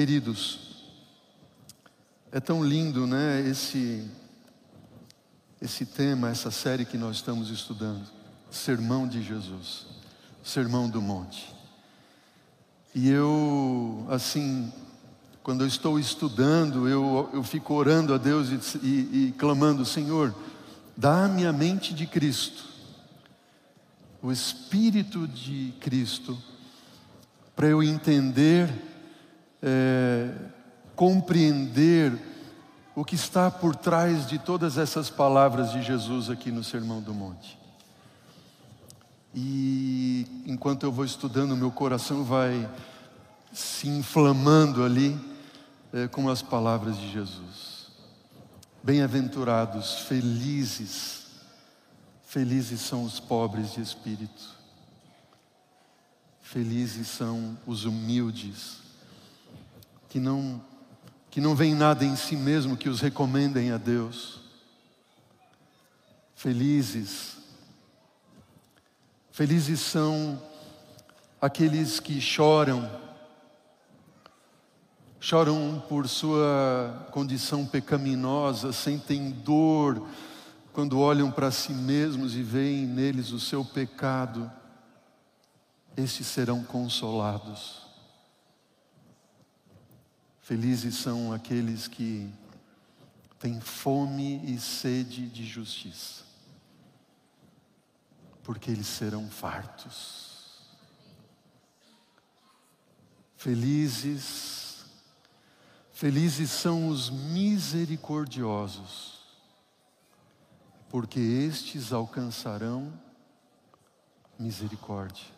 Queridos, 0.00 0.58
é 2.32 2.40
tão 2.40 2.64
lindo, 2.64 3.06
né, 3.06 3.46
esse 3.46 4.08
esse 5.60 5.84
tema, 5.84 6.30
essa 6.30 6.50
série 6.50 6.86
que 6.86 6.96
nós 6.96 7.16
estamos 7.16 7.50
estudando, 7.50 8.08
Sermão 8.50 9.06
de 9.06 9.22
Jesus, 9.22 9.84
Sermão 10.42 10.88
do 10.88 11.02
Monte. 11.02 11.54
E 12.94 13.10
eu, 13.10 14.06
assim, 14.08 14.72
quando 15.42 15.64
eu 15.64 15.66
estou 15.66 15.98
estudando, 15.98 16.88
eu, 16.88 17.28
eu 17.34 17.42
fico 17.42 17.74
orando 17.74 18.14
a 18.14 18.16
Deus 18.16 18.48
e, 18.48 18.78
e, 18.82 19.26
e 19.26 19.34
clamando: 19.36 19.84
Senhor, 19.84 20.34
dá-me 20.96 21.44
a 21.44 21.52
mente 21.52 21.92
de 21.92 22.06
Cristo, 22.06 22.64
o 24.22 24.32
Espírito 24.32 25.28
de 25.28 25.74
Cristo, 25.78 26.42
para 27.54 27.66
eu 27.66 27.82
entender, 27.82 28.88
é, 29.62 30.30
compreender 30.94 32.12
o 32.94 33.04
que 33.04 33.14
está 33.14 33.50
por 33.50 33.76
trás 33.76 34.26
de 34.26 34.38
todas 34.38 34.76
essas 34.76 35.08
palavras 35.08 35.72
de 35.72 35.82
Jesus 35.82 36.28
aqui 36.28 36.50
no 36.50 36.62
Sermão 36.62 37.00
do 37.00 37.14
Monte. 37.14 37.58
E 39.34 40.26
enquanto 40.46 40.82
eu 40.82 40.92
vou 40.92 41.04
estudando, 41.04 41.56
meu 41.56 41.70
coração 41.70 42.24
vai 42.24 42.68
se 43.52 43.88
inflamando 43.88 44.84
ali 44.84 45.18
é, 45.92 46.08
com 46.08 46.28
as 46.28 46.42
palavras 46.42 46.96
de 46.96 47.10
Jesus. 47.10 47.88
Bem-aventurados, 48.82 50.00
felizes, 50.00 51.26
felizes 52.24 52.80
são 52.80 53.04
os 53.04 53.20
pobres 53.20 53.74
de 53.74 53.80
espírito, 53.80 54.58
felizes 56.40 57.08
são 57.08 57.58
os 57.66 57.84
humildes, 57.84 58.79
que 60.10 60.20
não 60.20 60.60
que 61.30 61.40
não 61.40 61.54
vem 61.54 61.76
nada 61.76 62.04
em 62.04 62.16
si 62.16 62.34
mesmo 62.34 62.76
que 62.76 62.88
os 62.88 63.00
recomendem 63.00 63.70
a 63.70 63.78
Deus. 63.78 64.40
Felizes, 66.34 67.36
felizes 69.30 69.78
são 69.78 70.42
aqueles 71.40 72.00
que 72.00 72.20
choram, 72.20 72.90
choram 75.20 75.80
por 75.88 76.08
sua 76.08 77.06
condição 77.12 77.64
pecaminosa, 77.64 78.72
sentem 78.72 79.30
dor 79.30 80.04
quando 80.72 80.98
olham 80.98 81.30
para 81.30 81.52
si 81.52 81.72
mesmos 81.72 82.34
e 82.34 82.42
veem 82.42 82.86
neles 82.86 83.30
o 83.30 83.38
seu 83.38 83.64
pecado, 83.64 84.50
esses 85.96 86.26
serão 86.26 86.64
consolados. 86.64 87.79
Felizes 90.50 90.96
são 90.96 91.32
aqueles 91.32 91.86
que 91.86 92.28
têm 93.38 93.60
fome 93.60 94.44
e 94.52 94.58
sede 94.58 95.28
de 95.28 95.46
justiça, 95.46 96.24
porque 98.42 98.68
eles 98.68 98.88
serão 98.88 99.30
fartos. 99.30 100.58
Felizes, 103.36 104.86
felizes 105.92 106.50
são 106.50 106.88
os 106.88 107.10
misericordiosos, 107.10 109.20
porque 110.88 111.20
estes 111.20 111.92
alcançarão 111.92 112.92
misericórdia, 114.36 115.28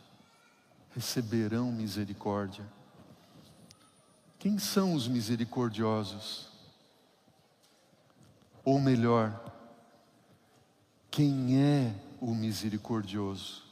receberão 0.94 1.70
misericórdia. 1.70 2.64
Quem 4.42 4.58
são 4.58 4.94
os 4.94 5.06
misericordiosos? 5.06 6.48
Ou 8.64 8.80
melhor, 8.80 9.40
quem 11.08 11.62
é 11.62 11.94
o 12.20 12.34
misericordioso? 12.34 13.62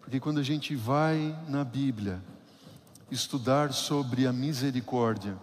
Porque 0.00 0.18
quando 0.18 0.40
a 0.40 0.42
gente 0.42 0.74
vai 0.74 1.38
na 1.50 1.64
Bíblia 1.64 2.24
estudar 3.10 3.74
sobre 3.74 4.26
a 4.26 4.32
misericórdia, 4.32 5.36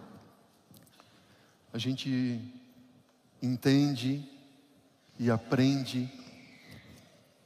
a 1.72 1.78
gente 1.78 2.40
entende 3.40 4.28
e 5.20 5.30
aprende 5.30 6.12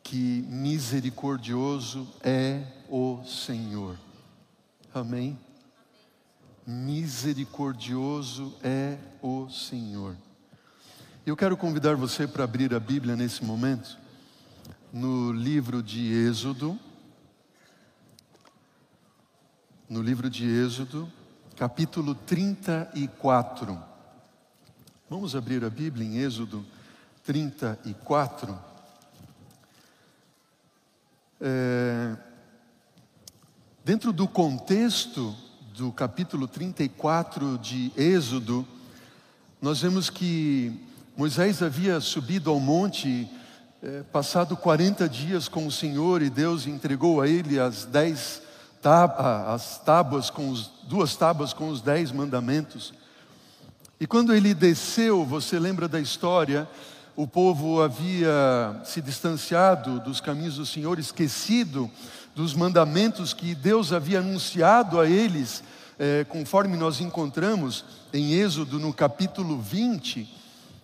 que 0.03 0.47
misericordioso 0.49 2.09
é 2.23 2.65
o 2.89 3.23
Senhor. 3.23 3.99
Amém? 4.95 5.39
Misericordioso 6.71 8.55
é 8.63 8.97
o 9.21 9.51
Senhor. 9.51 10.17
Eu 11.27 11.37
quero 11.37 11.57
convidar 11.57 11.97
você 11.97 12.29
para 12.29 12.45
abrir 12.45 12.73
a 12.73 12.79
Bíblia 12.79 13.17
nesse 13.17 13.45
momento, 13.45 13.99
no 14.93 15.33
livro 15.33 15.83
de 15.83 16.13
Êxodo, 16.13 16.79
no 19.89 20.01
livro 20.01 20.31
de 20.31 20.47
Êxodo, 20.47 21.11
capítulo 21.57 22.15
34. 22.15 23.77
Vamos 25.09 25.35
abrir 25.35 25.65
a 25.65 25.71
Bíblia 25.71 26.07
em 26.07 26.19
Êxodo 26.19 26.65
34. 27.25 28.57
É, 31.41 32.17
dentro 33.85 34.13
do 34.13 34.29
contexto 34.29 35.50
do 35.81 35.91
capítulo 35.91 36.47
34 36.47 37.57
de 37.57 37.91
Êxodo, 37.97 38.69
nós 39.63 39.81
vemos 39.81 40.11
que 40.11 40.79
Moisés 41.17 41.63
havia 41.63 41.99
subido 42.01 42.51
ao 42.51 42.61
monte, 42.61 43.27
eh, 43.83 44.03
passado 44.13 44.55
40 44.59 45.09
dias 45.09 45.49
com 45.49 45.67
o 45.67 45.73
Senhor, 45.73 46.21
e 46.21 46.29
Deus 46.29 46.67
entregou 46.67 47.23
a 47.23 47.27
ele 47.27 47.59
as 47.59 47.87
dez 47.87 48.43
as 49.17 49.79
tábuas 49.79 50.29
com 50.29 50.51
os, 50.51 50.71
duas 50.83 51.17
tábuas 51.17 51.55
com 51.55 51.71
os 51.71 51.81
dez 51.81 52.13
mandamentos. 52.13 52.93
E 53.99 54.07
quando 54.07 54.35
ele 54.35 54.53
desceu, 54.53 55.25
você 55.25 55.59
lembra 55.59 55.89
da 55.89 55.99
história? 55.99 56.69
O 57.17 57.27
povo 57.27 57.81
havia 57.81 58.83
se 58.85 59.01
distanciado 59.01 59.99
dos 60.01 60.21
caminhos 60.21 60.57
do 60.57 60.67
Senhor, 60.67 60.99
esquecido 60.99 61.91
dos 62.35 62.55
mandamentos 62.55 63.33
que 63.33 63.55
Deus 63.55 63.93
havia 63.93 64.21
anunciado 64.21 65.01
a 65.01 65.09
eles, 65.09 65.63
é, 65.99 66.25
conforme 66.25 66.77
nós 66.77 67.01
encontramos 67.01 67.85
em 68.13 68.33
Êxodo 68.33 68.79
no 68.79 68.93
capítulo 68.93 69.61
20, 69.61 70.29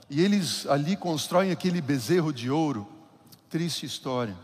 e 0.08 0.20
eles 0.20 0.66
ali 0.66 0.96
constroem 0.96 1.50
aquele 1.50 1.80
bezerro 1.80 2.32
de 2.32 2.50
ouro. 2.50 2.86
Triste 3.48 3.86
história. 3.86 4.36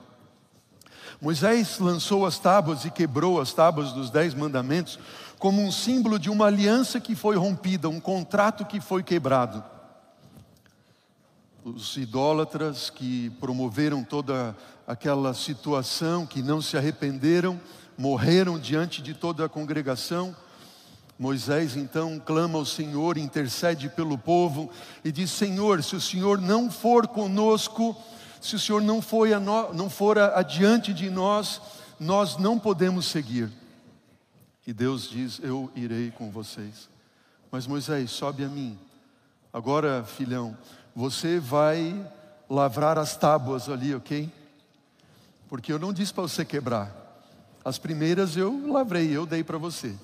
Moisés 1.20 1.78
lançou 1.78 2.26
as 2.26 2.38
tábuas 2.38 2.84
e 2.84 2.90
quebrou 2.90 3.40
as 3.40 3.52
tábuas 3.52 3.92
dos 3.92 4.10
dez 4.10 4.34
mandamentos 4.34 4.98
como 5.38 5.60
um 5.62 5.72
símbolo 5.72 6.18
de 6.18 6.30
uma 6.30 6.46
aliança 6.46 7.00
que 7.00 7.14
foi 7.14 7.36
rompida, 7.36 7.88
um 7.88 8.00
contrato 8.00 8.64
que 8.64 8.80
foi 8.80 9.02
quebrado. 9.02 9.62
Os 11.64 11.96
idólatras 11.96 12.90
que 12.90 13.30
promoveram 13.40 14.04
toda 14.04 14.56
aquela 14.92 15.32
situação, 15.32 16.26
que 16.26 16.42
não 16.42 16.60
se 16.60 16.76
arrependeram, 16.76 17.58
morreram 17.96 18.58
diante 18.58 19.00
de 19.00 19.14
toda 19.14 19.42
a 19.42 19.48
congregação. 19.48 20.36
Moisés 21.18 21.76
então 21.78 22.20
clama 22.20 22.58
ao 22.58 22.66
Senhor, 22.66 23.16
intercede 23.16 23.88
pelo 23.88 24.18
povo 24.18 24.70
e 25.02 25.10
diz: 25.10 25.30
Senhor, 25.30 25.82
se 25.82 25.96
o 25.96 26.00
Senhor 26.00 26.38
não 26.38 26.70
for 26.70 27.06
conosco, 27.08 27.96
se 28.38 28.54
o 28.54 28.58
Senhor 28.58 28.82
não 28.82 29.00
for, 29.00 29.26
não 29.72 29.88
for 29.88 30.18
adiante 30.18 30.92
de 30.92 31.08
nós, 31.08 31.60
nós 31.98 32.36
não 32.36 32.58
podemos 32.58 33.06
seguir. 33.06 33.50
E 34.66 34.74
Deus 34.74 35.08
diz: 35.08 35.40
Eu 35.42 35.70
irei 35.74 36.10
com 36.10 36.30
vocês. 36.30 36.90
Mas 37.50 37.66
Moisés, 37.66 38.10
sobe 38.10 38.44
a 38.44 38.48
mim. 38.48 38.78
Agora, 39.50 40.04
filhão, 40.04 40.54
você 40.94 41.40
vai 41.40 41.94
lavrar 42.48 42.98
as 42.98 43.16
tábuas 43.16 43.70
ali, 43.70 43.94
ok? 43.94 44.30
Porque 45.52 45.70
eu 45.70 45.78
não 45.78 45.92
disse 45.92 46.14
para 46.14 46.22
você 46.22 46.46
quebrar. 46.46 46.90
As 47.62 47.76
primeiras 47.76 48.38
eu 48.38 48.72
lavrei, 48.72 49.14
eu 49.14 49.26
dei 49.26 49.44
para 49.44 49.58
você. 49.58 49.94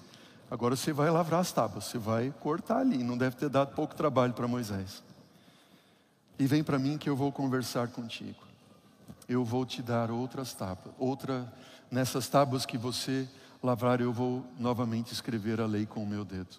Agora 0.50 0.76
você 0.76 0.92
vai 0.92 1.08
lavrar 1.08 1.40
as 1.40 1.50
tábuas, 1.50 1.86
você 1.86 1.96
vai 1.96 2.34
cortar 2.38 2.80
ali. 2.80 3.02
Não 3.02 3.16
deve 3.16 3.36
ter 3.36 3.48
dado 3.48 3.74
pouco 3.74 3.94
trabalho 3.94 4.34
para 4.34 4.46
Moisés. 4.46 5.02
E 6.38 6.46
vem 6.46 6.62
para 6.62 6.78
mim 6.78 6.98
que 6.98 7.08
eu 7.08 7.16
vou 7.16 7.32
conversar 7.32 7.88
contigo. 7.88 8.36
Eu 9.26 9.42
vou 9.42 9.64
te 9.64 9.80
dar 9.80 10.10
outras 10.10 10.52
tábuas, 10.52 10.94
outra 10.98 11.50
nessas 11.90 12.28
tábuas 12.28 12.66
que 12.66 12.76
você 12.76 13.26
lavrar, 13.62 14.02
eu 14.02 14.12
vou 14.12 14.44
novamente 14.60 15.14
escrever 15.14 15.62
a 15.62 15.66
lei 15.66 15.86
com 15.86 16.02
o 16.02 16.06
meu 16.06 16.26
dedo. 16.26 16.58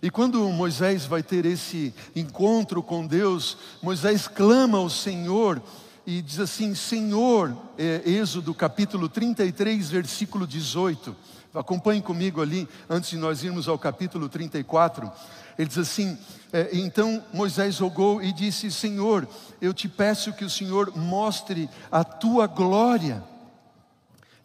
E 0.00 0.12
quando 0.12 0.48
Moisés 0.50 1.06
vai 1.06 1.24
ter 1.24 1.44
esse 1.44 1.92
encontro 2.14 2.84
com 2.84 3.04
Deus, 3.04 3.58
Moisés 3.82 4.28
clama 4.28 4.78
ao 4.78 4.88
Senhor 4.88 5.60
e 6.10 6.22
diz 6.22 6.40
assim: 6.40 6.74
Senhor, 6.74 7.54
é, 7.76 8.00
Êxodo 8.06 8.54
capítulo 8.54 9.10
33, 9.10 9.90
versículo 9.90 10.46
18. 10.46 11.14
Acompanhe 11.52 12.00
comigo 12.00 12.40
ali, 12.40 12.66
antes 12.88 13.10
de 13.10 13.18
nós 13.18 13.42
irmos 13.42 13.68
ao 13.68 13.78
capítulo 13.78 14.26
34. 14.26 15.12
Ele 15.58 15.68
diz 15.68 15.76
assim: 15.76 16.16
é, 16.50 16.70
Então 16.72 17.22
Moisés 17.30 17.78
rogou 17.78 18.22
e 18.22 18.32
disse: 18.32 18.70
Senhor, 18.70 19.28
eu 19.60 19.74
te 19.74 19.86
peço 19.86 20.32
que 20.32 20.46
o 20.46 20.50
Senhor 20.50 20.96
mostre 20.96 21.68
a 21.92 22.02
tua 22.02 22.46
glória. 22.46 23.22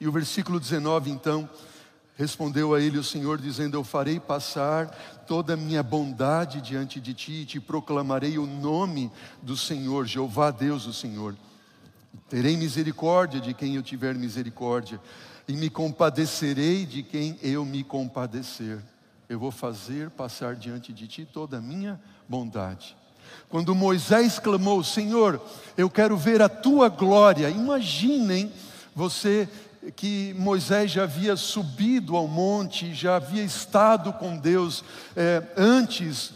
E 0.01 0.05
o 0.05 0.11
versículo 0.11 0.59
19, 0.59 1.11
então, 1.11 1.49
respondeu 2.17 2.73
a 2.73 2.81
ele 2.81 2.97
o 2.97 3.03
Senhor, 3.05 3.39
dizendo: 3.39 3.77
Eu 3.77 3.85
farei 3.85 4.19
passar 4.19 4.87
toda 5.25 5.53
a 5.53 5.57
minha 5.57 5.81
bondade 5.81 6.59
diante 6.59 6.99
de 6.99 7.13
ti 7.13 7.31
e 7.31 7.45
te 7.45 7.61
proclamarei 7.61 8.37
o 8.37 8.45
nome 8.45 9.09
do 9.41 9.55
Senhor, 9.55 10.05
Jeová 10.05 10.51
Deus, 10.51 10.85
o 10.87 10.91
Senhor. 10.91 11.37
Terei 12.29 12.57
misericórdia 12.57 13.39
de 13.39 13.53
quem 13.53 13.75
eu 13.75 13.83
tiver 13.83 14.15
misericórdia 14.15 14.99
e 15.47 15.53
me 15.53 15.69
compadecerei 15.69 16.85
de 16.85 17.03
quem 17.03 17.37
eu 17.41 17.65
me 17.65 17.83
compadecer. 17.83 18.79
Eu 19.27 19.39
vou 19.39 19.51
fazer 19.51 20.09
passar 20.09 20.55
diante 20.55 20.93
de 20.93 21.07
ti 21.07 21.25
toda 21.31 21.57
a 21.57 21.61
minha 21.61 21.99
bondade. 22.27 22.95
Quando 23.49 23.75
Moisés 23.75 24.39
clamou, 24.39 24.83
Senhor, 24.83 25.41
eu 25.77 25.89
quero 25.89 26.17
ver 26.17 26.41
a 26.41 26.49
tua 26.49 26.89
glória. 26.89 27.49
Imaginem 27.49 28.51
você 28.95 29.49
que 29.95 30.33
Moisés 30.37 30.91
já 30.91 31.03
havia 31.03 31.35
subido 31.35 32.15
ao 32.15 32.27
monte, 32.27 32.93
já 32.93 33.17
havia 33.17 33.43
estado 33.43 34.13
com 34.13 34.37
Deus 34.37 34.83
é, 35.15 35.43
antes 35.57 36.31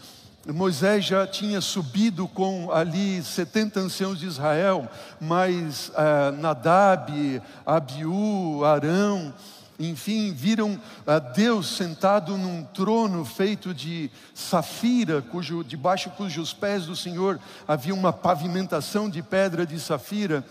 Moisés 0.52 1.04
já 1.04 1.26
tinha 1.26 1.60
subido 1.60 2.26
com 2.26 2.72
ali 2.72 3.22
70 3.22 3.80
anciãos 3.80 4.18
de 4.18 4.26
Israel, 4.26 4.88
mas 5.20 5.90
uh, 5.90 6.32
Nadab, 6.40 7.42
Abiú, 7.66 8.64
Arão, 8.64 9.34
enfim, 9.78 10.32
viram 10.32 10.72
uh, 10.72 11.34
Deus 11.34 11.68
sentado 11.68 12.38
num 12.38 12.64
trono 12.64 13.26
feito 13.26 13.74
de 13.74 14.10
safira, 14.32 15.20
cujo, 15.20 15.62
debaixo 15.62 16.08
cujos 16.10 16.54
pés 16.54 16.86
do 16.86 16.96
Senhor 16.96 17.38
havia 17.66 17.92
uma 17.92 18.12
pavimentação 18.12 19.10
de 19.10 19.22
pedra 19.22 19.66
de 19.66 19.78
safira. 19.78 20.42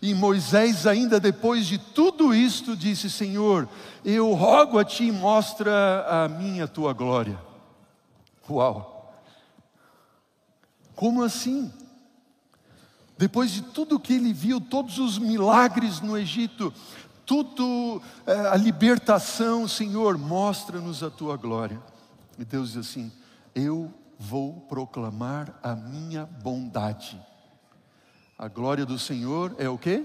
E 0.00 0.14
Moisés, 0.14 0.86
ainda 0.86 1.18
depois 1.18 1.66
de 1.66 1.76
tudo 1.76 2.32
isto, 2.32 2.76
disse: 2.76 3.10
Senhor, 3.10 3.68
eu 4.04 4.32
rogo 4.32 4.78
a 4.78 4.84
ti, 4.84 5.10
mostra 5.10 6.06
a 6.08 6.28
minha 6.28 6.68
tua 6.68 6.92
glória. 6.92 7.36
Uau! 8.48 8.99
Como 11.00 11.22
assim? 11.22 11.72
Depois 13.16 13.50
de 13.50 13.62
tudo 13.62 13.98
que 13.98 14.12
ele 14.12 14.34
viu, 14.34 14.60
todos 14.60 14.98
os 14.98 15.16
milagres 15.16 15.98
no 16.02 16.14
Egito, 16.14 16.74
tudo 17.24 18.02
é, 18.26 18.48
a 18.48 18.54
libertação, 18.54 19.66
Senhor, 19.66 20.18
mostra-nos 20.18 21.02
a 21.02 21.08
tua 21.08 21.38
glória. 21.38 21.82
E 22.38 22.44
Deus 22.44 22.72
diz 22.72 22.86
assim: 22.86 23.10
Eu 23.54 23.90
vou 24.18 24.60
proclamar 24.68 25.58
a 25.62 25.74
minha 25.74 26.26
bondade. 26.26 27.18
A 28.36 28.46
glória 28.46 28.84
do 28.84 28.98
Senhor 28.98 29.54
é 29.56 29.70
o 29.70 29.78
que? 29.78 30.04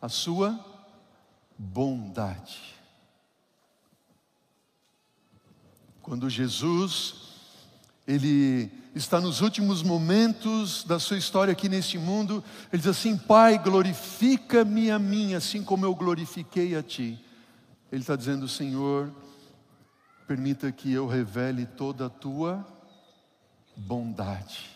A 0.00 0.08
sua 0.08 0.56
bondade. 1.58 2.76
Quando 6.00 6.30
Jesus 6.30 7.31
ele 8.12 8.70
está 8.94 9.20
nos 9.20 9.40
últimos 9.40 9.82
momentos 9.82 10.84
da 10.84 10.98
sua 10.98 11.16
história 11.16 11.52
aqui 11.52 11.66
neste 11.66 11.96
mundo. 11.98 12.44
Ele 12.70 12.82
diz 12.82 12.90
assim: 12.90 13.16
Pai, 13.16 13.58
glorifica-me 13.58 14.90
a 14.90 14.98
mim, 14.98 15.34
assim 15.34 15.62
como 15.62 15.86
eu 15.86 15.94
glorifiquei 15.94 16.76
a 16.76 16.82
Ti. 16.82 17.18
Ele 17.90 18.02
está 18.02 18.14
dizendo: 18.14 18.46
Senhor, 18.46 19.10
permita 20.26 20.70
que 20.70 20.92
eu 20.92 21.06
revele 21.06 21.64
toda 21.64 22.06
a 22.06 22.10
Tua 22.10 22.66
bondade. 23.74 24.70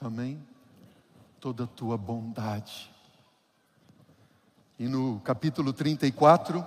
Amém? 0.00 0.42
Toda 1.38 1.64
a 1.64 1.66
Tua 1.66 1.98
bondade. 1.98 2.90
E 4.78 4.88
no 4.88 5.20
capítulo 5.20 5.74
34, 5.74 6.66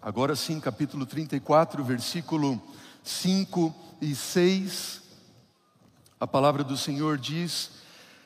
agora 0.00 0.34
sim, 0.34 0.58
capítulo 0.58 1.04
34, 1.04 1.84
versículo 1.84 2.60
5 3.04 3.74
e 4.00 4.14
6 4.14 4.99
a 6.20 6.26
palavra 6.26 6.62
do 6.62 6.76
Senhor 6.76 7.16
diz: 7.16 7.70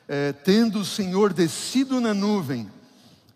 é, 0.07 0.33
tendo 0.33 0.79
o 0.79 0.85
Senhor 0.85 1.31
descido 1.31 2.01
na 2.01 2.13
nuvem, 2.13 2.69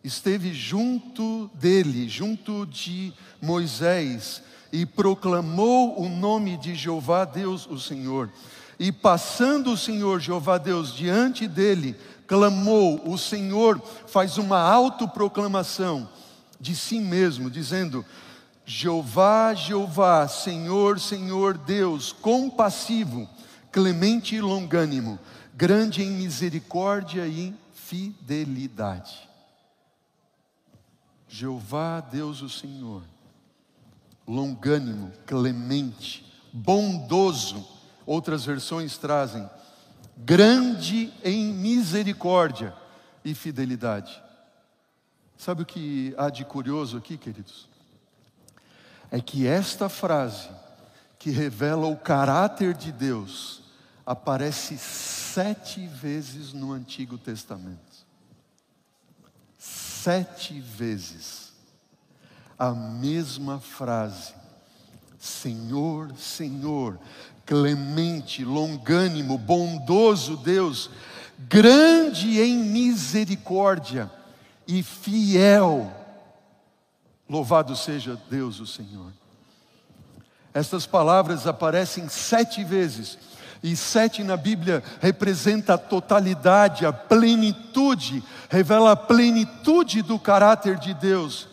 esteve 0.04 0.54
junto 0.54 1.50
dele, 1.54 2.10
junto 2.10 2.66
de 2.66 3.14
Moisés, 3.42 4.44
e 4.72 4.86
proclamou 4.86 6.00
o 6.00 6.10
nome 6.10 6.58
de 6.58 6.76
Jeová 6.76 7.24
Deus, 7.24 7.66
o 7.68 7.80
Senhor. 7.80 8.30
E 8.78 8.92
passando 8.92 9.72
o 9.72 9.78
Senhor 9.78 10.20
Jeová 10.20 10.58
Deus 10.58 10.94
diante 10.94 11.48
dele, 11.48 11.96
clamou, 12.28 13.02
o 13.10 13.18
Senhor 13.18 13.82
faz 14.08 14.38
uma 14.38 14.60
autoproclamação 14.60 16.08
de 16.60 16.76
si 16.76 17.00
mesmo, 17.00 17.50
dizendo: 17.50 18.06
Jeová, 18.66 19.54
Jeová, 19.54 20.28
Senhor, 20.28 21.00
Senhor 21.00 21.58
Deus, 21.58 22.12
compassivo 22.12 23.28
clemente 23.72 24.36
e 24.36 24.42
longânimo, 24.42 25.20
grande 25.54 26.02
em 26.04 26.12
misericórdia 26.12 27.28
e 27.28 27.54
fidelidade. 27.74 29.30
Jeová, 31.28 32.00
Deus 32.02 32.42
o 32.42 32.50
Senhor, 32.50 33.04
longânimo, 34.28 35.12
clemente, 35.26 36.26
bondoso, 36.52 37.68
outras 38.06 38.46
versões 38.46 38.98
trazem, 38.98 39.48
grande 40.18 41.14
em 41.24 41.54
misericórdia 41.54 42.74
e 43.24 43.36
fidelidade. 43.36 44.22
Sabe 45.38 45.62
o 45.62 45.66
que 45.66 46.14
há 46.18 46.30
de 46.30 46.44
curioso 46.44 46.98
aqui, 46.98 47.18
queridos? 47.18 47.70
É 49.12 49.22
que 49.22 49.48
esta 49.48 49.88
frase, 49.88 50.50
que 51.20 51.30
revela 51.30 51.86
o 51.86 51.98
caráter 51.98 52.74
de 52.74 52.94
Deus, 52.94 53.62
aparece 54.06 54.78
sete 54.78 55.86
vezes 55.86 56.54
no 56.54 56.72
Antigo 56.72 57.18
Testamento. 57.18 58.08
Sete 59.58 60.62
vezes. 60.62 61.52
A 62.58 62.72
mesma 62.72 63.60
frase. 63.60 64.34
Senhor, 65.20 66.16
Senhor, 66.16 66.98
clemente, 67.46 68.46
longânimo, 68.46 69.38
bondoso 69.38 70.38
Deus, 70.38 70.90
grande 71.38 72.40
em 72.40 72.56
misericórdia 72.58 74.10
e 74.66 74.82
fiel. 74.82 75.92
Louvado 77.28 77.76
seja 77.76 78.18
Deus 78.30 78.62
o 78.62 78.66
Senhor. 78.66 79.19
Estas 80.54 80.86
palavras 80.86 81.46
aparecem 81.46 82.10
sete 82.10 82.64
vezes 82.64 83.18
e 83.62 83.76
sete 83.76 84.24
na 84.24 84.38
Bíblia 84.38 84.82
representa 85.02 85.74
a 85.74 85.78
totalidade, 85.78 86.86
a 86.86 86.94
plenitude, 86.94 88.24
revela 88.50 88.94
a 88.94 88.96
plenitude 88.96 90.02
do 90.02 90.18
caráter 90.18 90.78
de 90.78 90.94
Deus. 90.94 91.48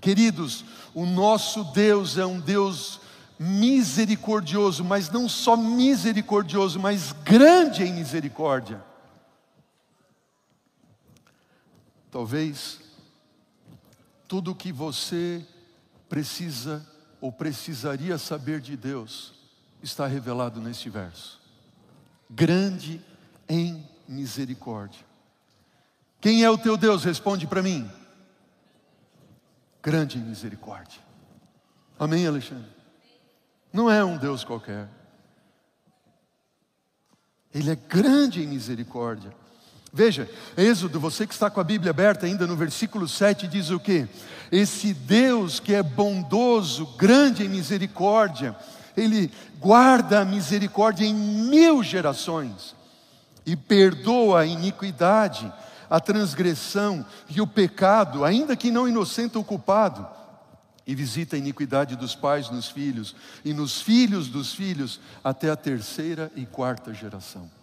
Queridos, 0.00 0.64
o 0.94 1.04
nosso 1.04 1.64
Deus 1.64 2.16
é 2.16 2.24
um 2.24 2.40
Deus 2.40 3.00
misericordioso, 3.38 4.82
mas 4.82 5.10
não 5.10 5.28
só 5.28 5.56
misericordioso, 5.56 6.80
mas 6.80 7.12
grande 7.24 7.84
em 7.84 7.92
misericórdia. 7.92 8.82
Talvez 12.10 12.80
tudo 14.26 14.52
o 14.52 14.54
que 14.54 14.72
você 14.72 15.44
precisa 16.08 16.84
ou 17.20 17.32
precisaria 17.32 18.16
saber 18.18 18.60
de 18.60 18.76
Deus 18.76 19.34
está 19.82 20.06
revelado 20.06 20.60
neste 20.60 20.88
verso. 20.88 21.40
Grande 22.28 23.04
em 23.48 23.88
misericórdia. 24.06 25.06
Quem 26.20 26.42
é 26.42 26.50
o 26.50 26.58
teu 26.58 26.76
Deus? 26.76 27.04
Responde 27.04 27.46
para 27.46 27.62
mim. 27.62 27.90
Grande 29.82 30.18
em 30.18 30.22
misericórdia. 30.22 31.00
Amém, 31.98 32.26
Alexandre? 32.26 32.70
Não 33.72 33.90
é 33.90 34.04
um 34.04 34.16
Deus 34.16 34.44
qualquer. 34.44 34.88
Ele 37.54 37.70
é 37.70 37.76
grande 37.76 38.42
em 38.42 38.46
misericórdia. 38.46 39.34
Veja, 39.98 40.30
Êxodo, 40.56 41.00
você 41.00 41.26
que 41.26 41.34
está 41.34 41.50
com 41.50 41.58
a 41.58 41.64
Bíblia 41.64 41.90
aberta 41.90 42.24
ainda 42.24 42.46
no 42.46 42.54
versículo 42.54 43.08
7 43.08 43.48
diz 43.48 43.70
o 43.70 43.80
que? 43.80 44.06
Esse 44.52 44.94
Deus 44.94 45.58
que 45.58 45.74
é 45.74 45.82
bondoso, 45.82 46.86
grande 46.96 47.44
em 47.44 47.48
misericórdia, 47.48 48.54
ele 48.96 49.28
guarda 49.58 50.20
a 50.20 50.24
misericórdia 50.24 51.04
em 51.04 51.12
mil 51.12 51.82
gerações 51.82 52.76
e 53.44 53.56
perdoa 53.56 54.42
a 54.42 54.46
iniquidade, 54.46 55.52
a 55.90 55.98
transgressão 55.98 57.04
e 57.28 57.40
o 57.40 57.46
pecado, 57.46 58.24
ainda 58.24 58.54
que 58.54 58.70
não 58.70 58.86
inocente 58.86 59.36
o 59.36 59.42
culpado, 59.42 60.06
e 60.86 60.94
visita 60.94 61.34
a 61.34 61.40
iniquidade 61.40 61.96
dos 61.96 62.14
pais 62.14 62.48
nos 62.50 62.68
filhos, 62.68 63.16
e 63.44 63.52
nos 63.52 63.82
filhos 63.82 64.28
dos 64.28 64.54
filhos, 64.54 65.00
até 65.24 65.50
a 65.50 65.56
terceira 65.56 66.30
e 66.36 66.46
quarta 66.46 66.94
geração. 66.94 67.57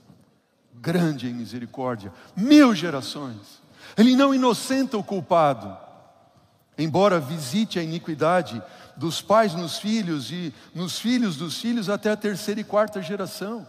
Grande 0.85 1.27
em 1.27 1.33
misericórdia, 1.33 2.13
mil 2.35 2.75
gerações. 2.75 3.59
Ele 3.97 4.15
não 4.15 4.35
inocenta 4.35 4.95
o 4.95 5.03
culpado, 5.03 5.75
embora 6.77 7.19
visite 7.19 7.79
a 7.79 7.83
iniquidade 7.83 8.61
dos 8.95 9.19
pais 9.19 9.55
nos 9.55 9.79
filhos 9.79 10.29
e 10.29 10.53
nos 10.75 10.99
filhos 10.99 11.37
dos 11.37 11.59
filhos 11.59 11.89
até 11.89 12.11
a 12.11 12.15
terceira 12.15 12.61
e 12.61 12.63
quarta 12.63 13.01
geração. 13.01 13.65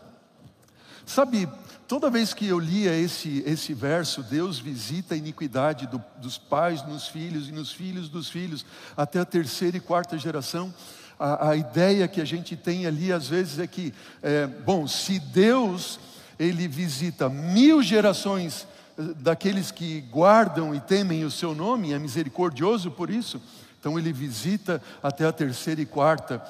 Sabe, 1.06 1.48
toda 1.88 2.10
vez 2.10 2.34
que 2.34 2.46
eu 2.46 2.58
lia 2.58 2.94
esse, 2.94 3.42
esse 3.46 3.72
verso, 3.72 4.22
Deus 4.22 4.58
visita 4.58 5.14
a 5.14 5.16
iniquidade 5.16 5.86
do, 5.86 6.04
dos 6.18 6.36
pais 6.36 6.86
nos 6.86 7.08
filhos 7.08 7.48
e 7.48 7.52
nos 7.52 7.72
filhos 7.72 8.10
dos 8.10 8.28
filhos 8.28 8.66
até 8.94 9.20
a 9.20 9.24
terceira 9.24 9.78
e 9.78 9.80
quarta 9.80 10.18
geração. 10.18 10.74
A, 11.18 11.50
a 11.50 11.56
ideia 11.56 12.06
que 12.06 12.20
a 12.20 12.26
gente 12.26 12.56
tem 12.56 12.84
ali 12.84 13.10
às 13.10 13.26
vezes 13.26 13.58
é 13.58 13.66
que, 13.66 13.94
é, 14.22 14.46
bom, 14.46 14.86
se 14.86 15.18
Deus 15.18 15.98
ele 16.38 16.68
visita 16.68 17.28
mil 17.28 17.82
gerações 17.82 18.66
eh, 18.98 19.02
daqueles 19.16 19.70
que 19.70 20.00
guardam 20.02 20.74
e 20.74 20.80
temem 20.80 21.24
o 21.24 21.30
seu 21.30 21.54
nome, 21.54 21.92
é 21.92 21.98
misericordioso 21.98 22.90
por 22.90 23.10
isso. 23.10 23.40
Então 23.78 23.98
ele 23.98 24.12
visita 24.12 24.82
até 25.02 25.26
a 25.26 25.32
terceira 25.32 25.80
e 25.80 25.86
quarta 25.86 26.42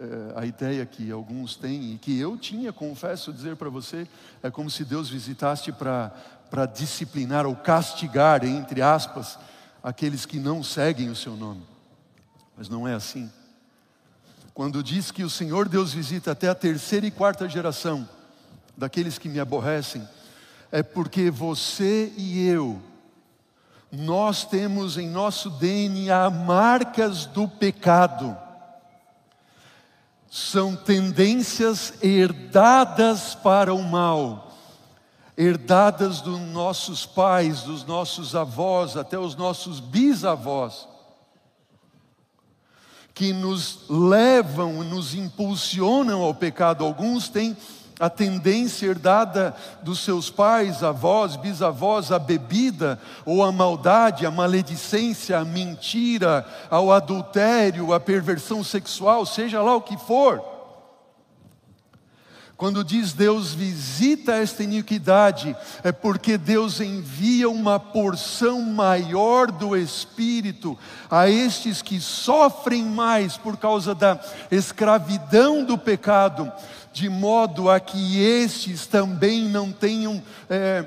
é, 0.00 0.40
a 0.40 0.46
ideia 0.46 0.86
que 0.86 1.10
alguns 1.10 1.56
têm 1.56 1.94
e 1.94 1.98
que 1.98 2.16
eu 2.18 2.36
tinha, 2.36 2.72
confesso 2.72 3.32
dizer 3.32 3.56
para 3.56 3.68
você, 3.68 4.06
é 4.42 4.48
como 4.48 4.70
se 4.70 4.84
Deus 4.84 5.08
visitasse 5.10 5.72
para 5.72 6.66
disciplinar 6.66 7.46
ou 7.46 7.56
castigar, 7.56 8.44
entre 8.44 8.80
aspas, 8.80 9.36
aqueles 9.82 10.24
que 10.24 10.38
não 10.38 10.62
seguem 10.62 11.10
o 11.10 11.16
seu 11.16 11.36
nome. 11.36 11.62
Mas 12.56 12.68
não 12.68 12.86
é 12.86 12.94
assim. 12.94 13.28
Quando 14.54 14.82
diz 14.84 15.10
que 15.10 15.24
o 15.24 15.30
Senhor 15.30 15.68
Deus 15.68 15.92
visita 15.92 16.30
até 16.30 16.48
a 16.48 16.54
terceira 16.54 17.06
e 17.06 17.10
quarta 17.10 17.48
geração 17.48 18.08
daqueles 18.78 19.18
que 19.18 19.28
me 19.28 19.38
aborrecem, 19.38 20.08
é 20.72 20.82
porque 20.82 21.30
você 21.30 22.10
e 22.16 22.48
eu, 22.48 22.80
nós 23.92 24.44
temos 24.46 24.96
em 24.96 25.10
nosso 25.10 25.50
DNA 25.50 26.30
marcas 26.30 27.26
do 27.26 27.46
pecado 27.46 28.36
são 30.30 30.76
tendências 30.76 31.94
herdadas 32.02 33.34
para 33.34 33.72
o 33.72 33.82
mal, 33.82 34.52
herdadas 35.36 36.20
dos 36.20 36.38
nossos 36.40 37.06
pais, 37.06 37.62
dos 37.62 37.84
nossos 37.84 38.34
avós, 38.34 38.96
até 38.96 39.18
os 39.18 39.34
nossos 39.34 39.80
bisavós, 39.80 40.86
que 43.14 43.32
nos 43.32 43.88
levam, 43.88 44.84
nos 44.84 45.14
impulsionam 45.14 46.22
ao 46.22 46.34
pecado. 46.34 46.84
Alguns 46.84 47.28
têm 47.28 47.56
a 47.98 48.08
tendência 48.08 48.86
herdada 48.86 49.54
dos 49.82 50.00
seus 50.00 50.30
pais, 50.30 50.82
avós, 50.82 51.36
bisavós, 51.36 52.12
a 52.12 52.18
bebida 52.18 53.00
ou 53.24 53.42
a 53.42 53.50
maldade, 53.50 54.24
a 54.24 54.30
maledicência, 54.30 55.38
a 55.38 55.44
mentira, 55.44 56.46
ao 56.70 56.92
adultério, 56.92 57.92
a 57.92 57.98
perversão 57.98 58.62
sexual, 58.62 59.26
seja 59.26 59.60
lá 59.60 59.74
o 59.74 59.82
que 59.82 59.96
for. 59.96 60.58
Quando 62.58 62.82
diz 62.82 63.12
Deus 63.12 63.54
visita 63.54 64.32
esta 64.32 64.64
iniquidade, 64.64 65.56
é 65.84 65.92
porque 65.92 66.36
Deus 66.36 66.80
envia 66.80 67.48
uma 67.48 67.78
porção 67.78 68.60
maior 68.62 69.52
do 69.52 69.76
Espírito 69.76 70.76
a 71.08 71.30
estes 71.30 71.80
que 71.82 72.00
sofrem 72.00 72.84
mais 72.84 73.36
por 73.36 73.56
causa 73.56 73.94
da 73.94 74.18
escravidão 74.50 75.62
do 75.64 75.78
pecado, 75.78 76.52
de 76.98 77.08
modo 77.08 77.70
a 77.70 77.78
que 77.78 78.20
estes 78.20 78.84
também 78.84 79.44
não 79.44 79.70
tenham 79.70 80.20
é, 80.50 80.84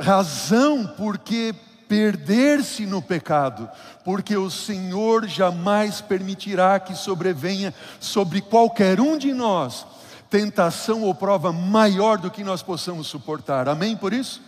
razão 0.00 0.86
porque 0.96 1.54
perder-se 1.86 2.86
no 2.86 3.02
pecado, 3.02 3.68
porque 4.02 4.34
o 4.38 4.50
Senhor 4.50 5.28
jamais 5.28 6.00
permitirá 6.00 6.80
que 6.80 6.94
sobrevenha 6.94 7.74
sobre 7.98 8.40
qualquer 8.40 9.02
um 9.02 9.18
de 9.18 9.34
nós 9.34 9.84
tentação 10.30 11.02
ou 11.02 11.14
prova 11.14 11.52
maior 11.52 12.16
do 12.16 12.30
que 12.30 12.42
nós 12.42 12.62
possamos 12.62 13.08
suportar. 13.08 13.68
Amém 13.68 13.94
por 13.94 14.14
isso? 14.14 14.40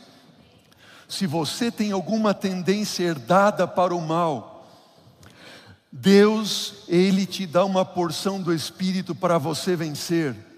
Se 1.07 1.27
você 1.27 1.71
tem 1.71 1.93
alguma 1.93 2.33
tendência 2.33 3.03
herdada 3.03 3.69
para 3.69 3.95
o 3.95 4.01
mal, 4.01 4.67
Deus, 5.91 6.85
Ele 6.89 7.27
te 7.27 7.47
dá 7.47 7.67
uma 7.67 7.85
porção 7.85 8.41
do 8.41 8.55
Espírito 8.55 9.15
para 9.15 9.37
você 9.37 9.77
vencer. 9.77 10.52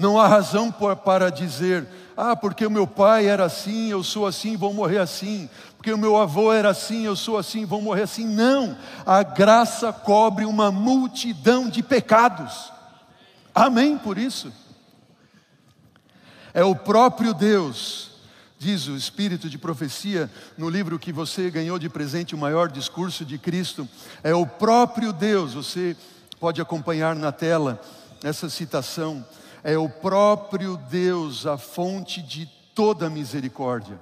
Não 0.00 0.18
há 0.18 0.26
razão 0.26 0.72
para 0.72 1.30
dizer, 1.30 1.86
ah, 2.16 2.34
porque 2.34 2.64
o 2.64 2.70
meu 2.70 2.86
pai 2.86 3.26
era 3.26 3.44
assim, 3.44 3.90
eu 3.90 4.02
sou 4.02 4.26
assim, 4.26 4.56
vou 4.56 4.72
morrer 4.72 4.96
assim. 4.96 5.46
Porque 5.76 5.92
o 5.92 5.98
meu 5.98 6.16
avô 6.16 6.50
era 6.50 6.70
assim, 6.70 7.04
eu 7.04 7.14
sou 7.14 7.36
assim, 7.36 7.66
vou 7.66 7.82
morrer 7.82 8.04
assim. 8.04 8.26
Não, 8.26 8.78
a 9.04 9.22
graça 9.22 9.92
cobre 9.92 10.46
uma 10.46 10.72
multidão 10.72 11.68
de 11.68 11.82
pecados. 11.82 12.72
Amém 13.54 13.98
por 13.98 14.16
isso. 14.16 14.50
É 16.54 16.64
o 16.64 16.74
próprio 16.74 17.34
Deus, 17.34 18.12
diz 18.58 18.88
o 18.88 18.96
Espírito 18.96 19.50
de 19.50 19.58
Profecia, 19.58 20.30
no 20.56 20.70
livro 20.70 20.98
que 20.98 21.12
você 21.12 21.50
ganhou 21.50 21.78
de 21.78 21.90
presente, 21.90 22.34
o 22.34 22.38
maior 22.38 22.70
discurso 22.70 23.22
de 23.22 23.36
Cristo. 23.36 23.86
É 24.22 24.34
o 24.34 24.46
próprio 24.46 25.12
Deus, 25.12 25.52
você 25.52 25.94
pode 26.40 26.58
acompanhar 26.58 27.14
na 27.14 27.30
tela 27.32 27.78
essa 28.24 28.48
citação 28.48 29.22
é 29.62 29.76
o 29.76 29.88
próprio 29.88 30.76
Deus 30.76 31.46
a 31.46 31.58
fonte 31.58 32.22
de 32.22 32.46
toda 32.74 33.10
misericórdia. 33.10 33.98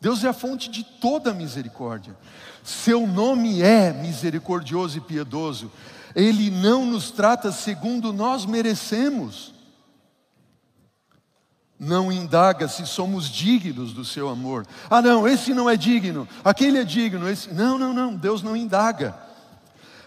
Deus 0.00 0.24
é 0.24 0.28
a 0.28 0.32
fonte 0.32 0.70
de 0.70 0.82
toda 0.82 1.34
misericórdia. 1.34 2.16
Seu 2.64 3.06
nome 3.06 3.62
é 3.62 3.92
misericordioso 3.92 4.98
e 4.98 5.00
piedoso. 5.00 5.70
Ele 6.14 6.50
não 6.50 6.86
nos 6.86 7.10
trata 7.10 7.52
segundo 7.52 8.12
nós 8.12 8.46
merecemos. 8.46 9.54
Não 11.78 12.10
indaga 12.10 12.68
se 12.68 12.86
somos 12.86 13.30
dignos 13.30 13.92
do 13.92 14.04
seu 14.04 14.28
amor. 14.28 14.66
Ah, 14.90 15.00
não, 15.00 15.26
esse 15.26 15.54
não 15.54 15.68
é 15.68 15.76
digno, 15.76 16.28
aquele 16.44 16.78
é 16.78 16.84
digno, 16.84 17.26
esse. 17.26 17.54
Não, 17.54 17.78
não, 17.78 17.94
não, 17.94 18.14
Deus 18.14 18.42
não 18.42 18.54
indaga. 18.54 19.16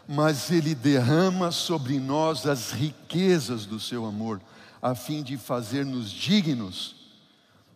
Mas 0.07 0.51
Ele 0.51 0.75
derrama 0.75 1.49
sobre 1.51 1.99
nós 1.99 2.45
as 2.45 2.71
riquezas 2.71 3.65
do 3.65 3.79
seu 3.79 4.05
amor 4.05 4.39
a 4.83 4.93
fim 4.93 5.23
de 5.23 5.37
fazer-nos 5.37 6.11
dignos. 6.11 6.93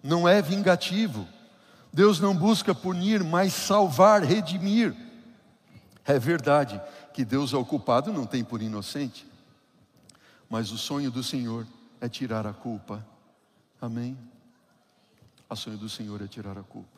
Não 0.03 0.27
é 0.27 0.41
vingativo. 0.41 1.25
Deus 1.93 2.19
não 2.19 2.35
busca 2.35 2.75
punir, 2.75 3.23
mas 3.23 3.53
salvar, 3.53 4.21
redimir. 4.23 4.93
É 6.03 6.19
verdade 6.19 6.81
que 7.13 7.23
Deus 7.23 7.53
é 7.53 7.57
o 7.57 7.63
culpado, 7.63 8.11
não 8.11 8.25
tem 8.25 8.43
por 8.43 8.61
inocente. 8.61 9.25
Mas 10.49 10.69
o 10.69 10.77
sonho 10.77 11.09
do 11.09 11.23
Senhor 11.23 11.65
é 12.01 12.09
tirar 12.09 12.45
a 12.45 12.51
culpa. 12.51 13.05
Amém? 13.81 14.17
O 15.49 15.55
sonho 15.55 15.77
do 15.77 15.87
Senhor 15.87 16.21
é 16.21 16.27
tirar 16.27 16.57
a 16.57 16.63
culpa. 16.63 16.97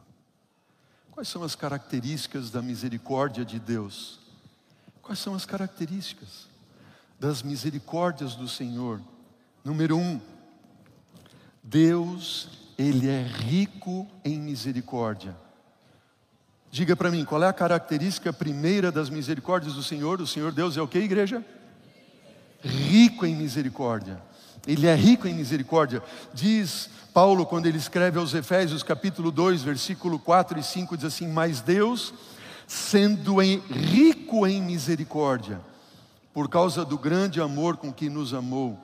Quais 1.12 1.28
são 1.28 1.44
as 1.44 1.54
características 1.54 2.50
da 2.50 2.64
misericórdia 2.64 3.46
de 3.46 3.60
Deus? 3.60 4.20
Quais 5.04 5.20
são 5.20 5.36
as 5.36 5.46
características 5.46 6.48
das 7.20 7.44
misericórdias 7.44 8.34
do 8.34 8.48
Senhor? 8.48 9.00
Número 9.64 9.98
um, 9.98 10.20
Deus, 11.64 12.50
Ele 12.78 13.10
é 13.10 13.22
rico 13.22 14.08
em 14.24 14.40
misericórdia. 14.40 15.36
Diga 16.72 16.96
para 16.96 17.10
mim, 17.10 17.26
qual 17.26 17.44
é 17.44 17.48
a 17.48 17.54
característica 17.54 18.32
primeira 18.32 18.92
das 18.92 19.10
misericórdias 19.10 19.74
do 19.74 19.84
Senhor? 19.84 20.22
O 20.22 20.28
Senhor 20.28 20.52
Deus 20.52 20.78
é 20.78 20.82
o 20.82 20.88
que, 20.88 21.00
igreja? 21.00 21.44
Rico 22.62 23.26
em 23.26 23.36
misericórdia. 23.36 24.22
Ele 24.68 24.86
é 24.88 24.96
rico 24.96 25.28
em 25.28 25.34
misericórdia. 25.34 26.04
Diz 26.34 26.90
Paulo, 27.14 27.46
quando 27.46 27.66
ele 27.66 27.78
escreve 27.78 28.20
aos 28.20 28.34
Efésios, 28.34 28.84
capítulo 28.84 29.32
2, 29.32 29.64
versículo 29.64 30.20
4 30.20 30.60
e 30.60 30.64
5, 30.64 30.96
diz 30.96 31.06
assim: 31.06 31.28
Mas 31.28 31.60
Deus, 31.60 32.14
sendo 32.68 33.42
em, 33.42 33.60
rico 33.60 34.46
em 34.46 34.62
misericórdia, 34.62 35.60
por 36.34 36.48
causa 36.48 36.86
do 36.86 36.98
grande 36.98 37.42
amor 37.42 37.78
com 37.78 37.92
que 37.92 38.10
nos 38.10 38.34
amou, 38.34 38.78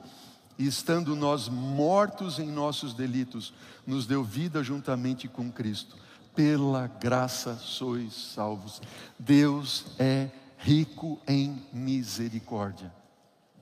e 0.58 0.66
estando 0.66 1.14
nós 1.14 1.48
mortos 1.48 2.38
em 2.38 2.46
nossos 2.46 2.94
delitos, 2.94 3.52
nos 3.86 4.06
deu 4.06 4.24
vida 4.24 4.62
juntamente 4.62 5.28
com 5.28 5.50
Cristo. 5.50 5.96
Pela 6.34 6.86
graça 6.86 7.56
sois 7.56 8.12
salvos. 8.34 8.80
Deus 9.18 9.86
é 9.98 10.28
rico 10.58 11.18
em 11.26 11.62
misericórdia. 11.72 12.92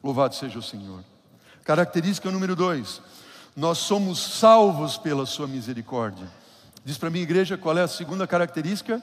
Louvado 0.02 0.34
seja 0.34 0.58
o 0.58 0.62
Senhor. 0.62 1.04
Característica 1.64 2.30
número 2.30 2.56
dois: 2.56 3.00
nós 3.56 3.78
somos 3.78 4.18
salvos 4.18 4.96
pela 4.96 5.24
Sua 5.24 5.46
misericórdia. 5.46 6.30
Diz 6.84 6.98
para 6.98 7.10
mim, 7.10 7.20
igreja, 7.20 7.56
qual 7.56 7.78
é 7.78 7.82
a 7.82 7.88
segunda 7.88 8.26
característica? 8.26 9.02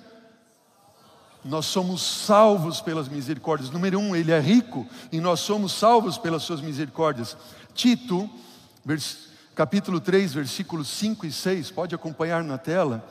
Nós 1.43 1.65
somos 1.65 2.01
salvos 2.01 2.81
pelas 2.81 3.07
misericórdias. 3.07 3.71
Número 3.71 3.99
um, 3.99 4.15
ele 4.15 4.31
é 4.31 4.39
rico 4.39 4.87
e 5.11 5.19
nós 5.19 5.39
somos 5.39 5.73
salvos 5.73 6.17
pelas 6.17 6.43
suas 6.43 6.61
misericórdias. 6.61 7.35
Tito, 7.73 8.29
capítulo 9.55 9.99
3, 9.99 10.33
versículos 10.33 10.87
5 10.87 11.25
e 11.25 11.31
6, 11.31 11.71
pode 11.71 11.95
acompanhar 11.95 12.43
na 12.43 12.57
tela. 12.57 13.03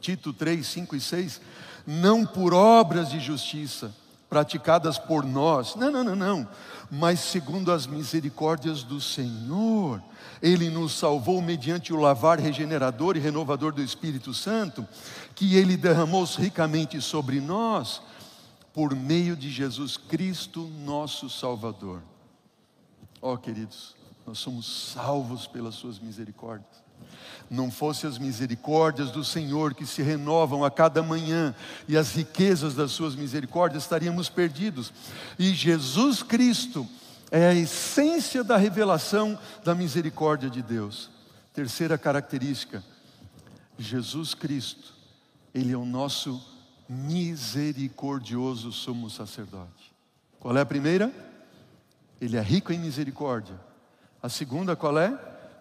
Tito 0.00 0.32
3, 0.32 0.66
5 0.66 0.96
e 0.96 1.00
6. 1.00 1.40
Não 1.86 2.26
por 2.26 2.52
obras 2.52 3.08
de 3.08 3.18
justiça 3.18 3.94
praticadas 4.28 4.98
por 4.98 5.24
nós, 5.24 5.74
não, 5.74 5.90
não, 5.90 6.04
não, 6.04 6.16
não, 6.16 6.48
mas 6.90 7.20
segundo 7.20 7.70
as 7.70 7.86
misericórdias 7.86 8.82
do 8.82 9.00
Senhor. 9.00 10.02
Ele 10.40 10.70
nos 10.70 10.92
salvou 10.92 11.42
mediante 11.42 11.92
o 11.92 12.00
lavar 12.00 12.38
regenerador 12.38 13.16
e 13.16 13.20
renovador 13.20 13.72
do 13.72 13.82
Espírito 13.82 14.32
Santo, 14.32 14.86
que 15.34 15.56
ele 15.56 15.76
derramou 15.76 16.24
ricamente 16.24 17.00
sobre 17.00 17.40
nós, 17.40 18.00
por 18.72 18.94
meio 18.94 19.36
de 19.36 19.50
Jesus 19.50 19.96
Cristo, 19.96 20.70
nosso 20.84 21.28
Salvador. 21.28 22.02
Ó 23.20 23.34
oh, 23.34 23.38
queridos, 23.38 23.96
nós 24.26 24.38
somos 24.38 24.92
salvos 24.92 25.46
pelas 25.46 25.74
Suas 25.74 25.98
misericórdias. 25.98 26.87
Não 27.50 27.70
fosse 27.70 28.06
as 28.06 28.18
misericórdias 28.18 29.10
do 29.10 29.24
Senhor 29.24 29.74
que 29.74 29.86
se 29.86 30.02
renovam 30.02 30.64
a 30.64 30.70
cada 30.70 31.02
manhã 31.02 31.54
e 31.86 31.96
as 31.96 32.12
riquezas 32.14 32.74
das 32.74 32.90
Suas 32.90 33.14
misericórdias, 33.14 33.82
estaríamos 33.82 34.28
perdidos. 34.28 34.92
E 35.38 35.54
Jesus 35.54 36.22
Cristo 36.22 36.86
é 37.30 37.48
a 37.48 37.54
essência 37.54 38.42
da 38.42 38.56
revelação 38.56 39.38
da 39.64 39.74
misericórdia 39.74 40.50
de 40.50 40.62
Deus. 40.62 41.10
Terceira 41.54 41.96
característica: 41.96 42.82
Jesus 43.78 44.34
Cristo, 44.34 44.94
Ele 45.54 45.72
é 45.72 45.76
o 45.76 45.84
nosso 45.84 46.42
misericordioso 46.88 48.72
sumo 48.72 49.10
sacerdote. 49.10 49.92
Qual 50.40 50.56
é 50.56 50.60
a 50.60 50.66
primeira? 50.66 51.12
Ele 52.20 52.36
é 52.36 52.40
rico 52.40 52.72
em 52.72 52.78
misericórdia. 52.78 53.54
A 54.22 54.28
segunda 54.28 54.74
qual 54.74 54.98
é? 54.98 55.16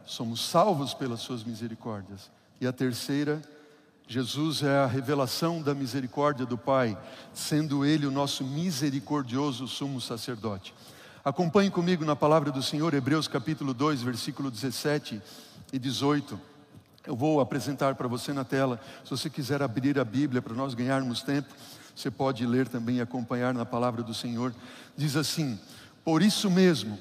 Somos 0.08 0.40
salvos 0.40 0.94
pelas 0.94 1.20
suas 1.20 1.44
misericórdias. 1.44 2.32
E 2.62 2.66
a 2.66 2.72
terceira, 2.72 3.42
Jesus 4.08 4.64
é 4.64 4.78
a 4.78 4.86
revelação 4.88 5.62
da 5.62 5.76
misericórdia 5.76 6.46
do 6.46 6.58
Pai, 6.58 6.98
sendo 7.34 7.84
Ele 7.84 8.06
o 8.08 8.12
nosso 8.12 8.46
misericordioso 8.46 9.68
sumo 9.68 10.00
sacerdote. 10.00 10.74
Acompanhe 11.26 11.70
comigo 11.70 12.06
na 12.06 12.16
palavra 12.16 12.54
do 12.54 12.64
Senhor, 12.64 12.94
Hebreus 12.94 13.28
capítulo 13.28 13.74
2, 13.74 14.02
versículo 14.02 14.50
17 14.50 15.22
e 15.74 15.78
18. 15.78 16.40
Eu 17.06 17.16
vou 17.18 17.42
apresentar 17.42 17.96
para 17.96 18.08
você 18.08 18.32
na 18.32 18.46
tela. 18.46 18.80
Se 19.04 19.12
você 19.12 19.30
quiser 19.30 19.62
abrir 19.62 20.00
a 20.00 20.06
Bíblia 20.06 20.42
para 20.42 20.54
nós 20.54 20.74
ganharmos 20.74 21.22
tempo, 21.22 21.54
você 21.94 22.10
pode 22.10 22.46
ler 22.46 22.70
também 22.70 22.98
e 22.98 23.02
acompanhar 23.02 23.54
na 23.54 23.66
palavra 23.66 24.02
do 24.02 24.14
Senhor. 24.14 24.56
Diz 24.96 25.18
assim: 25.18 25.60
Por 26.02 26.22
isso 26.22 26.50
mesmo, 26.50 26.98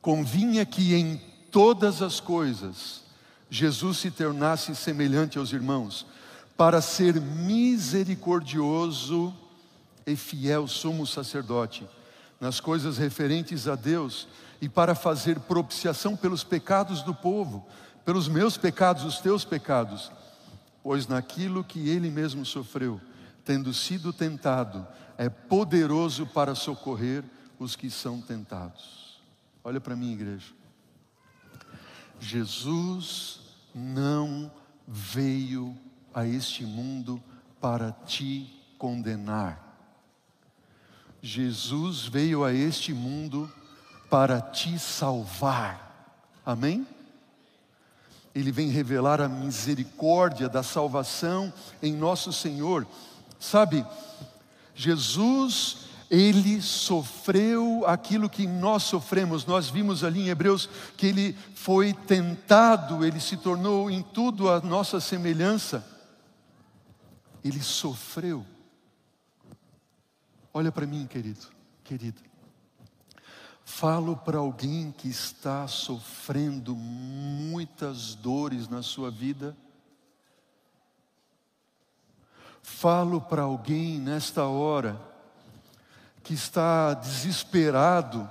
convinha 0.00 0.64
que 0.64 0.94
em 0.94 1.29
todas 1.50 2.02
as 2.02 2.20
coisas 2.20 3.00
Jesus 3.50 3.98
se 3.98 4.10
tornasse 4.12 4.74
semelhante 4.76 5.36
aos 5.36 5.52
irmãos, 5.52 6.06
para 6.56 6.80
ser 6.80 7.20
misericordioso 7.20 9.34
e 10.06 10.14
fiel 10.14 10.68
sumo 10.68 11.04
sacerdote 11.06 11.84
nas 12.40 12.60
coisas 12.60 12.96
referentes 12.96 13.66
a 13.66 13.74
Deus 13.74 14.28
e 14.60 14.68
para 14.68 14.94
fazer 14.94 15.40
propiciação 15.40 16.16
pelos 16.16 16.44
pecados 16.44 17.02
do 17.02 17.12
povo, 17.14 17.66
pelos 18.04 18.28
meus 18.28 18.56
pecados, 18.56 19.04
os 19.04 19.18
teus 19.18 19.44
pecados, 19.44 20.12
pois 20.82 21.06
naquilo 21.06 21.64
que 21.64 21.88
ele 21.88 22.10
mesmo 22.10 22.46
sofreu, 22.46 23.00
tendo 23.44 23.74
sido 23.74 24.12
tentado, 24.12 24.86
é 25.18 25.28
poderoso 25.28 26.26
para 26.26 26.54
socorrer 26.54 27.24
os 27.58 27.74
que 27.76 27.90
são 27.90 28.20
tentados. 28.20 29.20
Olha 29.62 29.80
para 29.80 29.96
mim, 29.96 30.12
igreja. 30.12 30.59
Jesus 32.20 33.40
não 33.74 34.52
veio 34.86 35.76
a 36.14 36.26
este 36.26 36.64
mundo 36.64 37.22
para 37.60 37.92
te 37.92 38.46
condenar. 38.78 39.68
Jesus 41.22 42.06
veio 42.06 42.44
a 42.44 42.52
este 42.52 42.92
mundo 42.92 43.50
para 44.08 44.40
te 44.40 44.78
salvar. 44.78 46.14
Amém? 46.44 46.86
Ele 48.34 48.52
vem 48.52 48.68
revelar 48.68 49.20
a 49.20 49.28
misericórdia 49.28 50.48
da 50.48 50.62
salvação 50.62 51.52
em 51.82 51.92
nosso 51.92 52.32
Senhor. 52.32 52.86
Sabe, 53.38 53.84
Jesus 54.74 55.89
ele 56.10 56.60
sofreu 56.60 57.84
aquilo 57.86 58.28
que 58.28 58.44
nós 58.44 58.82
sofremos. 58.82 59.46
Nós 59.46 59.70
vimos 59.70 60.02
ali 60.02 60.22
em 60.22 60.28
Hebreus 60.28 60.68
que 60.96 61.06
ele 61.06 61.38
foi 61.54 61.94
tentado, 61.94 63.04
ele 63.04 63.20
se 63.20 63.36
tornou 63.36 63.88
em 63.88 64.02
tudo 64.02 64.50
a 64.50 64.60
nossa 64.60 64.98
semelhança. 64.98 65.86
Ele 67.44 67.62
sofreu. 67.62 68.44
Olha 70.52 70.72
para 70.72 70.84
mim, 70.84 71.06
querido, 71.06 71.46
querida. 71.84 72.20
Falo 73.64 74.16
para 74.16 74.38
alguém 74.38 74.90
que 74.90 75.08
está 75.08 75.68
sofrendo 75.68 76.74
muitas 76.74 78.16
dores 78.16 78.68
na 78.68 78.82
sua 78.82 79.12
vida. 79.12 79.56
Falo 82.60 83.20
para 83.20 83.42
alguém 83.42 84.00
nesta 84.00 84.44
hora 84.44 85.09
que 86.30 86.34
está 86.34 86.94
desesperado, 86.94 88.30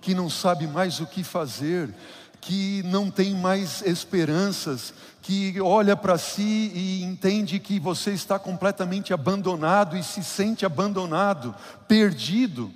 que 0.00 0.16
não 0.16 0.28
sabe 0.28 0.66
mais 0.66 0.98
o 0.98 1.06
que 1.06 1.22
fazer, 1.22 1.94
que 2.40 2.82
não 2.86 3.08
tem 3.08 3.36
mais 3.36 3.82
esperanças, 3.82 4.92
que 5.22 5.60
olha 5.60 5.96
para 5.96 6.18
si 6.18 6.72
e 6.74 7.04
entende 7.04 7.60
que 7.60 7.78
você 7.78 8.10
está 8.10 8.36
completamente 8.36 9.14
abandonado 9.14 9.96
e 9.96 10.02
se 10.02 10.24
sente 10.24 10.66
abandonado, 10.66 11.54
perdido. 11.86 12.72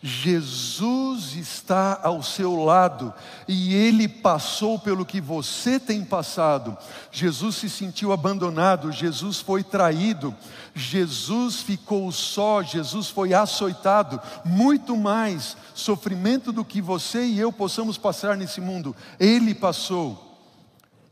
Jesus 0.00 1.36
está 1.36 2.00
ao 2.02 2.24
seu 2.24 2.56
lado 2.64 3.14
e 3.46 3.72
ele 3.72 4.08
passou 4.08 4.76
pelo 4.76 5.06
que 5.06 5.20
você 5.20 5.78
tem 5.78 6.04
passado. 6.04 6.76
Jesus 7.12 7.54
se 7.54 7.70
sentiu 7.70 8.12
abandonado, 8.12 8.90
Jesus 8.90 9.40
foi 9.40 9.62
traído, 9.62 10.34
Jesus 10.74 11.60
ficou 11.60 12.10
só, 12.10 12.62
Jesus 12.62 13.08
foi 13.08 13.34
açoitado. 13.34 14.20
Muito 14.44 14.96
mais 14.96 15.56
sofrimento 15.74 16.52
do 16.52 16.64
que 16.64 16.80
você 16.80 17.24
e 17.24 17.38
eu 17.38 17.52
possamos 17.52 17.98
passar 17.98 18.36
nesse 18.36 18.60
mundo, 18.60 18.96
ele 19.20 19.54
passou. 19.54 20.30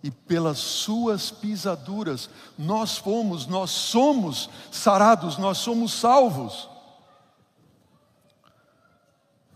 E 0.02 0.10
pelas 0.10 0.58
suas 0.58 1.30
pisaduras 1.30 2.30
nós 2.56 2.96
fomos, 2.96 3.46
nós 3.46 3.70
somos 3.70 4.48
sarados, 4.70 5.36
nós 5.36 5.58
somos 5.58 5.92
salvos. 5.92 6.68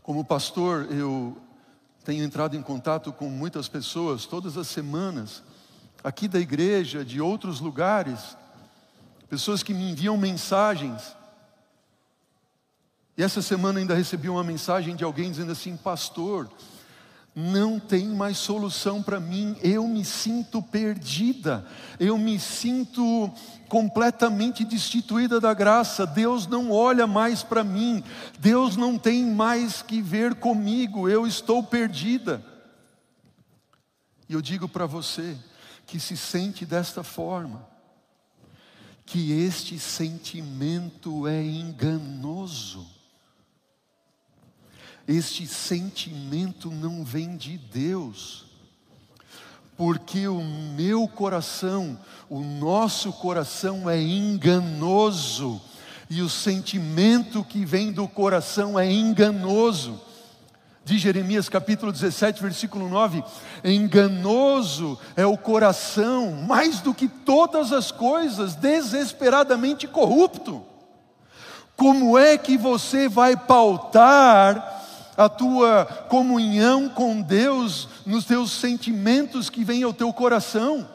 Como 0.02 0.22
pastor, 0.22 0.86
eu 0.90 1.38
tenho 2.04 2.22
entrado 2.22 2.54
em 2.54 2.60
contato 2.60 3.10
com 3.10 3.30
muitas 3.30 3.68
pessoas 3.68 4.26
todas 4.26 4.58
as 4.58 4.68
semanas, 4.68 5.42
aqui 6.02 6.28
da 6.28 6.38
igreja, 6.38 7.02
de 7.02 7.22
outros 7.22 7.58
lugares, 7.58 8.36
pessoas 9.28 9.62
que 9.62 9.74
me 9.74 9.90
enviam 9.90 10.16
mensagens. 10.16 11.16
E 13.16 13.22
essa 13.22 13.40
semana 13.40 13.78
ainda 13.78 13.94
recebi 13.94 14.28
uma 14.28 14.44
mensagem 14.44 14.96
de 14.96 15.04
alguém 15.04 15.30
dizendo 15.30 15.52
assim: 15.52 15.76
Pastor, 15.76 16.50
não 17.34 17.80
tem 17.80 18.06
mais 18.06 18.38
solução 18.38 19.02
para 19.02 19.18
mim, 19.18 19.56
eu 19.60 19.88
me 19.88 20.04
sinto 20.04 20.62
perdida, 20.62 21.66
eu 21.98 22.16
me 22.16 22.38
sinto 22.38 23.28
completamente 23.68 24.64
destituída 24.64 25.40
da 25.40 25.52
graça, 25.52 26.06
Deus 26.06 26.46
não 26.46 26.70
olha 26.70 27.08
mais 27.08 27.42
para 27.42 27.64
mim, 27.64 28.04
Deus 28.38 28.76
não 28.76 28.96
tem 28.96 29.24
mais 29.24 29.82
que 29.82 30.00
ver 30.00 30.37
comigo, 30.37 31.08
eu 31.08 31.26
estou 31.26 31.60
perdida. 31.60 32.44
E 34.28 34.34
eu 34.34 34.40
digo 34.40 34.68
para 34.68 34.87
você 34.87 35.37
que 35.87 35.98
se 35.98 36.16
sente 36.16 36.64
desta 36.64 37.02
forma, 37.02 37.66
que 39.06 39.32
este 39.32 39.78
sentimento 39.78 41.26
é 41.26 41.42
enganoso. 41.42 42.86
Este 45.06 45.46
sentimento 45.46 46.70
não 46.70 47.04
vem 47.04 47.36
de 47.36 47.58
Deus, 47.58 48.46
porque 49.76 50.26
o 50.26 50.42
meu 50.42 51.06
coração, 51.06 51.98
o 52.30 52.40
nosso 52.40 53.12
coração 53.12 53.88
é 53.88 54.00
enganoso, 54.00 55.60
e 56.08 56.22
o 56.22 56.28
sentimento 56.30 57.44
que 57.44 57.64
vem 57.64 57.92
do 57.92 58.08
coração 58.08 58.78
é 58.78 58.90
enganoso. 58.90 60.00
De 60.85 60.99
Jeremias 60.99 61.49
capítulo 61.49 61.90
17, 61.90 62.42
versículo 62.42 62.90
9: 62.90 63.25
Enganoso 63.64 64.99
é 65.16 65.25
o 65.25 65.37
coração, 65.37 66.33
mais 66.33 66.81
do 66.81 66.92
que 66.92 67.09
todas 67.09 67.73
as 67.73 67.90
coisas, 67.90 68.55
desesperadamente 68.55 69.88
corrupto. 69.88 70.62
Como 71.75 72.18
é 72.18 72.37
que 72.37 72.59
você 72.59 73.09
vai 73.09 73.35
pautar 73.35 74.83
a 75.16 75.29
tua 75.29 75.87
comunhão 76.09 76.88
com 76.90 77.23
Deus 77.23 77.88
nos 78.05 78.27
teus 78.27 78.53
sentimentos 78.53 79.49
que 79.49 79.64
vêm 79.64 79.85
ao 79.85 79.92
teu 79.94 80.12
coração? 80.12 80.87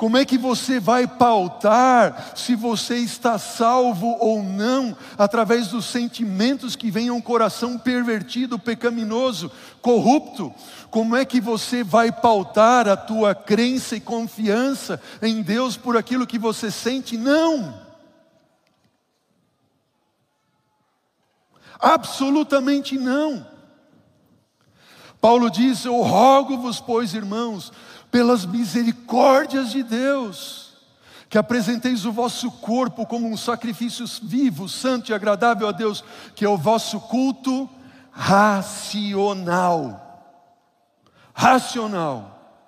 Como 0.00 0.16
é 0.16 0.24
que 0.24 0.38
você 0.38 0.80
vai 0.80 1.06
pautar 1.06 2.32
se 2.34 2.54
você 2.54 2.96
está 2.96 3.38
salvo 3.38 4.16
ou 4.18 4.42
não, 4.42 4.96
através 5.18 5.68
dos 5.68 5.84
sentimentos 5.84 6.74
que 6.74 6.90
vêm 6.90 7.10
a 7.10 7.12
um 7.12 7.20
coração 7.20 7.78
pervertido, 7.78 8.58
pecaminoso, 8.58 9.52
corrupto? 9.82 10.54
Como 10.90 11.14
é 11.14 11.26
que 11.26 11.38
você 11.38 11.84
vai 11.84 12.10
pautar 12.10 12.88
a 12.88 12.96
tua 12.96 13.34
crença 13.34 13.94
e 13.94 14.00
confiança 14.00 14.98
em 15.20 15.42
Deus 15.42 15.76
por 15.76 15.98
aquilo 15.98 16.26
que 16.26 16.38
você 16.38 16.70
sente? 16.70 17.18
Não! 17.18 17.78
Absolutamente 21.78 22.96
não. 22.96 23.46
Paulo 25.20 25.50
diz: 25.50 25.84
Eu 25.84 26.00
rogo-vos, 26.00 26.80
pois, 26.80 27.12
irmãos, 27.12 27.70
pelas 28.10 28.44
misericórdias 28.44 29.70
de 29.70 29.82
Deus, 29.82 30.74
que 31.28 31.38
apresenteis 31.38 32.04
o 32.04 32.12
vosso 32.12 32.50
corpo 32.50 33.06
como 33.06 33.28
um 33.28 33.36
sacrifício 33.36 34.04
vivo, 34.22 34.68
santo 34.68 35.10
e 35.10 35.14
agradável 35.14 35.68
a 35.68 35.72
Deus, 35.72 36.02
que 36.34 36.44
é 36.44 36.48
o 36.48 36.56
vosso 36.58 37.00
culto 37.00 37.70
racional. 38.10 40.06
Racional, 41.32 42.66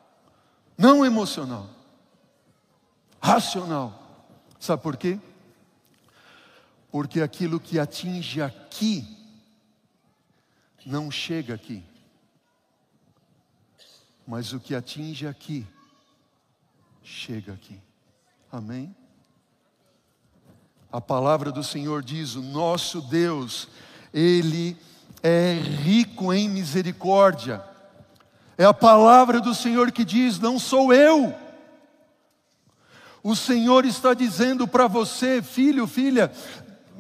não 0.79 1.05
emocional. 1.05 1.69
Racional. 3.21 4.01
Sabe 4.59 4.83
por 4.83 4.97
quê? 4.97 5.19
Porque 6.91 7.21
aquilo 7.21 7.59
que 7.59 7.79
atinge 7.79 8.41
aqui 8.41 9.05
não 10.87 11.11
chega 11.11 11.55
aqui 11.55 11.83
mas 14.33 14.55
o 14.55 14.59
que 14.59 14.75
atinge 14.75 15.27
aqui, 15.27 15.66
chega 17.03 17.53
aqui. 17.53 17.79
Amém? 18.51 18.97
A 20.90 21.03
palavra 21.03 21.53
do 21.53 21.62
Senhor 21.62 22.03
diz: 22.03 22.35
o 22.35 22.40
nosso 22.40 23.03
Deus, 23.03 23.68
Ele 24.11 24.75
é 25.23 25.53
rico 25.53 26.33
em 26.33 26.49
misericórdia. 26.49 27.62
É 28.57 28.64
a 28.64 28.73
palavra 28.73 29.38
do 29.38 29.55
Senhor 29.55 29.92
que 29.92 30.03
diz: 30.03 30.38
não 30.38 30.59
sou 30.59 30.95
eu. 30.95 31.35
O 33.23 33.37
Senhor 33.37 33.85
está 33.85 34.14
dizendo 34.14 34.66
para 34.66 34.87
você, 34.87 35.42
filho, 35.42 35.87
filha, 35.87 36.33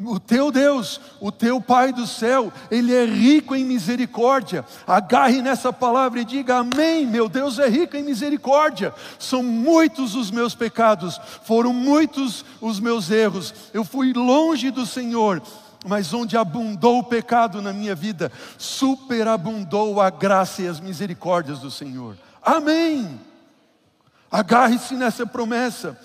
o 0.00 0.18
teu 0.18 0.50
Deus, 0.50 1.00
o 1.20 1.30
teu 1.30 1.60
Pai 1.60 1.92
do 1.92 2.06
céu, 2.06 2.52
Ele 2.70 2.94
é 2.94 3.04
rico 3.04 3.54
em 3.54 3.64
misericórdia. 3.64 4.64
Agarre 4.86 5.42
nessa 5.42 5.72
palavra 5.72 6.20
e 6.20 6.24
diga: 6.24 6.56
Amém. 6.56 7.06
Meu 7.06 7.28
Deus 7.28 7.58
é 7.58 7.68
rico 7.68 7.96
em 7.96 8.02
misericórdia. 8.02 8.94
São 9.18 9.42
muitos 9.42 10.14
os 10.14 10.30
meus 10.30 10.54
pecados, 10.54 11.20
foram 11.44 11.72
muitos 11.72 12.44
os 12.60 12.80
meus 12.80 13.10
erros. 13.10 13.54
Eu 13.72 13.84
fui 13.84 14.12
longe 14.12 14.70
do 14.70 14.86
Senhor, 14.86 15.42
mas 15.86 16.12
onde 16.14 16.36
abundou 16.36 16.98
o 16.98 17.04
pecado 17.04 17.60
na 17.60 17.72
minha 17.72 17.94
vida, 17.94 18.32
superabundou 18.56 20.00
a 20.00 20.10
graça 20.10 20.62
e 20.62 20.68
as 20.68 20.80
misericórdias 20.80 21.58
do 21.58 21.70
Senhor. 21.70 22.16
Amém. 22.42 23.20
Agarre-se 24.30 24.94
nessa 24.94 25.26
promessa. 25.26 25.98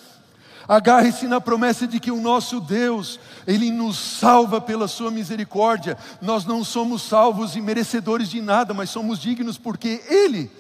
Agarre-se 0.68 1.28
na 1.28 1.40
promessa 1.40 1.88
de 1.88 2.00
que 2.00 2.12
o 2.12 2.20
nosso 2.20 2.60
Deus, 2.60 3.20
Ele 3.46 3.72
nos 3.72 3.98
salva 3.98 4.60
pela 4.60 4.88
Sua 4.88 5.10
misericórdia. 5.10 5.98
Nós 6.22 6.46
não 6.46 6.64
somos 6.64 7.02
salvos 7.04 7.56
e 7.56 7.62
merecedores 7.62 8.30
de 8.30 8.42
nada, 8.42 8.74
mas 8.74 8.90
somos 8.90 9.20
dignos 9.20 9.58
porque 9.58 10.04
Ele, 10.08 10.52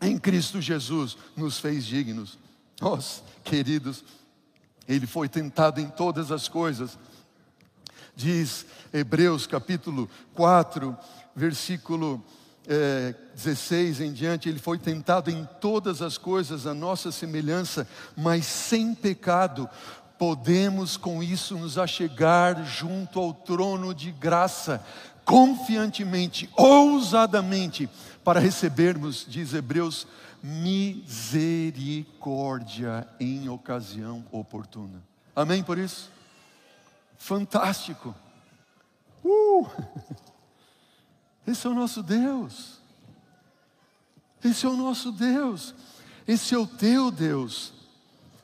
em 0.00 0.18
Cristo 0.18 0.60
Jesus, 0.60 1.16
nos 1.36 1.58
fez 1.58 1.86
dignos. 1.86 2.38
Nós, 2.80 3.22
queridos, 3.42 4.04
Ele 4.86 5.06
foi 5.06 5.28
tentado 5.28 5.80
em 5.80 5.88
todas 5.88 6.30
as 6.30 6.46
coisas. 6.46 6.98
Diz 8.14 8.66
Hebreus 8.92 9.46
capítulo 9.46 10.10
4, 10.34 10.96
versículo 11.34 12.22
é, 12.72 13.16
16 13.34 14.00
em 14.00 14.12
diante, 14.12 14.48
ele 14.48 14.60
foi 14.60 14.78
tentado 14.78 15.28
em 15.28 15.44
todas 15.60 16.00
as 16.00 16.16
coisas, 16.16 16.68
a 16.68 16.74
nossa 16.74 17.10
semelhança, 17.10 17.84
mas 18.16 18.46
sem 18.46 18.94
pecado. 18.94 19.68
Podemos 20.16 20.96
com 20.96 21.20
isso 21.20 21.58
nos 21.58 21.76
achegar 21.76 22.64
junto 22.64 23.18
ao 23.18 23.34
trono 23.34 23.92
de 23.92 24.12
graça, 24.12 24.86
confiantemente, 25.24 26.48
ousadamente, 26.56 27.88
para 28.22 28.38
recebermos, 28.38 29.26
diz 29.28 29.52
Hebreus, 29.52 30.06
misericórdia 30.40 33.04
em 33.18 33.48
ocasião 33.48 34.24
oportuna. 34.30 35.02
Amém 35.34 35.64
por 35.64 35.76
isso? 35.76 36.08
Fantástico. 37.18 38.14
Uh! 39.24 39.66
Esse 41.50 41.66
é 41.66 41.70
o 41.70 41.74
nosso 41.74 42.00
Deus. 42.00 42.78
Esse 44.42 44.64
é 44.64 44.68
o 44.68 44.76
nosso 44.76 45.10
Deus. 45.10 45.74
Esse 46.26 46.54
é 46.54 46.58
o 46.58 46.66
teu 46.66 47.10
Deus. 47.10 47.72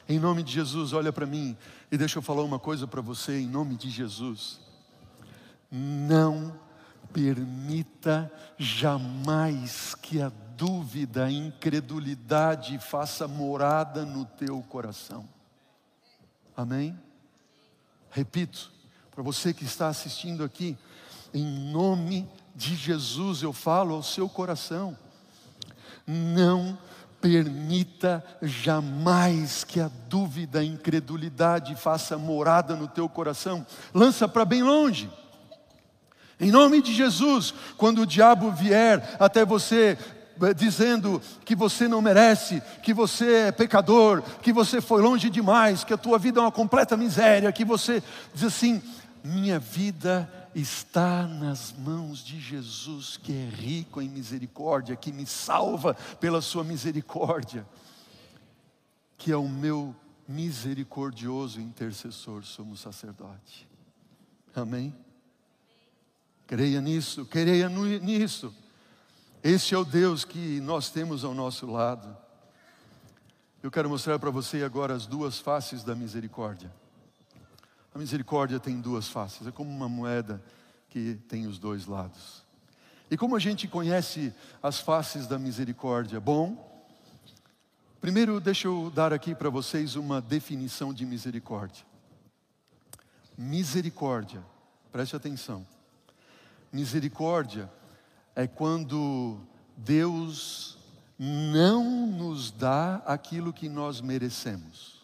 Em 0.09 0.19
nome 0.19 0.43
de 0.43 0.53
Jesus, 0.53 0.93
olha 0.93 1.13
para 1.13 1.25
mim 1.25 1.57
e 1.91 1.97
deixa 1.97 2.19
eu 2.19 2.23
falar 2.23 2.43
uma 2.43 2.59
coisa 2.59 2.85
para 2.85 3.01
você, 3.01 3.39
em 3.39 3.47
nome 3.47 3.77
de 3.77 3.89
Jesus. 3.91 4.59
Não 5.71 6.59
permita 7.13 8.31
jamais 8.59 9.95
que 9.95 10.21
a 10.21 10.33
dúvida, 10.57 11.27
a 11.27 11.31
incredulidade 11.31 12.77
faça 12.81 13.29
morada 13.29 14.05
no 14.05 14.25
teu 14.25 14.61
coração. 14.63 15.29
Amém? 16.57 16.99
Repito, 18.11 18.73
para 19.13 19.23
você 19.23 19.55
que 19.55 19.65
está 19.65 19.87
assistindo 19.89 20.43
aqui, 20.43 20.77
em 21.33 21.45
nome 21.71 22.23
de 22.23 22.46
Jesus 22.59 23.43
eu 23.43 23.53
falo 23.53 23.95
ao 23.95 24.03
seu 24.03 24.29
coração. 24.29 24.97
Não 26.07 26.79
permita 27.21 28.25
jamais 28.41 29.65
que 29.65 29.81
a 29.81 29.91
dúvida, 30.09 30.61
a 30.61 30.65
incredulidade 30.65 31.75
faça 31.75 32.17
morada 32.17 32.77
no 32.77 32.87
teu 32.87 33.09
coração. 33.09 33.67
Lança 33.93 34.29
para 34.29 34.45
bem 34.45 34.63
longe. 34.63 35.11
Em 36.39 36.51
nome 36.51 36.83
de 36.83 36.95
Jesus, 36.95 37.55
quando 37.77 38.03
o 38.03 38.07
diabo 38.07 38.53
vier 38.53 39.17
até 39.19 39.45
você 39.45 39.99
eh, 40.43 40.55
dizendo 40.55 41.21
que 41.45 41.57
você 41.57 41.89
não 41.89 42.03
merece, 42.03 42.63
que 42.83 42.93
você 42.93 43.47
é 43.47 43.53
pecador, 43.53 44.23
que 44.43 44.53
você 44.53 44.81
foi 44.81 45.01
longe 45.01 45.31
demais, 45.31 45.83
que 45.83 45.95
a 45.95 45.99
tua 45.99 46.19
vida 46.19 46.39
é 46.39 46.43
uma 46.43 46.53
completa 46.53 46.97
miséria, 46.97 47.51
que 47.51 47.65
você 47.65 48.03
diz 48.35 48.45
assim: 48.45 48.83
minha 49.25 49.59
vida 49.59 50.31
está 50.61 51.27
nas 51.27 51.71
mãos 51.71 52.25
de 52.25 52.41
Jesus, 52.41 53.19
que 53.19 53.31
é 53.31 53.49
rico 53.51 54.01
em 54.01 54.09
misericórdia, 54.09 54.97
que 54.97 55.13
me 55.13 55.27
salva 55.27 55.93
pela 56.19 56.41
Sua 56.41 56.65
misericórdia, 56.65 57.67
que 59.19 59.31
é 59.31 59.37
o 59.37 59.47
meu 59.47 59.95
misericordioso 60.27 61.61
intercessor, 61.61 62.43
somos 62.43 62.81
sacerdote. 62.81 63.69
Amém? 64.55 64.95
Creia 66.47 66.81
nisso, 66.81 67.27
creia 67.27 67.69
nisso. 67.69 68.55
Esse 69.43 69.75
é 69.75 69.79
o 69.79 69.85
Deus 69.85 70.25
que 70.25 70.59
nós 70.61 70.89
temos 70.89 71.23
ao 71.23 71.35
nosso 71.35 71.67
lado. 71.71 72.17
Eu 73.63 73.71
quero 73.71 73.91
mostrar 73.91 74.19
para 74.19 74.31
você 74.31 74.63
agora 74.63 74.95
as 74.95 75.07
duas 75.07 75.39
faces 75.39 75.85
da 75.85 75.95
misericórdia. 75.95 76.73
A 77.97 77.99
misericórdia 77.99 78.61
tem 78.61 78.79
duas 78.79 79.09
faces, 79.09 79.47
é 79.47 79.51
como 79.51 79.71
uma 79.71 79.89
moeda 79.89 80.45
que 80.91 81.19
tem 81.31 81.47
os 81.47 81.59
dois 81.59 81.87
lados. 81.87 82.45
E 83.11 83.17
como 83.17 83.35
a 83.35 83.39
gente 83.39 83.67
conhece 83.67 84.35
as 84.63 84.79
faces 84.79 85.27
da 85.27 85.39
misericórdia? 85.39 86.21
Bom, 86.21 86.87
primeiro 87.99 88.39
deixa 88.39 88.69
eu 88.69 88.93
dar 88.95 89.15
aqui 89.15 89.35
para 89.35 89.49
vocês 89.49 89.97
uma 89.97 90.21
definição 90.21 90.93
de 90.93 91.07
misericórdia. 91.07 91.87
Misericórdia, 93.35 94.45
preste 94.93 95.17
atenção. 95.17 95.67
Misericórdia 96.71 97.73
é 98.35 98.47
quando 98.47 99.41
Deus 99.75 100.77
não 101.19 102.07
nos 102.07 102.51
dá 102.51 102.97
aquilo 103.07 103.55
que 103.55 103.71
nós 103.71 104.03
merecemos. 104.03 105.03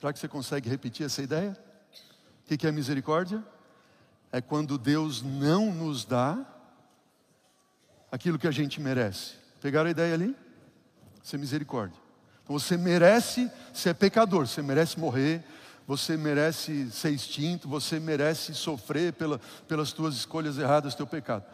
Será 0.00 0.14
que 0.14 0.18
você 0.18 0.28
consegue 0.28 0.66
repetir 0.70 1.04
essa 1.04 1.22
ideia? 1.22 1.62
O 2.44 2.56
que 2.56 2.66
é 2.66 2.72
misericórdia? 2.72 3.42
É 4.30 4.40
quando 4.40 4.76
Deus 4.76 5.22
não 5.22 5.72
nos 5.72 6.04
dá 6.04 6.44
aquilo 8.10 8.38
que 8.38 8.46
a 8.46 8.50
gente 8.50 8.80
merece. 8.80 9.34
Pegaram 9.60 9.88
a 9.88 9.90
ideia 9.90 10.14
ali? 10.14 10.36
Ser 11.22 11.38
misericórdia. 11.38 11.98
Então 12.42 12.58
você 12.58 12.76
merece 12.76 13.50
ser 13.72 13.94
pecador, 13.94 14.46
você 14.46 14.60
merece 14.60 15.00
morrer, 15.00 15.42
você 15.86 16.16
merece 16.16 16.90
ser 16.90 17.10
extinto, 17.10 17.68
você 17.68 17.98
merece 17.98 18.54
sofrer 18.54 19.14
pela, 19.14 19.40
pelas 19.66 19.92
tuas 19.92 20.14
escolhas 20.14 20.58
erradas, 20.58 20.94
teu 20.94 21.06
pecado. 21.06 21.44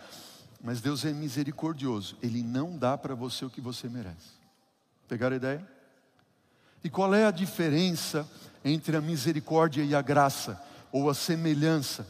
Mas 0.62 0.80
Deus 0.80 1.04
é 1.04 1.12
misericordioso, 1.12 2.16
Ele 2.22 2.42
não 2.42 2.76
dá 2.76 2.98
para 2.98 3.14
você 3.14 3.44
o 3.44 3.50
que 3.50 3.60
você 3.60 3.88
merece. 3.88 4.40
Pegaram 5.08 5.34
a 5.34 5.36
ideia? 5.36 5.68
E 6.82 6.90
qual 6.90 7.14
é 7.14 7.26
a 7.26 7.30
diferença 7.30 8.28
entre 8.64 8.96
a 8.96 9.00
misericórdia 9.00 9.82
e 9.82 9.94
a 9.94 10.02
graça, 10.02 10.60
ou 10.92 11.08
a 11.10 11.14
semelhança? 11.14 12.06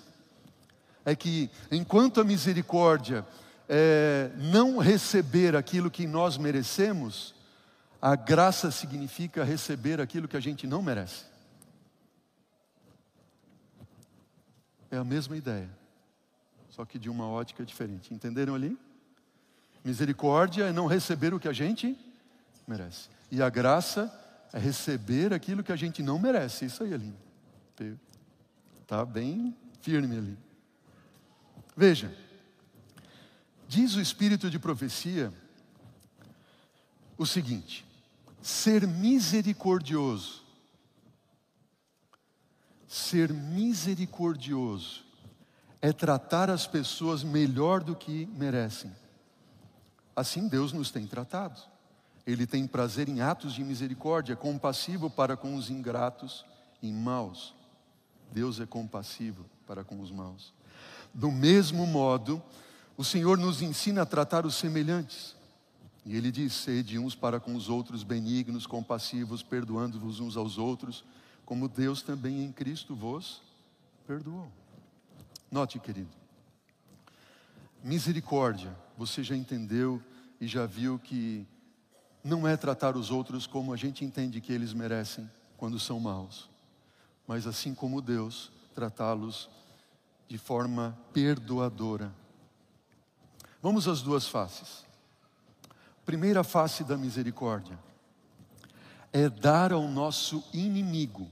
É 1.04 1.14
que 1.14 1.50
enquanto 1.70 2.20
a 2.20 2.24
misericórdia 2.24 3.26
é 3.68 4.30
não 4.36 4.78
receber 4.78 5.56
aquilo 5.56 5.90
que 5.90 6.06
nós 6.06 6.36
merecemos, 6.36 7.34
a 8.00 8.16
graça 8.16 8.70
significa 8.70 9.44
receber 9.44 10.00
aquilo 10.00 10.26
que 10.26 10.36
a 10.36 10.40
gente 10.40 10.66
não 10.66 10.82
merece. 10.82 11.24
É 14.90 14.96
a 14.96 15.04
mesma 15.04 15.36
ideia, 15.36 15.70
só 16.70 16.84
que 16.84 16.98
de 16.98 17.08
uma 17.08 17.28
ótica 17.28 17.64
diferente. 17.64 18.12
Entenderam 18.12 18.54
ali? 18.54 18.76
Misericórdia 19.84 20.64
é 20.64 20.72
não 20.72 20.86
receber 20.86 21.32
o 21.32 21.38
que 21.38 21.48
a 21.48 21.52
gente 21.52 21.96
merece. 22.66 23.08
E 23.30 23.40
a 23.40 23.48
graça 23.48 24.12
é 24.52 24.58
receber 24.58 25.32
aquilo 25.32 25.62
que 25.62 25.72
a 25.72 25.76
gente 25.76 26.02
não 26.02 26.18
merece. 26.18 26.64
Isso 26.64 26.82
aí, 26.82 26.92
Aline. 26.92 27.16
Está 28.90 29.06
bem 29.06 29.56
firme 29.80 30.16
ali. 30.16 30.38
Veja, 31.76 32.12
diz 33.68 33.94
o 33.94 34.00
Espírito 34.00 34.50
de 34.50 34.58
profecia 34.58 35.32
o 37.16 37.24
seguinte: 37.24 37.86
ser 38.42 38.88
misericordioso 38.88 40.42
Ser 42.88 43.32
misericordioso 43.32 45.04
é 45.80 45.92
tratar 45.92 46.50
as 46.50 46.66
pessoas 46.66 47.22
melhor 47.22 47.84
do 47.84 47.94
que 47.94 48.26
merecem. 48.34 48.90
Assim 50.16 50.48
Deus 50.48 50.72
nos 50.72 50.90
tem 50.90 51.06
tratado. 51.06 51.60
Ele 52.26 52.44
tem 52.44 52.66
prazer 52.66 53.08
em 53.08 53.20
atos 53.20 53.54
de 53.54 53.62
misericórdia, 53.62 54.34
compassivo 54.34 55.08
para 55.08 55.36
com 55.36 55.54
os 55.54 55.70
ingratos 55.70 56.44
e 56.82 56.90
maus. 56.90 57.59
Deus 58.32 58.60
é 58.60 58.66
compassivo 58.66 59.44
para 59.66 59.84
com 59.84 60.00
os 60.00 60.10
maus. 60.10 60.52
Do 61.12 61.30
mesmo 61.30 61.86
modo, 61.86 62.42
o 62.96 63.04
Senhor 63.04 63.36
nos 63.38 63.62
ensina 63.62 64.02
a 64.02 64.06
tratar 64.06 64.46
os 64.46 64.54
semelhantes. 64.54 65.36
E 66.04 66.16
ele 66.16 66.30
diz: 66.30 66.52
sede 66.52 66.98
uns 66.98 67.14
para 67.14 67.40
com 67.40 67.54
os 67.54 67.68
outros 67.68 68.02
benignos, 68.02 68.66
compassivos, 68.66 69.42
perdoando-vos 69.42 70.20
uns 70.20 70.36
aos 70.36 70.58
outros 70.58 71.04
como 71.50 71.66
Deus 71.66 72.00
também 72.00 72.44
em 72.44 72.52
Cristo 72.52 72.94
vos 72.94 73.42
perdoou. 74.06 74.52
Note, 75.50 75.78
querido, 75.80 76.10
misericórdia, 77.82 78.76
você 78.96 79.22
já 79.22 79.34
entendeu 79.36 80.02
e 80.40 80.46
já 80.46 80.66
viu 80.66 80.98
que 80.98 81.46
não 82.22 82.46
é 82.46 82.56
tratar 82.56 82.96
os 82.96 83.10
outros 83.10 83.46
como 83.46 83.72
a 83.72 83.76
gente 83.76 84.04
entende 84.04 84.40
que 84.40 84.52
eles 84.52 84.72
merecem 84.72 85.30
quando 85.56 85.80
são 85.80 85.98
maus, 85.98 86.49
mas 87.30 87.46
assim 87.46 87.76
como 87.76 88.02
Deus, 88.02 88.50
tratá-los 88.74 89.48
de 90.26 90.36
forma 90.36 90.98
perdoadora. 91.12 92.12
Vamos 93.62 93.86
às 93.86 94.02
duas 94.02 94.26
faces. 94.26 94.84
Primeira 96.04 96.42
face 96.42 96.82
da 96.82 96.96
misericórdia 96.96 97.78
é 99.12 99.28
dar 99.28 99.72
ao 99.72 99.86
nosso 99.86 100.42
inimigo 100.52 101.30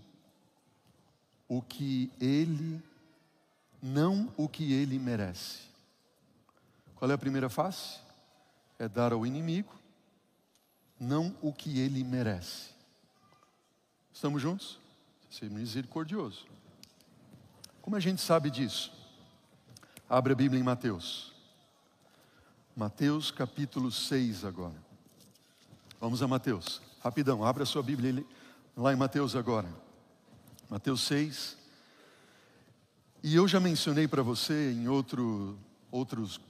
o 1.49 1.61
que 1.61 2.13
ele, 2.21 2.81
não 3.83 4.33
o 4.37 4.49
que 4.49 4.73
ele 4.73 5.01
merece. 5.01 5.63
Qual 6.95 7.11
é 7.11 7.15
a 7.15 7.19
primeira 7.19 7.49
face? 7.49 7.99
É 8.79 8.89
dar 8.89 9.13
ao 9.13 9.27
inimigo, 9.27 9.75
não 11.01 11.35
o 11.43 11.53
que 11.53 11.81
ele 11.81 12.05
merece. 12.05 12.71
Estamos 14.13 14.41
juntos? 14.41 14.79
Ser 15.31 15.51
misericordioso. 15.51 16.47
Como 17.83 17.97
a 17.97 18.01
gente 18.01 18.21
sabe 18.21 18.51
disso? 18.51 18.93
Abre 20.09 20.33
a 20.33 20.37
Bíblia 20.37 20.61
em 20.61 20.65
Mateus. 20.65 21.35
Mateus 22.77 23.31
capítulo 23.31 23.91
6 23.91 24.45
agora. 24.45 24.77
Vamos 26.01 26.23
a 26.23 26.29
Mateus. 26.29 26.81
Rapidão, 27.01 27.45
abra 27.45 27.63
a 27.65 27.67
sua 27.67 27.83
Bíblia 27.83 28.25
lá 28.77 28.93
em 28.93 28.97
Mateus 28.97 29.35
agora. 29.35 29.69
Mateus 30.71 31.01
6. 31.03 31.57
E 33.23 33.35
eu 33.35 33.49
já 33.49 33.59
mencionei 33.59 34.07
para 34.07 34.23
você 34.23 34.73
em 34.73 34.87
outro, 34.87 35.59
outros, 35.91 36.41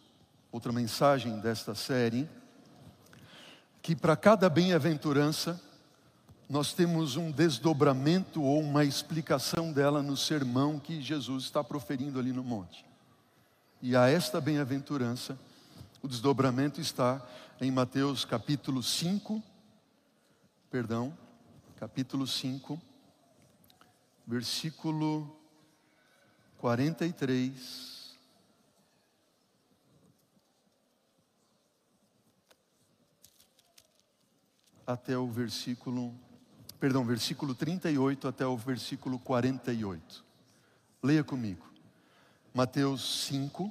outra 0.52 0.70
mensagem 0.70 1.40
desta 1.40 1.74
série, 1.74 2.28
que 3.80 3.96
para 3.96 4.16
cada 4.16 4.50
bem-aventurança, 4.50 5.60
nós 6.48 6.72
temos 6.72 7.16
um 7.16 7.30
desdobramento 7.30 8.42
ou 8.42 8.60
uma 8.60 8.82
explicação 8.82 9.70
dela 9.70 10.02
no 10.02 10.16
sermão 10.16 10.80
que 10.80 11.02
Jesus 11.02 11.44
está 11.44 11.62
proferindo 11.62 12.18
ali 12.18 12.32
no 12.32 12.42
monte. 12.42 12.86
E 13.82 13.94
a 13.94 14.08
esta 14.08 14.40
bem-aventurança, 14.40 15.38
o 16.02 16.08
desdobramento 16.08 16.80
está 16.80 17.24
em 17.60 17.70
Mateus 17.70 18.24
capítulo 18.24 18.82
5, 18.82 19.42
perdão, 20.70 21.16
capítulo 21.76 22.26
5, 22.26 22.80
versículo 24.26 25.38
43. 26.56 28.16
Até 34.86 35.18
o 35.18 35.28
versículo, 35.28 36.14
perdão, 36.78 37.04
versículo 37.04 37.54
38 37.54 38.28
até 38.28 38.46
o 38.46 38.56
versículo 38.56 39.18
48. 39.18 40.24
Leia 41.02 41.24
comigo. 41.24 41.66
Mateus 42.54 43.26
5, 43.26 43.70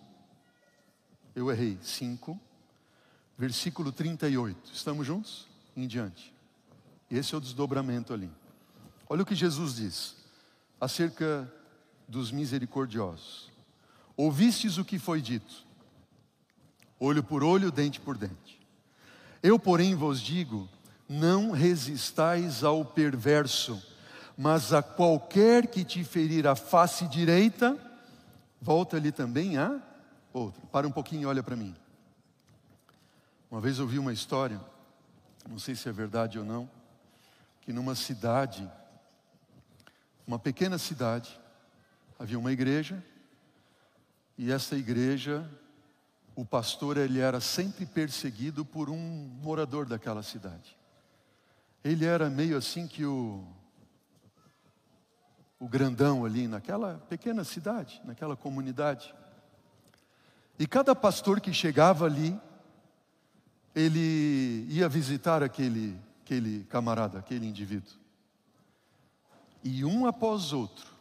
eu 1.36 1.52
errei, 1.52 1.78
5, 1.82 2.40
versículo 3.38 3.92
38. 3.92 4.72
Estamos 4.74 5.06
juntos? 5.06 5.48
Em 5.76 5.88
diante. 5.88 6.34
Esse 7.10 7.34
é 7.34 7.38
o 7.38 7.42
desdobramento 7.42 8.14
ali. 8.14 8.30
Olha 9.10 9.24
o 9.24 9.26
que 9.26 9.36
Jesus 9.36 9.76
diz 9.76 10.16
acerca 10.80 11.52
dos 12.08 12.32
misericordiosos. 12.32 13.52
Ouvistes 14.16 14.78
o 14.78 14.86
que 14.86 14.98
foi 14.98 15.22
dito, 15.22 15.66
olho 17.00 17.24
por 17.24 17.44
olho, 17.44 17.72
dente 17.72 18.00
por 18.00 18.18
dente. 18.18 18.60
Eu, 19.44 19.60
porém, 19.60 19.96
vos 19.96 20.20
digo: 20.20 20.68
não 21.08 21.52
resistais 21.52 22.64
ao 22.64 22.84
perverso, 22.84 23.82
mas 24.38 24.74
a 24.74 24.82
qualquer 24.82 25.68
que 25.68 25.84
te 25.84 26.04
ferir 26.04 26.48
a 26.48 26.56
face 26.56 27.08
direita, 27.08 27.78
volta-lhe 28.62 29.12
também 29.12 29.58
a 29.58 29.80
outra. 30.34 30.62
Para 30.68 30.88
um 30.88 30.92
pouquinho 30.92 31.24
e 31.24 31.26
olha 31.26 31.42
para 31.42 31.56
mim. 31.56 31.76
Uma 33.50 33.62
vez 33.62 33.80
eu 33.80 33.88
vi 33.88 33.98
uma 33.98 34.14
história, 34.14 34.60
não 35.50 35.58
sei 35.58 35.76
se 35.76 35.88
é 35.88 35.92
verdade 35.92 36.38
ou 36.38 36.46
não, 36.46 36.70
que 37.62 37.72
numa 37.72 37.96
cidade 37.96 38.70
uma 40.28 40.38
pequena 40.38 40.78
cidade, 40.78 41.40
havia 42.20 42.38
uma 42.38 42.52
igreja, 42.52 43.02
e 44.38 44.52
essa 44.52 44.76
igreja, 44.76 45.50
o 46.36 46.44
pastor 46.44 46.98
ele 46.98 47.20
era 47.20 47.40
sempre 47.40 47.86
perseguido 47.86 48.66
por 48.66 48.90
um 48.90 49.00
morador 49.42 49.86
daquela 49.86 50.22
cidade. 50.22 50.78
Ele 51.88 52.06
era 52.06 52.30
meio 52.30 52.58
assim 52.58 52.88
que 52.88 53.06
o 53.06 53.46
o 55.60 55.68
grandão 55.68 56.24
ali 56.24 56.48
naquela 56.48 57.04
pequena 57.10 57.44
cidade, 57.44 58.02
naquela 58.06 58.36
comunidade. 58.36 59.14
E 60.60 60.68
cada 60.68 60.96
pastor 60.96 61.40
que 61.40 61.54
chegava 61.54 62.06
ali, 62.06 62.40
ele 63.74 64.66
ia 64.70 64.88
visitar 64.88 65.42
aquele, 65.44 66.00
aquele 66.24 66.64
camarada, 66.66 67.20
aquele 67.20 67.48
indivíduo. 67.48 67.94
E 69.64 69.84
um 69.84 70.06
após 70.06 70.54
outro, 70.54 70.92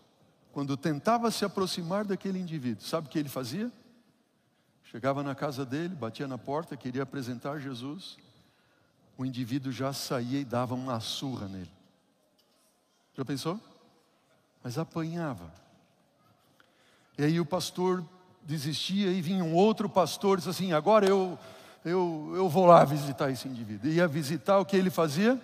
quando 0.52 0.76
tentava 0.76 1.30
se 1.30 1.44
aproximar 1.44 2.04
daquele 2.04 2.38
indivíduo, 2.38 2.84
sabe 2.84 3.08
o 3.08 3.10
que 3.10 3.18
ele 3.18 3.28
fazia? 3.28 3.70
Chegava 4.84 5.22
na 5.22 5.34
casa 5.34 5.64
dele, 5.64 5.94
batia 5.94 6.26
na 6.26 6.38
porta, 6.38 6.76
queria 6.76 7.02
apresentar 7.02 7.58
Jesus. 7.58 8.16
O 9.18 9.24
indivíduo 9.24 9.72
já 9.72 9.92
saía 9.92 10.40
e 10.40 10.44
dava 10.44 10.74
uma 10.74 11.00
surra 11.00 11.48
nele. 11.48 11.70
Já 13.16 13.24
pensou? 13.24 13.58
Mas 14.62 14.78
apanhava. 14.78 15.52
E 17.16 17.24
aí 17.24 17.40
o 17.40 17.46
pastor 17.46 18.04
desistia 18.42 19.10
e 19.10 19.20
vinha 19.22 19.42
um 19.42 19.54
outro 19.54 19.88
pastor 19.88 20.36
e 20.36 20.40
disse 20.40 20.50
assim: 20.50 20.72
agora 20.72 21.06
eu 21.06 21.38
eu, 21.86 22.32
eu 22.34 22.48
vou 22.48 22.66
lá 22.66 22.84
visitar 22.84 23.30
esse 23.30 23.46
indivíduo. 23.46 23.88
Ia 23.88 24.08
visitar, 24.08 24.58
o 24.58 24.64
que 24.64 24.76
ele 24.76 24.90
fazia? 24.90 25.40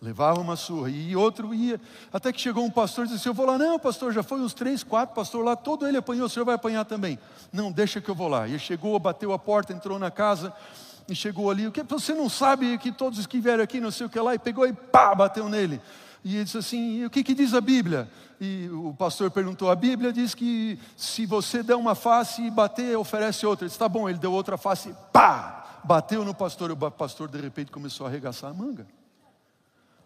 Levava 0.00 0.40
uma 0.40 0.56
surra. 0.56 0.88
E 0.88 1.14
outro 1.14 1.52
ia. 1.52 1.78
Até 2.10 2.32
que 2.32 2.40
chegou 2.40 2.64
um 2.64 2.70
pastor 2.70 3.04
e 3.04 3.08
disse 3.08 3.20
assim: 3.20 3.28
Eu 3.28 3.34
vou 3.34 3.44
lá. 3.44 3.58
Não, 3.58 3.78
pastor, 3.78 4.14
já 4.14 4.22
foi 4.22 4.40
uns 4.40 4.54
três, 4.54 4.82
quatro 4.82 5.14
pastor 5.14 5.44
lá, 5.44 5.54
todo 5.54 5.86
ele 5.86 5.98
apanhou, 5.98 6.24
o 6.24 6.28
senhor 6.28 6.46
vai 6.46 6.54
apanhar 6.54 6.86
também. 6.86 7.18
Não, 7.52 7.70
deixa 7.70 8.00
que 8.00 8.08
eu 8.08 8.14
vou 8.14 8.28
lá. 8.28 8.48
E 8.48 8.58
chegou, 8.58 8.98
bateu 8.98 9.30
a 9.30 9.38
porta, 9.38 9.74
entrou 9.74 9.98
na 9.98 10.10
casa 10.10 10.54
e 11.08 11.14
chegou 11.14 11.50
ali. 11.50 11.66
O 11.66 11.72
que 11.72 11.82
você 11.82 12.14
não 12.14 12.28
sabe 12.28 12.76
que 12.78 12.92
todos 12.92 13.26
que 13.26 13.40
vieram 13.40 13.62
aqui, 13.62 13.80
não 13.80 13.90
sei 13.90 14.06
o 14.06 14.10
que 14.10 14.18
lá, 14.18 14.34
e 14.34 14.38
pegou 14.38 14.66
e 14.66 14.72
pá, 14.72 15.14
bateu 15.14 15.48
nele. 15.48 15.80
E 16.24 16.36
ele 16.36 16.44
disse 16.44 16.58
assim: 16.58 17.04
o 17.04 17.10
que, 17.10 17.22
que 17.22 17.34
diz 17.34 17.54
a 17.54 17.60
Bíblia? 17.60 18.10
E 18.40 18.68
o 18.72 18.92
pastor 18.94 19.30
perguntou: 19.30 19.70
a 19.70 19.76
Bíblia 19.76 20.12
diz 20.12 20.34
que 20.34 20.78
se 20.96 21.24
você 21.24 21.62
der 21.62 21.76
uma 21.76 21.94
face 21.94 22.42
e 22.42 22.50
bater, 22.50 22.96
oferece 22.96 23.46
outra. 23.46 23.64
Ele 23.64 23.68
disse: 23.68 23.78
tá 23.78 23.88
bom, 23.88 24.08
ele 24.08 24.18
deu 24.18 24.32
outra 24.32 24.56
face, 24.56 24.94
pá, 25.12 25.80
bateu 25.84 26.24
no 26.24 26.34
pastor. 26.34 26.70
O 26.70 26.90
pastor 26.90 27.28
de 27.28 27.40
repente 27.40 27.70
começou 27.70 28.06
a 28.06 28.10
arregaçar 28.10 28.50
a 28.50 28.54
manga. 28.54 28.86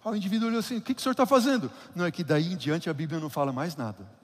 Aí 0.04 0.12
o 0.12 0.16
indivíduo 0.16 0.48
olhou 0.48 0.60
assim: 0.60 0.76
o 0.76 0.80
que, 0.82 0.94
que 0.94 1.00
o 1.00 1.02
senhor 1.02 1.12
está 1.12 1.24
fazendo? 1.24 1.70
Não, 1.94 2.04
é 2.04 2.10
que 2.10 2.22
daí 2.22 2.52
em 2.52 2.56
diante 2.56 2.90
a 2.90 2.94
Bíblia 2.94 3.18
não 3.18 3.30
fala 3.30 3.52
mais 3.52 3.74
nada. 3.74 4.19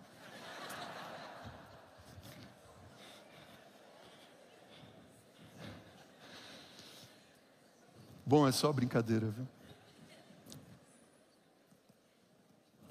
Bom, 8.28 8.48
é 8.48 8.50
só 8.50 8.72
brincadeira, 8.72 9.28
viu? 9.28 9.46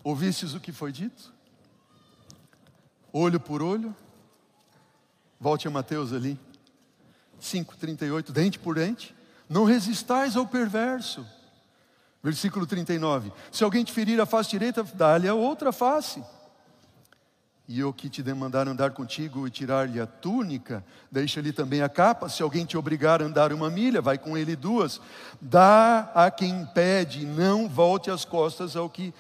Ouvistes 0.02 0.54
o 0.54 0.62
que 0.62 0.72
foi 0.72 0.94
dito? 0.94 1.34
Olho 3.12 3.40
por 3.40 3.62
olho. 3.62 3.94
Volte 5.38 5.68
a 5.68 5.72
Mateus 5.72 6.14
ali. 6.14 6.40
5,38, 7.42 8.32
dente 8.32 8.58
por 8.58 8.76
dente. 8.76 9.14
Não 9.50 9.66
resistais 9.66 10.38
ao 10.38 10.48
perverso. 10.48 11.26
Versículo 12.24 12.66
39. 12.66 13.34
Se 13.52 13.64
alguém 13.64 13.84
te 13.84 13.92
ferir 13.92 14.22
a 14.22 14.26
face 14.26 14.52
direita, 14.52 14.84
dá-lhe 14.84 15.28
a 15.28 15.34
outra 15.34 15.74
face. 15.74 16.24
E 17.68 17.80
eu 17.80 17.92
que 17.92 18.10
te 18.10 18.22
demandar 18.22 18.68
andar 18.68 18.92
contigo 18.92 19.48
e 19.48 19.50
tirar-lhe 19.50 20.00
a 20.00 20.06
túnica, 20.06 20.86
deixa-lhe 21.12 21.52
também 21.52 21.82
a 21.82 21.90
capa. 21.90 22.30
Se 22.30 22.44
alguém 22.44 22.64
te 22.64 22.78
obrigar 22.78 23.24
a 23.24 23.26
andar 23.26 23.52
uma 23.52 23.72
milha, 23.72 24.02
vai 24.02 24.20
com 24.20 24.38
ele 24.38 24.56
duas. 24.56 25.02
Dá 25.42 26.12
a 26.14 26.30
quem 26.30 26.64
pede, 26.76 27.26
não 27.26 27.68
volte 27.68 28.12
as 28.12 28.24
costas 28.24 28.76
ao 28.76 28.88
que 28.88 29.12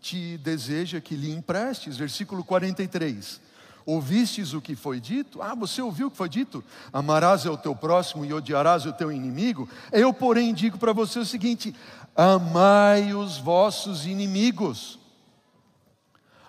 te 0.00 0.36
deseja 0.38 1.00
que 1.00 1.16
lhe 1.16 1.32
emprestes. 1.32 1.96
Versículo 1.96 2.44
43. 2.44 3.40
Ouvistes 3.84 4.52
o 4.52 4.60
que 4.60 4.76
foi 4.76 5.00
dito? 5.00 5.42
Ah, 5.42 5.54
você 5.54 5.82
ouviu 5.82 6.06
o 6.06 6.10
que 6.10 6.16
foi 6.16 6.28
dito? 6.28 6.62
Amarás 6.92 7.46
o 7.46 7.56
teu 7.56 7.74
próximo 7.74 8.24
e 8.24 8.32
odiarás 8.32 8.86
o 8.86 8.92
teu 8.92 9.10
inimigo? 9.10 9.68
Eu, 9.90 10.12
porém, 10.12 10.54
digo 10.54 10.78
para 10.78 10.92
você 10.92 11.18
o 11.18 11.26
seguinte: 11.26 11.74
amai 12.14 13.12
os 13.12 13.38
vossos 13.38 14.06
inimigos, 14.06 14.98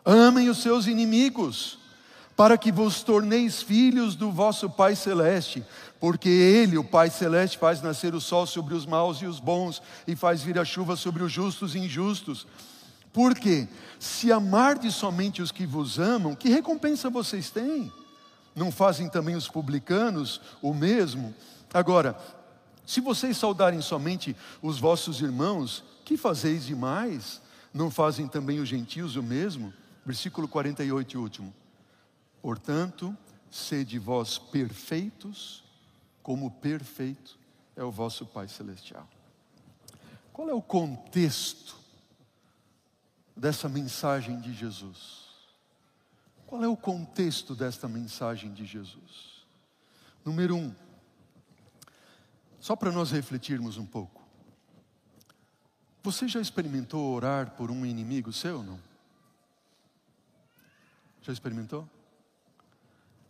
amem 0.06 0.50
os 0.50 0.60
seus 0.60 0.88
inimigos, 0.88 1.80
para 2.36 2.58
que 2.58 2.72
vos 2.72 3.04
torneis 3.04 3.62
filhos 3.62 4.16
do 4.16 4.32
vosso 4.32 4.70
Pai 4.70 4.96
Celeste, 4.96 5.64
porque 6.00 6.30
Ele, 6.30 6.78
o 6.78 6.84
Pai 6.84 7.10
Celeste, 7.10 7.58
faz 7.58 7.82
nascer 7.82 8.16
o 8.16 8.22
sol 8.22 8.46
sobre 8.48 8.74
os 8.74 8.86
maus 8.86 9.18
e 9.22 9.26
os 9.26 9.40
bons, 9.40 9.82
e 10.08 10.16
faz 10.16 10.42
vir 10.42 10.58
a 10.58 10.66
chuva 10.66 10.96
sobre 10.96 11.24
os 11.24 11.32
justos 11.32 11.76
e 11.76 11.80
injustos. 11.80 12.48
Porque 13.12 13.68
se 14.00 14.32
amardes 14.32 14.96
somente 14.96 15.42
os 15.42 15.52
que 15.52 15.66
vos 15.66 16.00
amam, 16.00 16.36
que 16.36 16.50
recompensa 16.50 17.10
vocês 17.10 17.52
têm? 17.52 17.92
Não 18.56 18.72
fazem 18.72 19.08
também 19.08 19.36
os 19.36 19.48
publicanos 19.48 20.42
o 20.62 20.74
mesmo? 20.74 21.34
Agora, 21.72 22.18
se 22.86 23.00
vocês 23.00 23.38
saudarem 23.38 23.82
somente 23.82 24.36
os 24.62 24.80
vossos 24.80 25.22
irmãos, 25.22 25.84
que 26.04 26.18
fazeis 26.18 26.66
demais? 26.66 27.42
Não 27.74 27.90
fazem 27.90 28.28
também 28.28 28.60
os 28.60 28.68
gentios 28.68 29.16
o 29.16 29.24
mesmo? 29.24 29.74
Versículo 30.06 30.48
48 30.48 31.14
e 31.14 31.18
último. 31.18 31.54
Portanto, 32.42 33.18
sede 33.50 33.98
vós 33.98 34.38
perfeitos, 34.38 35.64
como 36.22 36.52
perfeito 36.52 37.40
é 37.76 37.84
o 37.84 37.92
vosso 37.92 38.26
Pai 38.26 38.48
Celestial. 38.48 39.08
Qual 40.32 40.50
é 40.50 40.54
o 40.54 40.62
contexto 40.62 41.78
dessa 43.36 43.70
mensagem 43.70 44.40
de 44.40 44.54
Jesus? 44.54 45.30
Qual 46.46 46.64
é 46.64 46.68
o 46.68 46.78
contexto 46.78 47.56
desta 47.56 47.88
mensagem 47.88 48.54
de 48.54 48.66
Jesus? 48.66 49.46
Número 50.26 50.56
um, 50.56 50.74
só 52.60 52.76
para 52.76 52.92
nós 52.92 53.12
refletirmos 53.12 53.78
um 53.78 53.86
pouco. 53.86 54.22
Você 56.02 56.28
já 56.28 56.40
experimentou 56.40 57.14
orar 57.14 57.52
por 57.52 57.72
um 57.72 57.86
inimigo 57.86 58.34
seu, 58.34 58.62
não? 58.62 58.80
Já 61.24 61.34
experimentou? 61.34 61.90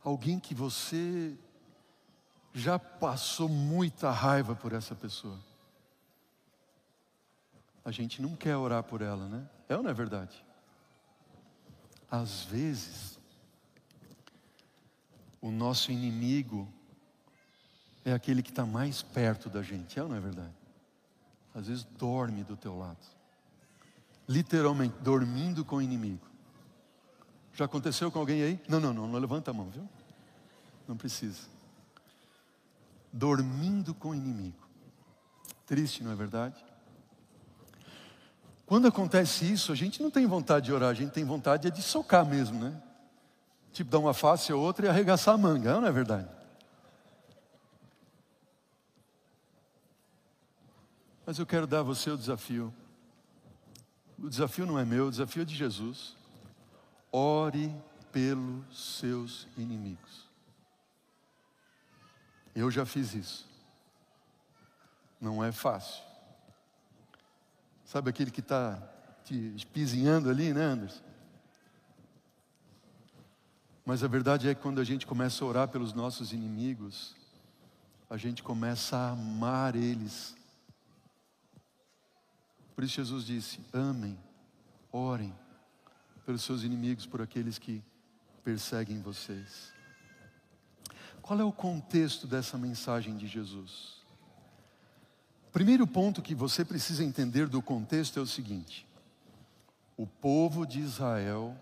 Alguém 0.03 0.39
que 0.39 0.53
você 0.53 1.37
já 2.53 2.77
passou 2.77 3.47
muita 3.47 4.11
raiva 4.11 4.55
por 4.55 4.73
essa 4.73 4.93
pessoa. 4.93 5.39
A 7.85 7.91
gente 7.91 8.21
não 8.21 8.35
quer 8.35 8.55
orar 8.55 8.83
por 8.83 9.01
ela, 9.01 9.27
né? 9.27 9.49
É 9.67 9.75
ou 9.75 9.83
não 9.83 9.89
é 9.89 9.93
verdade? 9.93 10.43
Às 12.09 12.43
vezes, 12.43 13.19
o 15.41 15.49
nosso 15.51 15.91
inimigo 15.91 16.71
é 18.05 18.13
aquele 18.13 18.43
que 18.43 18.49
está 18.49 18.65
mais 18.65 19.01
perto 19.01 19.49
da 19.49 19.61
gente, 19.61 19.97
é 19.97 20.03
ou 20.03 20.09
não 20.09 20.15
é 20.15 20.19
verdade? 20.19 20.53
Às 21.55 21.67
vezes 21.67 21.83
dorme 21.83 22.43
do 22.43 22.55
teu 22.55 22.77
lado, 22.77 23.05
literalmente 24.27 24.95
dormindo 24.99 25.65
com 25.65 25.77
o 25.77 25.81
inimigo. 25.81 26.32
Já 27.53 27.65
aconteceu 27.65 28.11
com 28.11 28.19
alguém 28.19 28.41
aí? 28.41 28.59
Não, 28.67 28.79
não, 28.79 28.93
não, 28.93 29.07
não 29.07 29.19
levanta 29.19 29.51
a 29.51 29.53
mão, 29.53 29.69
viu? 29.69 29.87
Não 30.87 30.97
precisa. 30.97 31.41
Dormindo 33.11 33.93
com 33.93 34.09
o 34.09 34.15
inimigo. 34.15 34.67
Triste, 35.65 36.03
não 36.03 36.11
é 36.11 36.15
verdade? 36.15 36.63
Quando 38.65 38.87
acontece 38.87 39.51
isso, 39.51 39.71
a 39.71 39.75
gente 39.75 40.01
não 40.01 40.09
tem 40.09 40.25
vontade 40.25 40.65
de 40.65 40.73
orar, 40.73 40.89
a 40.89 40.93
gente 40.93 41.11
tem 41.11 41.23
vontade 41.23 41.69
de 41.69 41.81
socar 41.81 42.25
mesmo, 42.25 42.59
né? 42.59 42.81
Tipo, 43.71 43.91
dar 43.91 43.99
uma 43.99 44.13
face 44.13 44.51
a 44.51 44.55
outra 44.55 44.87
e 44.87 44.89
arregaçar 44.89 45.35
a 45.35 45.37
manga, 45.37 45.79
não 45.79 45.87
é 45.87 45.91
verdade? 45.91 46.27
Mas 51.25 51.39
eu 51.39 51.45
quero 51.45 51.67
dar 51.67 51.79
a 51.79 51.83
você 51.83 52.09
o 52.09 52.17
desafio. 52.17 52.73
O 54.17 54.29
desafio 54.29 54.65
não 54.65 54.79
é 54.79 54.85
meu, 54.85 55.07
o 55.07 55.11
desafio 55.11 55.43
é 55.43 55.45
de 55.45 55.55
Jesus. 55.55 56.15
Ore 57.15 57.71
pelos 58.11 58.99
seus 58.99 59.47
inimigos. 59.55 60.27
Eu 62.55 62.71
já 62.71 62.87
fiz 62.87 63.13
isso. 63.13 63.47
Não 65.21 65.43
é 65.43 65.51
fácil. 65.51 66.03
Sabe 67.85 68.09
aquele 68.09 68.31
que 68.31 68.39
está 68.39 68.81
te 69.23 69.35
espizinhando 69.55 70.27
ali, 70.27 70.51
né, 70.53 70.63
Anderson? 70.63 71.03
Mas 73.85 74.03
a 74.03 74.07
verdade 74.07 74.49
é 74.49 74.55
que 74.55 74.61
quando 74.61 74.81
a 74.81 74.83
gente 74.83 75.05
começa 75.05 75.45
a 75.45 75.47
orar 75.47 75.67
pelos 75.67 75.93
nossos 75.93 76.33
inimigos, 76.33 77.15
a 78.09 78.17
gente 78.17 78.41
começa 78.41 78.97
a 78.97 79.11
amar 79.11 79.75
eles. 79.75 80.35
Por 82.73 82.83
isso 82.83 82.95
Jesus 82.95 83.23
disse: 83.23 83.59
amem, 83.71 84.17
orem 84.91 85.42
pelos 86.25 86.43
seus 86.43 86.63
inimigos, 86.63 87.05
por 87.05 87.21
aqueles 87.21 87.57
que 87.57 87.83
perseguem 88.43 89.01
vocês. 89.01 89.71
Qual 91.21 91.39
é 91.39 91.43
o 91.43 91.51
contexto 91.51 92.27
dessa 92.27 92.57
mensagem 92.57 93.15
de 93.15 93.27
Jesus? 93.27 94.03
Primeiro 95.51 95.85
ponto 95.85 96.21
que 96.21 96.35
você 96.35 96.65
precisa 96.65 97.03
entender 97.03 97.47
do 97.47 97.61
contexto 97.61 98.19
é 98.19 98.21
o 98.21 98.27
seguinte: 98.27 98.85
o 99.95 100.05
povo 100.05 100.65
de 100.65 100.79
Israel 100.79 101.55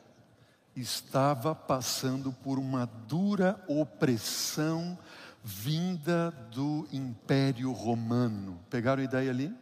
estava 0.75 1.53
passando 1.53 2.31
por 2.31 2.57
uma 2.57 2.85
dura 2.85 3.63
opressão 3.67 4.97
vinda 5.43 6.31
do 6.51 6.87
Império 6.91 7.71
Romano. 7.71 8.59
Pegaram 8.69 9.01
a 9.01 9.05
ideia 9.05 9.29
ali? 9.29 9.53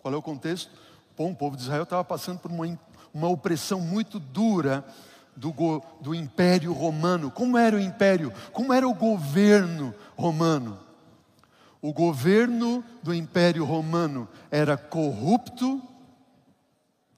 Qual 0.00 0.12
é 0.12 0.16
o 0.16 0.22
contexto? 0.22 0.70
Bom, 1.16 1.30
o 1.30 1.36
povo 1.36 1.56
de 1.56 1.62
Israel 1.62 1.84
estava 1.84 2.02
passando 2.02 2.40
por 2.40 2.50
uma, 2.50 2.66
uma 3.12 3.28
opressão 3.28 3.80
muito 3.80 4.18
dura 4.18 4.84
do, 5.36 5.52
do 6.00 6.14
Império 6.14 6.72
Romano. 6.72 7.30
Como 7.30 7.56
era 7.56 7.76
o 7.76 7.80
Império? 7.80 8.32
Como 8.52 8.72
era 8.72 8.88
o 8.88 8.94
governo 8.94 9.94
romano? 10.16 10.78
o 11.82 11.92
governo 11.92 12.84
do 13.02 13.12
Império 13.12 13.64
Romano 13.64 14.28
era 14.52 14.76
corrupto 14.76 15.82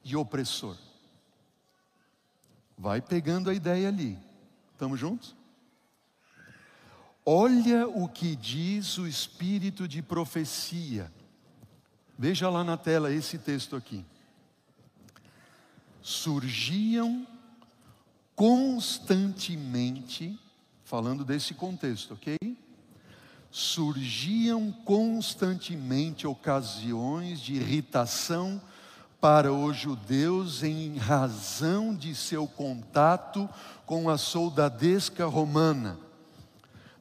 e 0.02 0.16
opressor. 0.16 0.74
Vai 2.76 3.02
pegando 3.02 3.50
a 3.50 3.54
ideia 3.54 3.88
ali. 3.88 4.18
Estamos 4.72 4.98
juntos? 4.98 5.36
Olha 7.26 7.86
o 7.86 8.08
que 8.08 8.34
diz 8.34 8.96
o 8.96 9.06
espírito 9.06 9.86
de 9.86 10.00
profecia. 10.00 11.12
Veja 12.18 12.48
lá 12.48 12.64
na 12.64 12.78
tela 12.78 13.12
esse 13.12 13.38
texto 13.38 13.76
aqui. 13.76 14.04
Surgiam 16.06 17.26
constantemente, 18.36 20.38
falando 20.84 21.24
desse 21.24 21.54
contexto, 21.54 22.12
ok? 22.12 22.36
Surgiam 23.50 24.70
constantemente 24.84 26.26
ocasiões 26.26 27.40
de 27.40 27.54
irritação 27.54 28.60
para 29.18 29.50
os 29.50 29.78
judeus 29.78 30.62
em 30.62 30.98
razão 30.98 31.94
de 31.94 32.14
seu 32.14 32.46
contato 32.46 33.48
com 33.86 34.10
a 34.10 34.18
soldadesca 34.18 35.24
romana. 35.24 35.98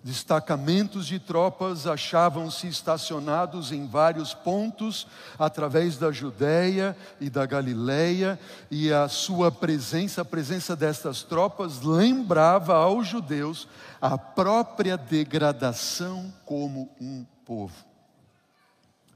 Destacamentos 0.04 1.08
de 1.08 1.18
tropas 1.18 1.88
achavam-se 1.88 2.68
estacionados 2.68 3.72
em 3.72 3.88
vários 3.88 4.34
pontos 4.34 5.08
através 5.40 5.98
da 5.98 6.12
Judéia 6.12 6.98
e 7.22 7.30
da 7.30 7.46
Galiléia, 7.46 8.38
e 8.70 8.92
a 8.92 9.08
sua 9.08 9.50
presença, 9.50 10.22
a 10.22 10.26
presença 10.26 10.76
destas 10.76 11.24
tropas, 11.24 11.80
lembrava 11.80 12.76
aos 12.76 13.08
judeus 13.08 13.66
a 14.02 14.18
própria 14.18 14.98
degradação 14.98 16.34
como 16.44 16.94
um 17.00 17.26
povo. 17.46 17.86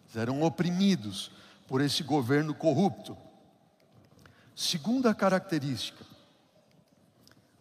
Eles 0.05 0.15
eram 0.15 0.41
oprimidos 0.41 1.31
por 1.67 1.81
esse 1.81 2.01
governo 2.01 2.53
corrupto. 2.53 3.17
Segunda 4.55 5.13
característica, 5.13 6.05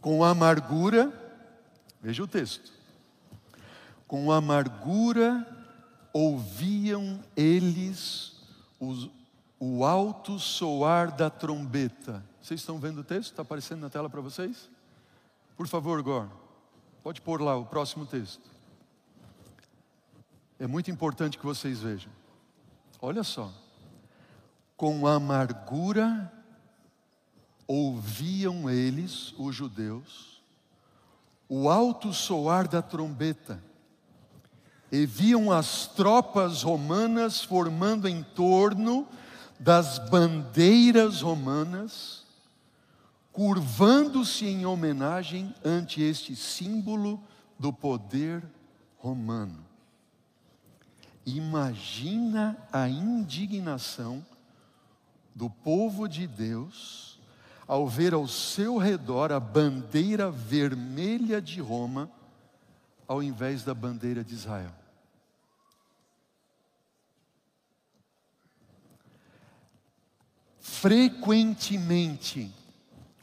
com 0.01 0.22
amargura, 0.22 1.12
veja 2.01 2.22
o 2.22 2.29
texto 2.29 2.76
com 4.07 4.31
amargura 4.31 5.47
ouviam 6.13 7.23
eles 7.37 8.37
os, 8.81 9.11
o 9.59 9.85
alto 9.85 10.39
soar 10.39 11.15
da 11.15 11.29
trombeta. 11.29 12.25
Vocês 12.41 12.61
estão 12.61 12.79
vendo 12.79 13.01
o 13.01 13.05
texto? 13.05 13.33
Está 13.33 13.43
aparecendo 13.43 13.81
na 13.81 13.91
tela 13.91 14.09
para 14.09 14.21
vocês? 14.21 14.71
Por 15.57 15.67
favor, 15.67 16.03
Gor, 16.03 16.29
pode 17.03 17.21
pôr 17.21 17.41
lá 17.41 17.57
o 17.57 17.67
próximo 17.67 18.07
texto. 18.07 18.49
É 20.59 20.67
muito 20.67 20.91
importante 20.91 21.39
que 21.39 21.45
vocês 21.45 21.81
vejam. 21.81 22.11
Olha 23.01 23.23
só. 23.23 23.53
Com 24.77 25.07
amargura 25.07 26.33
ouviam 27.67 28.71
eles, 28.71 29.35
os 29.39 29.55
judeus, 29.55 30.41
o 31.49 31.69
alto 31.69 32.13
soar 32.13 32.69
da 32.69 32.81
trombeta 32.81 33.63
e 34.91 35.05
viam 35.05 35.51
as 35.51 35.87
tropas 35.87 36.62
romanas 36.62 37.43
formando 37.43 38.09
em 38.09 38.22
torno 38.22 39.07
das 39.59 39.99
bandeiras 39.99 41.22
romanas, 41.22 42.24
curvando-se 43.32 44.47
em 44.47 44.64
homenagem 44.64 45.55
ante 45.64 46.01
este 46.03 46.37
símbolo 46.37 47.20
do 47.59 47.72
poder 47.72 48.43
romano. 48.99 49.64
Imagina 51.24 52.57
a 52.72 52.89
indignação 52.89 54.24
do 55.34 55.51
povo 55.51 56.09
de 56.09 56.26
Deus 56.26 57.18
ao 57.66 57.89
ver 57.89 58.14
ao 58.14 58.28
seu 58.28 58.78
redor 58.78 59.32
a 59.32 59.41
bandeira 59.41 60.30
vermelha 60.30 61.43
de 61.43 61.61
Roma 61.61 62.09
ao 63.07 63.23
invés 63.23 63.63
da 63.63 63.75
bandeira 63.75 64.25
de 64.25 64.35
Israel. 64.35 64.73
Frequentemente, 70.61 72.51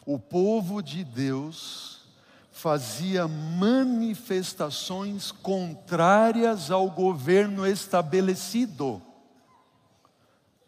o 0.05 0.17
povo 0.17 0.81
de 0.81 1.03
Deus 1.03 2.01
fazia 2.51 3.27
manifestações 3.27 5.31
contrárias 5.31 6.71
ao 6.71 6.89
governo 6.89 7.67
estabelecido. 7.67 9.01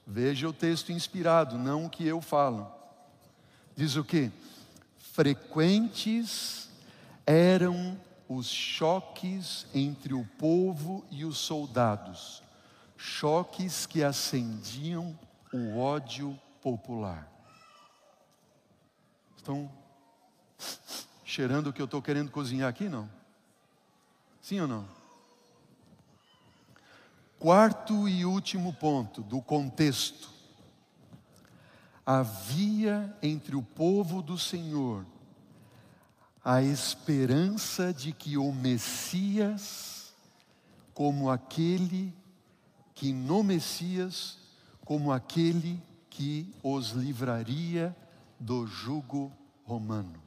Veja 0.05 0.47
o 0.47 0.53
texto 0.53 0.91
inspirado, 0.91 1.57
não 1.57 1.85
o 1.85 1.89
que 1.89 2.05
eu 2.05 2.21
falo. 2.21 2.71
Diz 3.75 3.95
o 3.95 4.03
que? 4.03 4.31
Frequentes 4.97 6.69
eram 7.25 7.97
os 8.27 8.47
choques 8.47 9.67
entre 9.73 10.13
o 10.13 10.25
povo 10.37 11.05
e 11.11 11.23
os 11.23 11.37
soldados, 11.37 12.41
choques 12.97 13.85
que 13.85 14.03
acendiam 14.03 15.17
o 15.53 15.77
ódio 15.77 16.39
popular. 16.61 17.31
Estão 19.37 19.71
cheirando 21.23 21.67
o 21.67 21.73
que 21.73 21.81
eu 21.81 21.85
estou 21.85 22.01
querendo 22.01 22.31
cozinhar 22.31 22.69
aqui, 22.69 22.89
não? 22.89 23.09
Sim 24.41 24.61
ou 24.61 24.67
não? 24.67 24.87
Quarto 27.37 28.07
e 28.07 28.25
último 28.25 28.73
ponto 28.73 29.21
do 29.21 29.41
contexto. 29.41 30.29
Havia 32.05 33.15
entre 33.21 33.55
o 33.55 33.61
povo 33.61 34.21
do 34.21 34.37
Senhor 34.37 35.05
a 36.45 36.61
esperança 36.61 37.91
de 37.91 38.11
que 38.11 38.37
o 38.37 38.51
Messias, 38.51 40.13
como 40.93 41.31
aquele 41.31 42.13
que 42.93 43.11
no 43.11 43.43
Messias, 43.43 44.37
como 44.85 45.11
aquele 45.11 45.81
que 46.07 46.53
os 46.61 46.91
livraria 46.91 47.95
do 48.39 48.67
jugo 48.67 49.33
romano. 49.65 50.21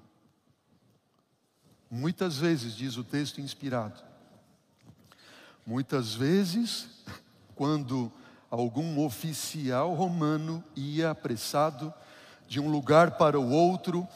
Muitas 1.88 2.36
vezes, 2.36 2.74
diz 2.74 2.96
o 2.96 3.04
texto 3.04 3.40
inspirado, 3.40 4.02
muitas 5.64 6.14
vezes, 6.16 6.88
quando 7.54 8.10
algum 8.50 9.04
oficial 9.04 9.94
romano 9.94 10.64
ia 10.74 11.12
apressado 11.12 11.94
de 12.48 12.58
um 12.58 12.68
lugar 12.68 13.12
para 13.12 13.38
o 13.38 13.50
outro, 13.50 14.06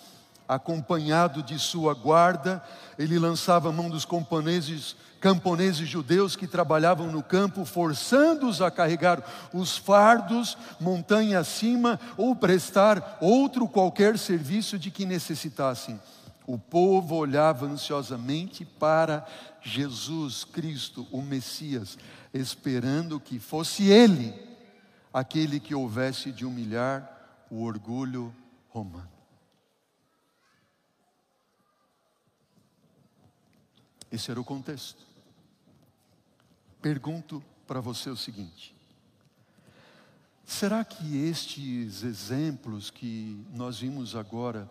acompanhado 0.54 1.42
de 1.42 1.58
sua 1.58 1.94
guarda, 1.94 2.62
ele 2.98 3.18
lançava 3.18 3.68
a 3.68 3.72
mão 3.72 3.88
dos 3.88 4.04
camponeses, 4.04 4.96
camponeses 5.20 5.88
judeus 5.88 6.36
que 6.36 6.46
trabalhavam 6.46 7.10
no 7.10 7.22
campo, 7.22 7.64
forçando-os 7.64 8.60
a 8.60 8.70
carregar 8.70 9.22
os 9.52 9.76
fardos 9.76 10.56
montanha 10.80 11.38
acima 11.38 11.98
ou 12.16 12.34
prestar 12.34 13.18
outro 13.20 13.68
qualquer 13.68 14.18
serviço 14.18 14.78
de 14.78 14.90
que 14.90 15.06
necessitassem. 15.06 16.00
O 16.46 16.58
povo 16.58 17.14
olhava 17.16 17.66
ansiosamente 17.66 18.64
para 18.64 19.24
Jesus 19.60 20.44
Cristo, 20.44 21.06
o 21.12 21.22
Messias, 21.22 21.96
esperando 22.34 23.20
que 23.20 23.38
fosse 23.38 23.84
ele 23.88 24.34
aquele 25.12 25.60
que 25.60 25.74
houvesse 25.74 26.32
de 26.32 26.44
humilhar 26.44 27.08
o 27.50 27.62
orgulho 27.62 28.34
romano. 28.70 29.11
Esse 34.12 34.30
era 34.30 34.38
o 34.38 34.44
contexto. 34.44 35.06
Pergunto 36.82 37.42
para 37.66 37.80
você 37.80 38.10
o 38.10 38.16
seguinte: 38.16 38.76
será 40.44 40.84
que 40.84 41.16
estes 41.16 42.02
exemplos 42.02 42.90
que 42.90 43.42
nós 43.54 43.78
vimos 43.78 44.14
agora 44.14 44.68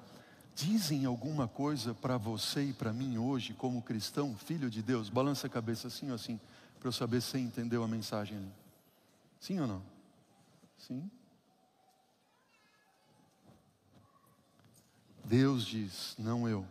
dizem 0.55 1.05
alguma 1.05 1.47
coisa 1.47 1.93
para 1.95 2.17
você 2.17 2.65
e 2.65 2.73
para 2.73 2.93
mim 2.93 3.17
hoje, 3.17 3.53
como 3.53 3.81
cristão, 3.81 4.37
filho 4.37 4.69
de 4.69 4.83
Deus? 4.83 5.09
Balança 5.09 5.47
a 5.47 5.49
cabeça 5.49 5.87
assim 5.87 6.09
ou 6.09 6.15
assim, 6.15 6.39
para 6.79 6.89
eu 6.89 6.93
saber 6.93 7.19
se 7.21 7.29
você 7.29 7.39
entendeu 7.39 7.83
a 7.83 7.87
mensagem. 7.87 8.53
Sim 9.39 9.59
ou 9.59 9.67
não? 9.67 9.81
Sim? 10.77 11.09
Deus 15.23 15.65
diz, 15.65 16.15
não 16.19 16.47
eu. 16.47 16.67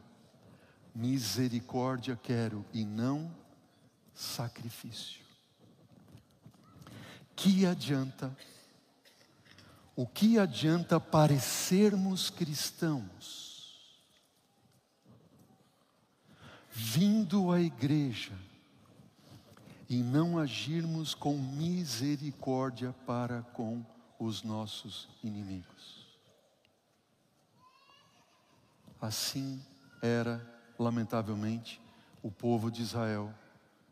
Misericórdia 0.95 2.19
quero 2.21 2.65
e 2.73 2.85
não 2.85 3.35
sacrifício. 4.15 5.25
Que 7.35 7.65
adianta? 7.65 8.37
O 9.97 10.07
que 10.07 10.39
adianta 10.39 11.01
parecermos 11.01 12.31
cristãos, 12.31 14.01
vindo 16.71 17.53
à 17.53 17.61
igreja 17.61 18.33
e 19.89 20.03
não 20.03 20.39
agirmos 20.39 21.15
com 21.15 21.37
misericórdia 21.37 22.95
para 23.07 23.43
com 23.43 23.85
os 24.19 24.43
nossos 24.43 25.09
inimigos? 25.23 26.07
Assim 29.01 29.65
era 30.03 30.60
lamentavelmente, 30.81 31.79
o 32.23 32.31
povo 32.31 32.71
de 32.71 32.81
Israel 32.81 33.33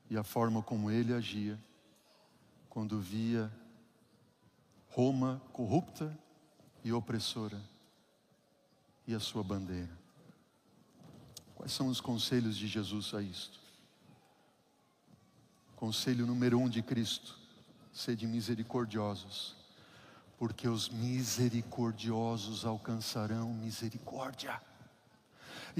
e 0.09 0.17
a 0.17 0.25
forma 0.25 0.63
como 0.63 0.91
ele 0.91 1.13
agia 1.13 1.59
quando 2.71 2.99
via 2.99 3.53
Roma 4.89 5.41
corrupta 5.53 6.19
e 6.83 6.91
opressora 6.91 7.61
e 9.07 9.15
a 9.15 9.21
sua 9.21 9.45
bandeira. 9.45 9.97
Quais 11.55 11.73
são 11.73 11.89
os 11.89 12.01
conselhos 12.01 12.57
de 12.57 12.67
Jesus 12.67 13.13
a 13.13 13.21
isto? 13.21 13.61
Conselho 15.77 16.27
número 16.27 16.59
um 16.59 16.69
de 16.69 16.83
Cristo: 16.83 17.39
sede 17.93 18.27
misericordiosos, 18.27 19.57
porque 20.39 20.67
os 20.69 20.89
misericordiosos 20.89 22.65
alcançarão 22.65 23.53
misericórdia. 23.53 24.68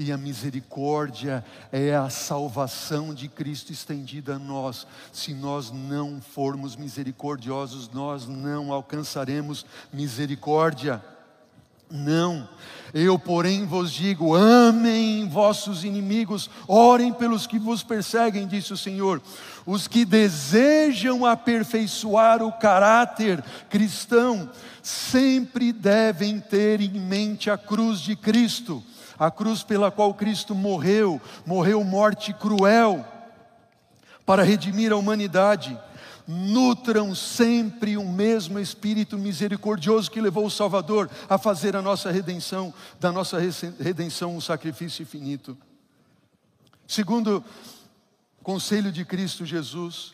E 0.01 0.13
a 0.13 0.17
misericórdia 0.17 1.43
é 1.73 1.93
a 1.93 2.09
salvação 2.09 3.13
de 3.13 3.27
Cristo 3.27 3.73
estendida 3.73 4.35
a 4.35 4.39
nós. 4.39 4.87
Se 5.11 5.33
nós 5.33 5.71
não 5.71 6.21
formos 6.21 6.77
misericordiosos, 6.77 7.89
nós 7.89 8.25
não 8.25 8.71
alcançaremos 8.71 9.65
misericórdia. 9.91 11.03
Não, 11.91 12.47
eu, 12.93 13.19
porém, 13.19 13.65
vos 13.65 13.91
digo: 13.91 14.33
amem 14.33 15.27
vossos 15.27 15.83
inimigos, 15.83 16.49
orem 16.65 17.11
pelos 17.11 17.45
que 17.45 17.59
vos 17.59 17.83
perseguem, 17.83 18.47
disse 18.47 18.71
o 18.71 18.77
Senhor. 18.77 19.21
Os 19.65 19.85
que 19.85 20.05
desejam 20.05 21.25
aperfeiçoar 21.25 22.41
o 22.41 22.53
caráter 22.53 23.43
cristão 23.69 24.49
sempre 24.81 25.73
devem 25.73 26.39
ter 26.39 26.79
em 26.79 27.01
mente 27.01 27.49
a 27.49 27.57
cruz 27.57 27.99
de 27.99 28.15
Cristo, 28.15 28.81
a 29.19 29.29
cruz 29.29 29.61
pela 29.61 29.91
qual 29.91 30.13
Cristo 30.13 30.55
morreu, 30.55 31.21
morreu 31.45 31.83
morte 31.83 32.33
cruel, 32.33 33.05
para 34.25 34.43
redimir 34.43 34.91
a 34.91 34.95
humanidade 34.95 35.77
nutram 36.31 37.15
sempre 37.15 37.97
o 37.97 38.07
mesmo 38.07 38.59
espírito 38.59 39.17
misericordioso 39.17 40.11
que 40.11 40.21
levou 40.21 40.45
o 40.45 40.51
Salvador 40.51 41.09
a 41.27 41.39
fazer 41.39 41.75
a 41.75 41.81
nossa 41.81 42.11
redenção, 42.11 42.71
da 42.99 43.11
nossa 43.11 43.39
redenção 43.79 44.35
um 44.35 44.39
sacrifício 44.39 45.01
infinito. 45.01 45.57
Segundo 46.87 47.43
conselho 48.43 48.91
de 48.91 49.03
Cristo 49.03 49.43
Jesus, 49.43 50.13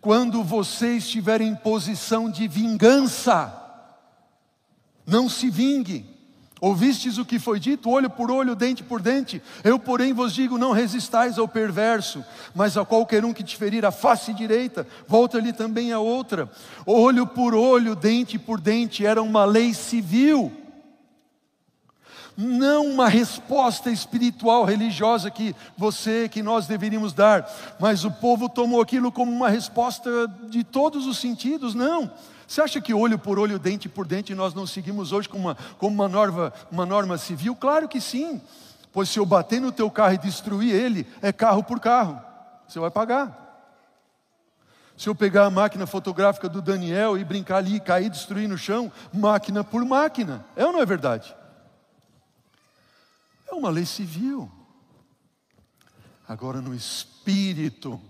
quando 0.00 0.42
você 0.42 0.96
estiver 0.96 1.42
em 1.42 1.54
posição 1.54 2.30
de 2.30 2.48
vingança, 2.48 3.54
não 5.06 5.28
se 5.28 5.50
vingue, 5.50 6.06
Ouvistes 6.60 7.16
o 7.16 7.24
que 7.24 7.38
foi 7.38 7.58
dito, 7.58 7.88
olho 7.88 8.10
por 8.10 8.30
olho, 8.30 8.54
dente 8.54 8.82
por 8.82 9.00
dente. 9.00 9.42
Eu, 9.64 9.78
porém, 9.78 10.12
vos 10.12 10.34
digo: 10.34 10.58
não 10.58 10.72
resistais 10.72 11.38
ao 11.38 11.48
perverso, 11.48 12.22
mas 12.54 12.76
a 12.76 12.84
qualquer 12.84 13.24
um 13.24 13.32
que 13.32 13.42
te 13.42 13.56
ferir 13.56 13.86
a 13.86 13.90
face 13.90 14.34
direita, 14.34 14.86
volta-lhe 15.08 15.54
também 15.54 15.90
a 15.90 15.98
outra. 15.98 16.50
Olho 16.84 17.26
por 17.26 17.54
olho, 17.54 17.96
dente 17.96 18.38
por 18.38 18.60
dente, 18.60 19.06
era 19.06 19.22
uma 19.22 19.46
lei 19.46 19.72
civil, 19.72 20.52
não 22.36 22.84
uma 22.86 23.08
resposta 23.08 23.90
espiritual, 23.90 24.66
religiosa 24.66 25.30
que 25.30 25.56
você, 25.78 26.28
que 26.28 26.42
nós 26.42 26.66
deveríamos 26.66 27.14
dar, 27.14 27.50
mas 27.80 28.04
o 28.04 28.10
povo 28.10 28.50
tomou 28.50 28.82
aquilo 28.82 29.10
como 29.10 29.32
uma 29.32 29.48
resposta 29.48 30.10
de 30.50 30.62
todos 30.62 31.06
os 31.06 31.16
sentidos, 31.16 31.74
não 31.74 32.10
você 32.50 32.62
acha 32.62 32.80
que 32.80 32.92
olho 32.92 33.16
por 33.16 33.38
olho, 33.38 33.60
dente 33.60 33.88
por 33.88 34.04
dente, 34.04 34.34
nós 34.34 34.52
não 34.54 34.66
seguimos 34.66 35.12
hoje 35.12 35.28
como 35.28 35.46
uma, 35.46 35.54
como 35.78 35.94
uma, 35.94 36.08
norma, 36.08 36.52
uma 36.68 36.84
norma 36.84 37.16
civil? 37.16 37.54
Claro 37.54 37.88
que 37.88 38.00
sim. 38.00 38.42
Pois 38.92 39.08
se 39.08 39.20
eu 39.20 39.24
bater 39.24 39.60
no 39.60 39.70
teu 39.70 39.88
carro 39.88 40.14
e 40.14 40.18
destruir 40.18 40.74
ele, 40.74 41.06
é 41.22 41.32
carro 41.32 41.62
por 41.62 41.78
carro. 41.78 42.20
Você 42.66 42.80
vai 42.80 42.90
pagar. 42.90 43.38
Se 44.96 45.08
eu 45.08 45.14
pegar 45.14 45.46
a 45.46 45.50
máquina 45.50 45.86
fotográfica 45.86 46.48
do 46.48 46.60
Daniel 46.60 47.16
e 47.16 47.24
brincar 47.24 47.58
ali, 47.58 47.78
cair, 47.78 48.10
destruir 48.10 48.48
no 48.48 48.58
chão, 48.58 48.90
máquina 49.12 49.62
por 49.62 49.84
máquina. 49.84 50.44
É 50.56 50.66
ou 50.66 50.72
não 50.72 50.82
é 50.82 50.84
verdade? 50.84 51.32
É 53.48 53.54
uma 53.54 53.70
lei 53.70 53.86
civil. 53.86 54.50
Agora 56.26 56.60
no 56.60 56.74
espírito, 56.74 58.00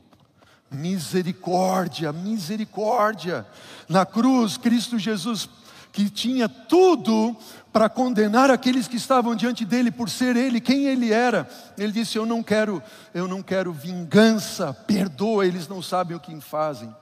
Misericórdia, 0.70 2.12
misericórdia. 2.12 3.46
Na 3.88 4.06
cruz, 4.06 4.56
Cristo 4.56 4.98
Jesus, 4.98 5.48
que 5.92 6.08
tinha 6.08 6.48
tudo 6.48 7.36
para 7.72 7.88
condenar 7.88 8.50
aqueles 8.50 8.86
que 8.86 8.96
estavam 8.96 9.34
diante 9.34 9.64
dele 9.64 9.90
por 9.90 10.08
ser 10.08 10.36
ele 10.36 10.60
quem 10.60 10.86
ele 10.86 11.12
era. 11.12 11.48
Ele 11.76 11.92
disse: 11.92 12.16
"Eu 12.16 12.26
não 12.26 12.42
quero, 12.42 12.82
eu 13.12 13.26
não 13.26 13.42
quero 13.42 13.72
vingança, 13.72 14.72
perdoa, 14.72 15.46
eles 15.46 15.66
não 15.66 15.82
sabem 15.82 16.16
o 16.16 16.20
que 16.20 16.38
fazem". 16.40 16.94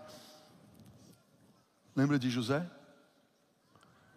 Lembra 1.94 2.18
de 2.18 2.30
José? 2.30 2.64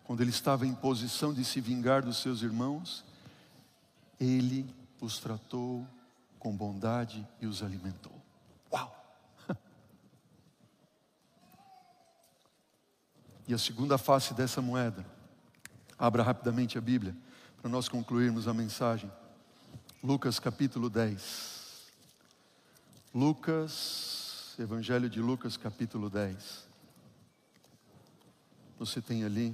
Quando 0.04 0.22
ele 0.22 0.30
estava 0.30 0.68
em 0.68 0.74
posição 0.74 1.34
de 1.34 1.44
se 1.44 1.60
vingar 1.62 2.04
dos 2.04 2.18
seus 2.18 2.42
irmãos, 2.42 3.04
ele 4.20 4.70
os 5.00 5.20
tratou 5.20 5.86
com 6.38 6.56
bondade 6.56 7.26
e 7.40 7.48
os 7.48 7.64
alimentou. 7.64 8.14
Uau! 8.72 9.01
E 13.52 13.54
a 13.54 13.58
segunda 13.58 13.98
face 13.98 14.34
dessa 14.34 14.62
moeda, 14.62 15.06
abra 16.00 16.24
rapidamente 16.24 16.78
a 16.78 16.82
Bíblia, 16.82 17.14
para 17.62 17.70
nós 17.70 17.90
concluirmos 17.90 18.48
a 18.48 18.54
mensagem. 18.54 19.12
Lucas 20.02 20.40
capítulo 20.40 20.90
10. 20.90 21.92
Lucas, 23.14 24.56
Evangelho 24.58 25.10
de 25.10 25.20
Lucas 25.20 25.58
capítulo 25.58 26.10
10. 26.10 26.66
Você 28.80 29.02
tem 29.02 29.26
ali 29.26 29.54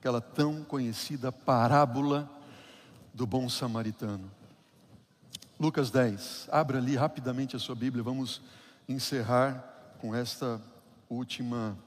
aquela 0.00 0.20
tão 0.20 0.64
conhecida 0.64 1.30
parábola 1.30 2.28
do 3.14 3.28
bom 3.28 3.48
samaritano. 3.48 4.28
Lucas 5.56 5.88
10. 5.88 6.48
Abra 6.50 6.78
ali 6.78 6.96
rapidamente 6.96 7.54
a 7.54 7.60
sua 7.60 7.76
Bíblia, 7.76 8.02
vamos 8.02 8.42
encerrar 8.88 9.94
com 10.00 10.12
esta 10.12 10.60
última 11.08 11.78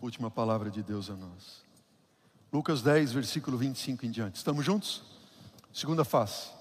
última 0.00 0.30
palavra 0.30 0.70
de 0.70 0.82
Deus 0.82 1.10
a 1.10 1.14
nós. 1.14 1.64
Lucas 2.52 2.82
10, 2.82 3.12
versículo 3.12 3.56
25 3.56 4.06
em 4.06 4.10
diante. 4.10 4.36
Estamos 4.36 4.64
juntos? 4.64 5.02
Segunda 5.72 6.04
face 6.04 6.56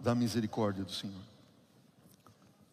da, 0.00 0.14
misericórdia 0.14 0.84
do 0.84 0.90
Senhor. 0.90 1.22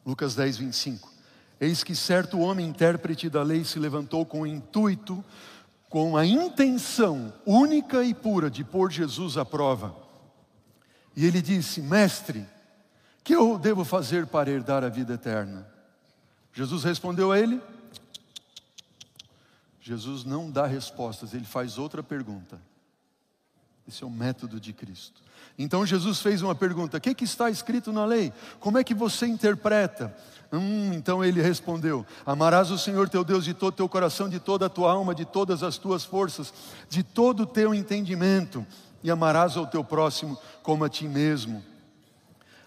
Lucas 0.05 0.33
10, 0.33 0.57
25. 0.57 1.11
Eis 1.59 1.83
que 1.83 1.95
certo 1.95 2.39
homem, 2.39 2.67
intérprete 2.67 3.29
da 3.29 3.43
lei, 3.43 3.63
se 3.63 3.77
levantou 3.77 4.25
com 4.25 4.41
o 4.41 4.47
intuito, 4.47 5.23
com 5.89 6.17
a 6.17 6.25
intenção 6.25 7.33
única 7.45 8.03
e 8.03 8.13
pura 8.13 8.49
de 8.49 8.63
pôr 8.63 8.91
Jesus 8.91 9.37
à 9.37 9.45
prova. 9.45 9.95
E 11.15 11.25
ele 11.25 11.41
disse: 11.41 11.81
Mestre, 11.81 12.45
que 13.23 13.35
eu 13.35 13.59
devo 13.59 13.83
fazer 13.83 14.25
para 14.25 14.49
herdar 14.49 14.83
a 14.83 14.89
vida 14.89 15.13
eterna? 15.13 15.67
Jesus 16.53 16.83
respondeu 16.83 17.31
a 17.31 17.39
ele. 17.39 17.61
Jesus 19.81 20.23
não 20.23 20.51
dá 20.51 20.67
respostas, 20.67 21.33
ele 21.33 21.45
faz 21.45 21.77
outra 21.77 22.03
pergunta. 22.03 22.61
Esse 23.87 24.03
é 24.03 24.07
o 24.07 24.09
método 24.09 24.59
de 24.59 24.71
Cristo. 24.71 25.21
Então 25.57 25.85
Jesus 25.85 26.19
fez 26.19 26.41
uma 26.43 26.53
pergunta: 26.53 26.97
o 26.97 27.01
que, 27.01 27.15
que 27.15 27.23
está 27.23 27.49
escrito 27.49 27.91
na 27.91 28.05
lei? 28.05 28.31
Como 28.59 28.77
é 28.77 28.83
que 28.83 28.93
você 28.93 29.25
interpreta? 29.25 30.15
Hum, 30.53 30.91
então 30.93 31.25
ele 31.25 31.41
respondeu: 31.41 32.05
Amarás 32.25 32.69
o 32.69 32.77
Senhor 32.77 33.09
teu 33.09 33.23
Deus 33.23 33.45
de 33.45 33.53
todo 33.53 33.73
teu 33.73 33.89
coração, 33.89 34.29
de 34.29 34.39
toda 34.39 34.67
a 34.67 34.69
tua 34.69 34.91
alma, 34.91 35.15
de 35.15 35.25
todas 35.25 35.63
as 35.63 35.77
tuas 35.77 36.03
forças, 36.03 36.53
de 36.87 37.01
todo 37.01 37.43
o 37.43 37.47
teu 37.47 37.73
entendimento, 37.73 38.65
e 39.03 39.09
amarás 39.09 39.57
ao 39.57 39.65
teu 39.65 39.83
próximo 39.83 40.37
como 40.61 40.83
a 40.83 40.89
ti 40.89 41.07
mesmo. 41.07 41.63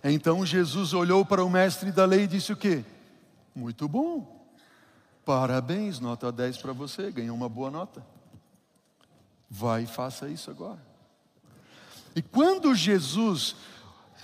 Então 0.02 0.44
Jesus 0.44 0.92
olhou 0.92 1.24
para 1.24 1.44
o 1.44 1.50
mestre 1.50 1.92
da 1.92 2.04
lei 2.04 2.24
e 2.24 2.26
disse 2.26 2.52
o 2.52 2.56
quê? 2.56 2.84
Muito 3.54 3.86
bom. 3.88 4.46
Parabéns, 5.24 6.00
nota 6.00 6.32
10 6.32 6.58
para 6.58 6.72
você, 6.72 7.10
ganhou 7.10 7.36
uma 7.36 7.48
boa 7.48 7.70
nota. 7.70 8.04
Vai 9.48 9.84
e 9.84 9.86
faça 9.86 10.28
isso 10.28 10.50
agora. 10.50 10.80
E 12.14 12.22
quando 12.22 12.74
Jesus 12.74 13.54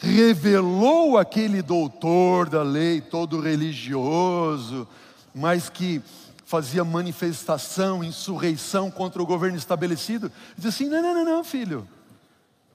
revelou 0.01 1.19
aquele 1.19 1.63
doutor 1.63 2.49
da 2.49 2.63
lei, 2.63 3.01
todo 3.01 3.41
religioso, 3.41 4.89
mas 5.35 5.69
que 5.69 6.03
fazia 6.45 6.85
manifestação, 6.85 8.03
insurreição 8.03 8.91
contra 8.91 9.23
o 9.23 9.27
governo 9.27 9.59
estabelecido, 9.59 10.33
disse 10.57 10.69
assim: 10.69 10.89
não, 10.89 11.03
não, 11.03 11.15
não, 11.15 11.25
não, 11.25 11.45
filho, 11.45 11.87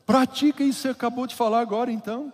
pratica 0.05 0.63
isso 0.63 0.77
que 0.77 0.81
você 0.83 0.89
acabou 0.89 1.25
de 1.25 1.35
falar 1.35 1.59
agora 1.59 1.91
então. 1.91 2.31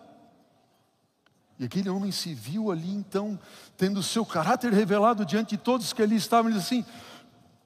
E 1.59 1.65
aquele 1.65 1.89
homem 1.89 2.09
se 2.09 2.33
viu 2.33 2.71
ali 2.71 2.89
então, 2.89 3.37
tendo 3.75 3.99
o 3.99 4.03
seu 4.03 4.25
caráter 4.25 4.71
revelado 4.71 5.25
diante 5.25 5.51
de 5.51 5.57
todos 5.57 5.91
que 5.91 6.01
ali 6.01 6.15
estavam, 6.15 6.49
ele 6.49 6.59
assim, 6.59 6.85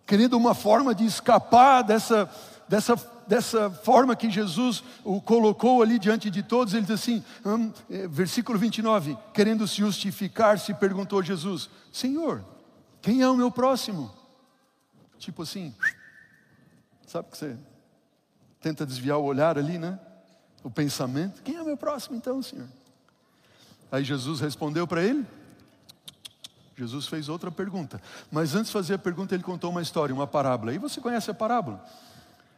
querendo 0.03 0.35
uma 0.35 0.55
forma 0.55 0.95
de 0.95 1.05
escapar 1.05 1.83
dessa, 1.83 2.27
dessa, 2.67 2.95
dessa 3.27 3.69
forma 3.69 4.15
que 4.15 4.31
Jesus 4.31 4.83
o 5.03 5.21
colocou 5.21 5.83
ali 5.83 5.99
diante 5.99 6.31
de 6.31 6.41
todos, 6.41 6.73
ele 6.73 6.87
diz 6.87 6.99
assim, 6.99 7.23
hum, 7.45 7.71
é, 7.87 8.07
versículo 8.07 8.57
29, 8.57 9.15
querendo 9.31 9.67
se 9.67 9.75
justificar, 9.75 10.57
se 10.57 10.73
perguntou 10.73 11.21
Jesus: 11.21 11.69
Senhor, 11.91 12.43
quem 12.99 13.21
é 13.21 13.29
o 13.29 13.37
meu 13.37 13.51
próximo? 13.51 14.11
Tipo 15.19 15.43
assim, 15.43 15.73
sabe 17.05 17.29
que 17.29 17.37
você 17.37 17.55
tenta 18.59 18.87
desviar 18.87 19.19
o 19.19 19.23
olhar 19.23 19.55
ali, 19.55 19.77
né? 19.77 19.99
O 20.63 20.71
pensamento: 20.71 21.43
quem 21.43 21.57
é 21.57 21.61
o 21.61 21.65
meu 21.65 21.77
próximo 21.77 22.15
então, 22.15 22.41
Senhor? 22.41 22.67
Aí 23.93 24.03
Jesus 24.03 24.39
respondeu 24.39 24.87
para 24.87 25.03
ele. 25.03 25.23
Jesus 26.75 27.05
fez 27.05 27.29
outra 27.29 27.51
pergunta. 27.51 28.01
Mas 28.31 28.55
antes 28.55 28.69
de 28.69 28.73
fazer 28.73 28.95
a 28.95 28.97
pergunta, 28.97 29.35
ele 29.35 29.43
contou 29.43 29.69
uma 29.69 29.83
história, 29.83 30.15
uma 30.15 30.25
parábola. 30.25 30.73
E 30.73 30.79
você 30.79 30.99
conhece 30.99 31.29
a 31.29 31.33
parábola? 31.35 31.85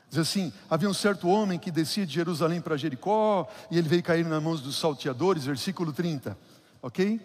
Diz 0.10 0.18
assim: 0.18 0.54
havia 0.70 0.90
um 0.90 0.94
certo 0.94 1.28
homem 1.28 1.60
que 1.60 1.70
descia 1.70 2.06
de 2.06 2.14
Jerusalém 2.14 2.62
para 2.62 2.78
Jericó, 2.78 3.50
e 3.70 3.78
ele 3.78 3.90
veio 3.90 4.02
cair 4.02 4.24
nas 4.24 4.42
mãos 4.42 4.62
dos 4.62 4.78
salteadores, 4.78 5.44
versículo 5.44 5.92
30, 5.92 6.38
ok? 6.82 7.20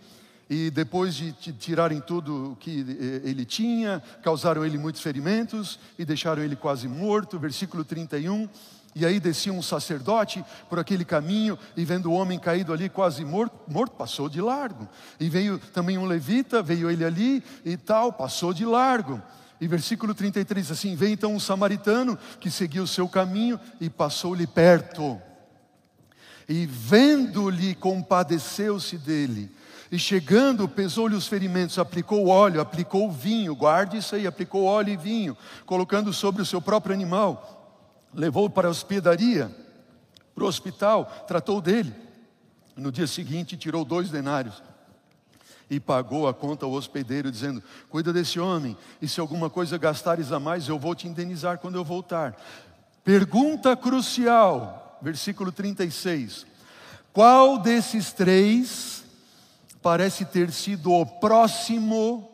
E 0.50 0.72
depois 0.72 1.14
de 1.14 1.30
tirarem 1.32 2.00
tudo 2.00 2.54
o 2.54 2.56
que 2.56 2.80
eh, 2.80 3.28
ele 3.28 3.44
tinha, 3.44 4.02
causaram 4.24 4.66
ele 4.66 4.76
muitos 4.76 5.02
ferimentos 5.02 5.78
e 5.96 6.04
deixaram 6.04 6.42
ele 6.42 6.56
quase 6.56 6.88
morto, 6.88 7.38
versículo 7.38 7.84
31. 7.84 8.48
E 8.95 9.07
aí 9.07 9.20
descia 9.20 9.53
um 9.53 9.62
sacerdote 9.62 10.45
por 10.68 10.78
aquele 10.78 11.05
caminho 11.05 11.57
e 11.76 11.84
vendo 11.84 12.11
o 12.11 12.12
homem 12.12 12.38
caído 12.38 12.72
ali 12.72 12.88
quase 12.88 13.24
morto, 13.24 13.55
morto, 13.68 13.93
passou 13.93 14.28
de 14.28 14.41
largo. 14.41 14.88
E 15.18 15.28
veio 15.28 15.59
também 15.59 15.97
um 15.97 16.07
levita, 16.07 16.62
veio 16.62 16.91
ele 16.91 17.05
ali 17.05 17.43
e 17.64 17.76
tal, 17.76 18.12
passou 18.12 18.53
de 18.53 18.64
largo. 18.64 19.22
E 19.61 19.68
versículo 19.68 20.12
33 20.12 20.72
assim: 20.72 20.97
Veio 20.97 21.12
então 21.12 21.32
um 21.32 21.41
samaritano 21.41 22.18
que 22.41 22.51
seguiu 22.51 22.82
o 22.82 22.88
seu 22.88 23.09
caminho 23.09 23.61
e 23.80 23.88
passou-lhe 23.88 24.47
perto. 24.47 25.20
E 26.49 26.66
vendo-lhe, 26.66 27.76
compadeceu-se 27.76 28.99
dele. 28.99 29.53
E 29.93 29.99
chegando, 30.01 30.68
pesou-lhe 30.68 31.14
os 31.14 31.28
ferimentos, 31.28 31.78
aplicou 31.78 32.26
óleo, 32.26 32.61
aplicou 32.61 33.11
vinho, 33.11 33.55
guarde 33.55 33.99
isso 33.99 34.16
aí, 34.16 34.26
aplicou 34.26 34.64
óleo 34.64 34.93
e 34.93 34.97
vinho, 34.97 35.36
colocando 35.64 36.12
sobre 36.12 36.43
o 36.43 36.47
seu 36.47 36.61
próprio 36.61 36.95
animal 36.95 37.59
levou-o 38.12 38.50
para 38.50 38.68
a 38.68 38.70
hospedaria, 38.70 39.50
para 40.34 40.44
o 40.44 40.46
hospital, 40.46 41.04
tratou 41.26 41.61
dele. 41.61 41.94
No 42.76 42.90
dia 42.90 43.06
seguinte, 43.06 43.56
tirou 43.56 43.84
dois 43.84 44.11
denários 44.11 44.62
e 45.68 45.78
pagou 45.78 46.26
a 46.26 46.34
conta 46.34 46.66
ao 46.66 46.72
hospedeiro, 46.72 47.30
dizendo: 47.30 47.62
Cuida 47.88 48.12
desse 48.12 48.40
homem, 48.40 48.76
e 49.00 49.06
se 49.06 49.20
alguma 49.20 49.48
coisa 49.48 49.78
gastares 49.78 50.32
a 50.32 50.40
mais, 50.40 50.68
eu 50.68 50.78
vou 50.78 50.94
te 50.94 51.06
indenizar 51.06 51.58
quando 51.58 51.76
eu 51.76 51.84
voltar. 51.84 52.36
Pergunta 53.04 53.76
crucial, 53.76 54.98
versículo 55.00 55.52
36. 55.52 56.46
Qual 57.12 57.58
desses 57.58 58.12
três 58.12 59.04
parece 59.82 60.24
ter 60.24 60.52
sido 60.52 60.92
o 60.92 61.06
próximo 61.06 62.30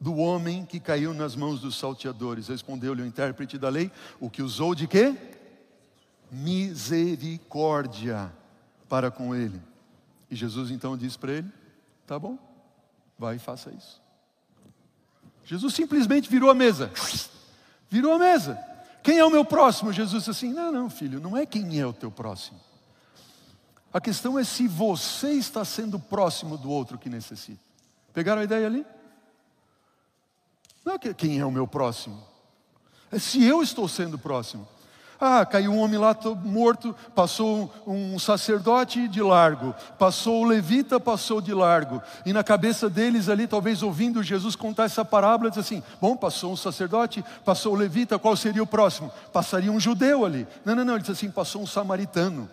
do 0.00 0.16
homem 0.16 0.64
que 0.64 0.78
caiu 0.78 1.12
nas 1.12 1.34
mãos 1.34 1.60
dos 1.60 1.76
salteadores. 1.76 2.48
Respondeu-lhe 2.48 3.02
o 3.02 3.06
intérprete 3.06 3.58
da 3.58 3.68
lei, 3.68 3.90
o 4.20 4.30
que 4.30 4.42
usou 4.42 4.74
de 4.74 4.86
quê? 4.86 5.16
Misericórdia 6.30 8.32
para 8.88 9.10
com 9.10 9.34
ele. 9.34 9.60
E 10.30 10.36
Jesus 10.36 10.70
então 10.70 10.96
disse 10.96 11.18
para 11.18 11.32
ele: 11.32 11.50
Tá 12.06 12.18
bom, 12.18 12.38
vai 13.18 13.36
e 13.36 13.38
faça 13.38 13.70
isso. 13.70 14.00
Jesus 15.44 15.74
simplesmente 15.74 16.28
virou 16.28 16.50
a 16.50 16.54
mesa. 16.54 16.90
Virou 17.90 18.12
a 18.12 18.18
mesa. 18.18 18.58
Quem 19.02 19.18
é 19.18 19.24
o 19.24 19.30
meu 19.30 19.44
próximo? 19.44 19.92
Jesus 19.92 20.24
disse 20.24 20.30
assim: 20.30 20.52
Não, 20.52 20.70
não, 20.70 20.90
filho, 20.90 21.20
não 21.20 21.36
é 21.36 21.46
quem 21.46 21.80
é 21.80 21.86
o 21.86 21.92
teu 21.92 22.10
próximo. 22.10 22.60
A 23.92 24.00
questão 24.00 24.38
é 24.38 24.44
se 24.44 24.68
você 24.68 25.32
está 25.32 25.64
sendo 25.64 25.98
próximo 25.98 26.58
do 26.58 26.70
outro 26.70 26.98
que 26.98 27.08
necessita. 27.08 27.60
Pegaram 28.12 28.42
a 28.42 28.44
ideia 28.44 28.66
ali? 28.66 28.84
Não 30.88 30.94
é 30.94 31.12
quem 31.12 31.38
é 31.38 31.44
o 31.44 31.50
meu 31.50 31.66
próximo, 31.66 32.18
é 33.12 33.18
se 33.18 33.44
eu 33.44 33.62
estou 33.62 33.86
sendo 33.86 34.18
próximo. 34.18 34.66
Ah, 35.20 35.44
caiu 35.44 35.70
um 35.70 35.80
homem 35.80 35.98
lá 35.98 36.16
morto, 36.42 36.96
passou 37.14 37.70
um 37.86 38.18
sacerdote 38.18 39.06
de 39.06 39.20
largo, 39.20 39.74
passou 39.98 40.40
o 40.40 40.46
levita, 40.46 40.98
passou 40.98 41.42
de 41.42 41.52
largo. 41.52 42.00
E 42.24 42.32
na 42.32 42.42
cabeça 42.42 42.88
deles 42.88 43.28
ali, 43.28 43.46
talvez 43.46 43.82
ouvindo 43.82 44.22
Jesus 44.22 44.56
contar 44.56 44.84
essa 44.84 45.04
parábola, 45.04 45.50
diz 45.50 45.58
assim: 45.58 45.82
bom, 46.00 46.16
passou 46.16 46.52
um 46.52 46.56
sacerdote, 46.56 47.22
passou 47.44 47.74
o 47.74 47.76
levita, 47.76 48.18
qual 48.18 48.34
seria 48.34 48.62
o 48.62 48.66
próximo? 48.66 49.12
Passaria 49.30 49.70
um 49.70 49.78
judeu 49.78 50.24
ali. 50.24 50.46
Não, 50.64 50.74
não, 50.74 50.86
não, 50.86 50.94
ele 50.94 51.02
diz 51.02 51.10
assim: 51.10 51.30
passou 51.30 51.60
um 51.60 51.66
samaritano. 51.66 52.48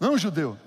Não 0.00 0.14
um 0.14 0.18
judeu. 0.18 0.58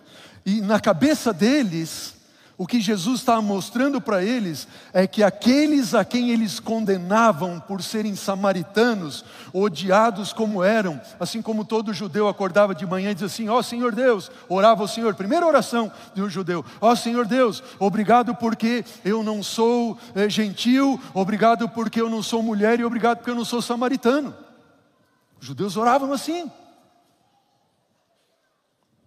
E 0.45 0.61
na 0.61 0.79
cabeça 0.79 1.33
deles, 1.33 2.14
o 2.57 2.65
que 2.65 2.79
Jesus 2.79 3.19
estava 3.19 3.41
mostrando 3.41 3.99
para 3.99 4.23
eles 4.23 4.65
é 4.93 5.05
que 5.05 5.21
aqueles 5.21 5.93
a 5.93 6.05
quem 6.05 6.31
eles 6.31 6.57
condenavam 6.57 7.59
por 7.59 7.83
serem 7.83 8.15
samaritanos, 8.15 9.25
odiados 9.51 10.31
como 10.31 10.63
eram, 10.63 11.01
assim 11.19 11.41
como 11.41 11.65
todo 11.65 11.93
judeu 11.93 12.29
acordava 12.29 12.73
de 12.73 12.85
manhã 12.85 13.11
e 13.11 13.13
dizia 13.13 13.27
assim: 13.27 13.49
Ó 13.49 13.57
oh, 13.57 13.63
Senhor 13.63 13.93
Deus, 13.93 14.31
orava 14.47 14.81
ao 14.81 14.87
Senhor, 14.87 15.15
primeira 15.15 15.45
oração 15.45 15.91
de 16.13 16.21
um 16.21 16.29
judeu: 16.29 16.63
Ó 16.79 16.91
oh, 16.91 16.95
Senhor 16.95 17.25
Deus, 17.25 17.61
obrigado 17.77 18.33
porque 18.35 18.85
eu 19.03 19.21
não 19.21 19.43
sou 19.43 19.97
é, 20.15 20.29
gentil, 20.29 20.99
obrigado 21.13 21.67
porque 21.67 21.99
eu 21.99 22.09
não 22.09 22.23
sou 22.23 22.41
mulher 22.41 22.79
e 22.79 22.85
obrigado 22.85 23.17
porque 23.17 23.31
eu 23.31 23.35
não 23.35 23.45
sou 23.45 23.61
samaritano. 23.61 24.33
Os 25.41 25.47
judeus 25.47 25.75
oravam 25.75 26.13
assim. 26.13 26.49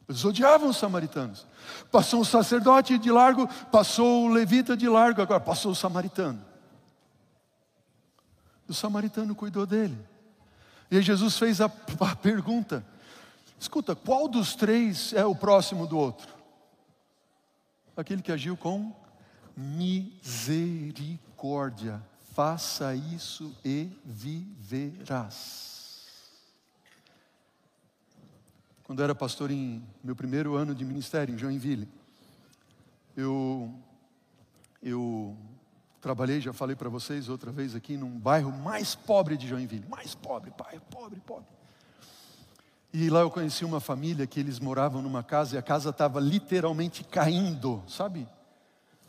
Eles 0.07 0.25
odiavam 0.25 0.71
os 0.71 0.77
samaritanos. 0.77 1.47
Passou 1.91 2.21
um 2.21 2.25
sacerdote 2.25 2.99
de 2.99 3.11
largo, 3.11 3.49
passou 3.71 4.25
o 4.25 4.29
levita 4.29 4.77
de 4.77 4.89
largo, 4.89 5.23
agora 5.23 5.41
passou 5.41 5.73
o 5.73 5.77
samaritano. 5.77 6.45
O 8.69 8.75
samaritano 8.75 9.35
cuidou 9.35 9.65
dele. 9.65 9.97
E 10.91 10.97
aí 10.97 11.03
Jesus 11.03 11.39
fez 11.39 11.61
a, 11.61 11.71
a 12.01 12.17
pergunta: 12.17 12.85
escuta, 13.59 13.97
qual 13.97 14.29
dos 14.29 14.55
três 14.55 15.15
é 15.15 15.25
o 15.25 15.35
próximo 15.35 15.87
do 15.87 15.97
outro? 15.97 16.29
Aquele 17.97 18.21
que 18.23 18.33
agiu 18.33 18.55
com 18.57 18.95
misericórdia. 19.57 22.03
Faça 22.35 22.95
isso 22.95 23.57
e 23.65 23.89
viverás. 24.05 25.78
Quando 28.89 29.03
era 29.03 29.15
pastor 29.15 29.51
em 29.51 29.85
meu 30.03 30.17
primeiro 30.17 30.55
ano 30.55 30.75
de 30.75 30.83
ministério, 30.83 31.35
em 31.35 31.37
Joinville. 31.37 31.87
Eu, 33.15 33.71
eu 34.83 35.37
trabalhei, 36.01 36.41
já 36.41 36.55
falei 36.55 36.75
para 36.75 36.89
vocês 36.89 37.29
outra 37.29 37.53
vez 37.53 37.75
aqui, 37.75 37.99
num 37.99 38.19
bairro 38.19 38.51
mais 38.51 38.95
pobre 38.95 39.37
de 39.37 39.47
Joinville. 39.47 39.87
Mais 39.91 40.15
pobre, 40.15 40.51
pai, 40.53 40.81
pobre, 40.91 41.21
pobre. 41.21 41.45
E 42.91 43.11
lá 43.11 43.21
eu 43.21 43.31
conheci 43.31 43.63
uma 43.63 43.79
família 43.79 44.27
que 44.27 44.41
eles 44.41 44.59
moravam 44.59 45.03
numa 45.03 45.23
casa 45.23 45.57
e 45.57 45.59
a 45.59 45.63
casa 45.63 45.91
estava 45.91 46.19
literalmente 46.19 47.05
caindo, 47.05 47.83
sabe? 47.87 48.27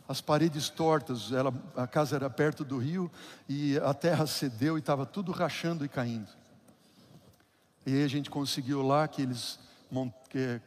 As 0.06 0.20
paredes 0.20 0.68
tortas, 0.68 1.32
ela, 1.32 1.54
a 1.74 1.86
casa 1.86 2.16
era 2.16 2.28
perto 2.28 2.66
do 2.66 2.76
rio 2.76 3.10
e 3.48 3.78
a 3.78 3.94
terra 3.94 4.26
cedeu 4.26 4.76
e 4.76 4.80
estava 4.80 5.06
tudo 5.06 5.32
rachando 5.32 5.86
e 5.86 5.88
caindo. 5.88 6.28
E 7.86 7.94
aí 7.94 8.04
a 8.04 8.08
gente 8.08 8.28
conseguiu 8.28 8.82
lá 8.82 9.08
que 9.08 9.22
eles 9.22 9.58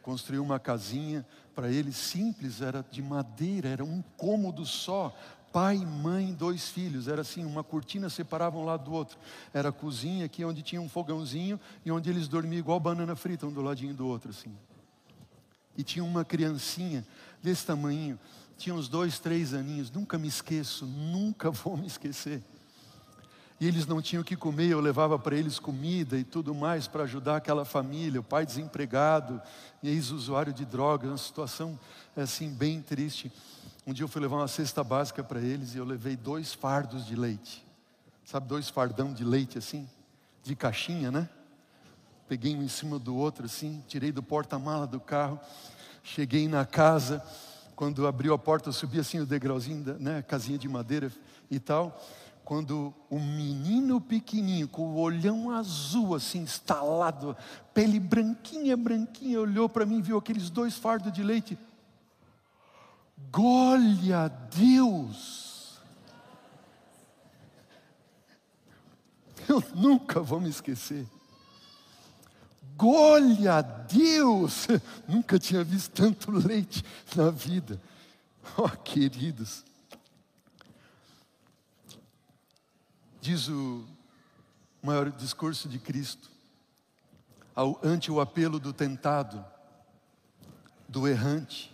construiu 0.02 0.42
uma 0.42 0.58
casinha 0.58 1.26
para 1.54 1.70
ele 1.70 1.92
simples, 1.92 2.60
era 2.60 2.84
de 2.90 3.02
madeira, 3.02 3.68
era 3.68 3.84
um 3.84 4.02
cômodo 4.16 4.66
só. 4.66 5.14
Pai, 5.52 5.78
mãe, 5.78 6.34
dois 6.34 6.68
filhos, 6.68 7.06
era 7.06 7.20
assim, 7.20 7.44
uma 7.44 7.62
cortina 7.62 8.10
separava 8.10 8.58
um 8.58 8.64
lado 8.64 8.84
do 8.84 8.92
outro. 8.92 9.16
Era 9.52 9.68
a 9.68 9.72
cozinha 9.72 10.26
aqui 10.26 10.44
onde 10.44 10.62
tinha 10.62 10.80
um 10.80 10.88
fogãozinho 10.88 11.60
e 11.84 11.92
onde 11.92 12.10
eles 12.10 12.26
dormiam 12.26 12.58
igual 12.58 12.80
banana 12.80 13.14
frita, 13.14 13.46
um 13.46 13.52
do 13.52 13.62
ladinho 13.62 13.94
do 13.94 14.06
outro 14.06 14.30
assim. 14.30 14.52
E 15.76 15.82
tinha 15.82 16.04
uma 16.04 16.24
criancinha 16.24 17.06
desse 17.42 17.64
tamanho, 17.64 18.18
tinha 18.56 18.74
uns 18.74 18.88
dois, 18.88 19.18
três 19.18 19.54
aninhos, 19.54 19.90
nunca 19.90 20.18
me 20.18 20.26
esqueço, 20.26 20.86
nunca 20.86 21.50
vou 21.52 21.76
me 21.76 21.86
esquecer 21.86 22.42
e 23.60 23.68
eles 23.68 23.86
não 23.86 24.02
tinham 24.02 24.22
o 24.22 24.24
que 24.24 24.36
comer, 24.36 24.68
eu 24.68 24.80
levava 24.80 25.18
para 25.18 25.36
eles 25.36 25.58
comida 25.58 26.18
e 26.18 26.24
tudo 26.24 26.54
mais 26.54 26.88
para 26.88 27.04
ajudar 27.04 27.36
aquela 27.36 27.64
família, 27.64 28.20
o 28.20 28.24
pai 28.24 28.44
desempregado 28.44 29.40
ex-usuário 29.82 30.52
de 30.52 30.64
drogas, 30.64 31.10
uma 31.10 31.18
situação 31.18 31.78
assim 32.16 32.50
bem 32.50 32.82
triste. 32.82 33.30
Um 33.86 33.92
dia 33.92 34.04
eu 34.04 34.08
fui 34.08 34.20
levar 34.20 34.36
uma 34.36 34.48
cesta 34.48 34.82
básica 34.82 35.22
para 35.22 35.40
eles 35.40 35.74
e 35.74 35.78
eu 35.78 35.84
levei 35.84 36.16
dois 36.16 36.52
fardos 36.52 37.06
de 37.06 37.14
leite. 37.14 37.64
Sabe, 38.24 38.48
dois 38.48 38.68
fardão 38.68 39.12
de 39.12 39.22
leite 39.22 39.58
assim, 39.58 39.88
de 40.42 40.56
caixinha, 40.56 41.10
né? 41.10 41.28
Peguei 42.26 42.56
um 42.56 42.62
em 42.62 42.68
cima 42.68 42.98
do 42.98 43.14
outro 43.14 43.44
assim, 43.44 43.84
tirei 43.86 44.10
do 44.10 44.22
porta-mala 44.22 44.86
do 44.86 44.98
carro, 44.98 45.38
cheguei 46.02 46.48
na 46.48 46.64
casa, 46.64 47.22
quando 47.76 48.06
abriu 48.06 48.32
a 48.32 48.38
porta, 48.38 48.70
eu 48.70 48.72
subi 48.72 48.98
assim 48.98 49.20
o 49.20 49.26
degrauzinho, 49.26 49.96
né, 50.00 50.22
casinha 50.22 50.56
de 50.56 50.68
madeira 50.68 51.12
e 51.50 51.60
tal 51.60 52.00
quando 52.44 52.94
um 53.10 53.18
menino 53.18 54.00
pequenininho, 54.00 54.68
com 54.68 54.82
o 54.82 55.00
olhão 55.00 55.50
azul 55.50 56.14
assim, 56.14 56.40
instalado, 56.40 57.34
pele 57.72 57.98
branquinha, 57.98 58.76
branquinha, 58.76 59.40
olhou 59.40 59.68
para 59.68 59.86
mim 59.86 59.98
e 59.98 60.02
viu 60.02 60.18
aqueles 60.18 60.50
dois 60.50 60.76
fardos 60.76 61.12
de 61.12 61.22
leite. 61.22 61.58
Glória 63.32 64.24
a 64.24 64.28
Deus! 64.28 65.80
Eu 69.48 69.62
nunca 69.74 70.20
vou 70.20 70.40
me 70.40 70.50
esquecer. 70.50 71.06
Glória 72.76 73.54
a 73.54 73.62
Deus! 73.62 74.66
Nunca 75.08 75.38
tinha 75.38 75.64
visto 75.64 75.92
tanto 75.92 76.30
leite 76.30 76.84
na 77.16 77.30
vida. 77.30 77.80
Oh, 78.58 78.68
queridos. 78.68 79.64
Diz 83.24 83.48
o 83.48 83.86
maior 84.82 85.10
discurso 85.10 85.66
de 85.66 85.78
Cristo, 85.78 86.30
ao, 87.56 87.80
ante 87.82 88.12
o 88.12 88.20
apelo 88.20 88.60
do 88.60 88.70
tentado, 88.70 89.42
do 90.86 91.08
errante, 91.08 91.72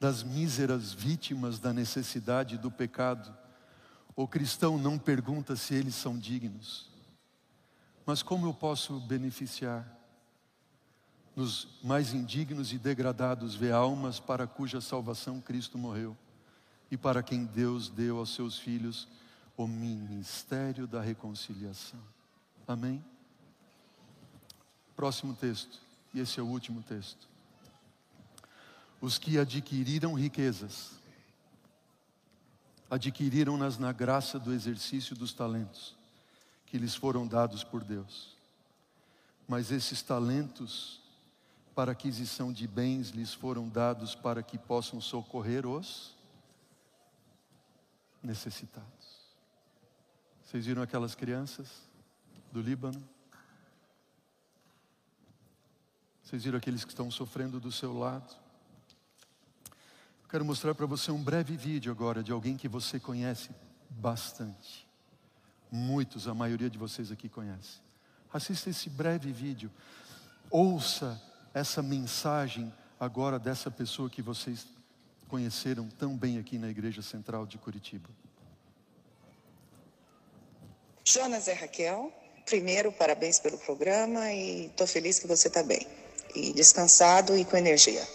das 0.00 0.22
míseras 0.22 0.90
vítimas 0.90 1.58
da 1.58 1.74
necessidade 1.74 2.54
e 2.54 2.58
do 2.58 2.70
pecado, 2.70 3.30
o 4.16 4.26
cristão 4.26 4.78
não 4.78 4.98
pergunta 4.98 5.54
se 5.54 5.74
eles 5.74 5.94
são 5.94 6.18
dignos, 6.18 6.88
mas 8.06 8.22
como 8.22 8.46
eu 8.46 8.54
posso 8.54 8.98
beneficiar? 9.00 9.86
Nos 11.36 11.68
mais 11.84 12.14
indignos 12.14 12.72
e 12.72 12.78
degradados 12.78 13.54
vê 13.54 13.70
almas 13.70 14.18
para 14.18 14.46
cuja 14.46 14.80
salvação 14.80 15.42
Cristo 15.42 15.76
morreu 15.76 16.16
e 16.90 16.96
para 16.96 17.22
quem 17.22 17.44
Deus 17.44 17.90
deu 17.90 18.16
aos 18.16 18.34
seus 18.34 18.58
filhos 18.58 19.06
o 19.62 19.68
ministério 19.68 20.86
da 20.86 21.02
reconciliação. 21.02 22.00
Amém? 22.66 23.04
Próximo 24.96 25.34
texto, 25.34 25.78
e 26.14 26.20
esse 26.20 26.40
é 26.40 26.42
o 26.42 26.46
último 26.46 26.82
texto. 26.82 27.28
Os 29.02 29.18
que 29.18 29.38
adquiriram 29.38 30.14
riquezas, 30.14 30.92
adquiriram-nas 32.90 33.76
na 33.76 33.92
graça 33.92 34.38
do 34.38 34.50
exercício 34.50 35.14
dos 35.14 35.34
talentos 35.34 35.94
que 36.64 36.78
lhes 36.78 36.94
foram 36.94 37.26
dados 37.26 37.62
por 37.62 37.84
Deus. 37.84 38.34
Mas 39.46 39.70
esses 39.70 40.00
talentos 40.00 41.02
para 41.74 41.92
aquisição 41.92 42.50
de 42.50 42.66
bens 42.66 43.10
lhes 43.10 43.34
foram 43.34 43.68
dados 43.68 44.14
para 44.14 44.42
que 44.42 44.56
possam 44.56 45.02
socorrer 45.02 45.66
os 45.66 46.14
necessitados. 48.22 48.99
Vocês 50.50 50.66
viram 50.66 50.82
aquelas 50.82 51.14
crianças 51.14 51.68
do 52.50 52.60
Líbano? 52.60 53.00
Vocês 56.24 56.42
viram 56.42 56.58
aqueles 56.58 56.82
que 56.82 56.90
estão 56.90 57.08
sofrendo 57.08 57.60
do 57.60 57.70
seu 57.70 57.96
lado? 57.96 58.34
Quero 60.28 60.44
mostrar 60.44 60.74
para 60.74 60.86
você 60.86 61.12
um 61.12 61.22
breve 61.22 61.56
vídeo 61.56 61.92
agora 61.92 62.20
de 62.20 62.32
alguém 62.32 62.56
que 62.56 62.66
você 62.66 62.98
conhece 62.98 63.50
bastante. 63.88 64.88
Muitos, 65.70 66.26
a 66.26 66.34
maioria 66.34 66.68
de 66.68 66.76
vocês 66.76 67.12
aqui 67.12 67.28
conhece. 67.28 67.78
Assista 68.32 68.70
esse 68.70 68.90
breve 68.90 69.30
vídeo. 69.30 69.70
Ouça 70.50 71.22
essa 71.54 71.80
mensagem 71.80 72.74
agora 72.98 73.38
dessa 73.38 73.70
pessoa 73.70 74.10
que 74.10 74.20
vocês 74.20 74.66
conheceram 75.28 75.88
tão 75.88 76.16
bem 76.16 76.40
aqui 76.40 76.58
na 76.58 76.68
Igreja 76.68 77.02
Central 77.02 77.46
de 77.46 77.56
Curitiba. 77.56 78.10
Jonas 81.12 81.48
e 81.48 81.52
Raquel, 81.52 82.12
primeiro, 82.46 82.92
parabéns 82.92 83.40
pelo 83.40 83.58
programa 83.58 84.32
e 84.32 84.66
estou 84.66 84.86
feliz 84.86 85.18
que 85.18 85.26
você 85.26 85.48
está 85.48 85.60
bem 85.60 85.84
e 86.36 86.52
descansado 86.52 87.36
e 87.36 87.44
com 87.44 87.56
energia. 87.56 88.06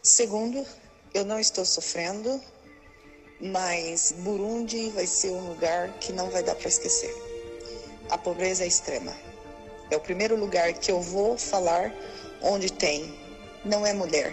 Segundo, 0.00 0.64
eu 1.12 1.24
não 1.24 1.40
estou 1.40 1.64
sofrendo, 1.64 2.40
mas 3.40 4.14
Burundi 4.18 4.90
vai 4.90 5.08
ser 5.08 5.30
um 5.30 5.48
lugar 5.48 5.92
que 5.98 6.12
não 6.12 6.30
vai 6.30 6.44
dar 6.44 6.54
para 6.54 6.68
esquecer. 6.68 7.12
A 8.10 8.16
pobreza 8.16 8.62
é 8.62 8.68
extrema. 8.68 9.12
É 9.90 9.96
o 9.96 10.00
primeiro 10.00 10.36
lugar 10.36 10.72
que 10.74 10.92
eu 10.92 11.00
vou 11.00 11.36
falar 11.36 11.92
onde 12.40 12.72
tem, 12.72 13.12
não 13.64 13.84
é 13.84 13.92
mulher, 13.92 14.32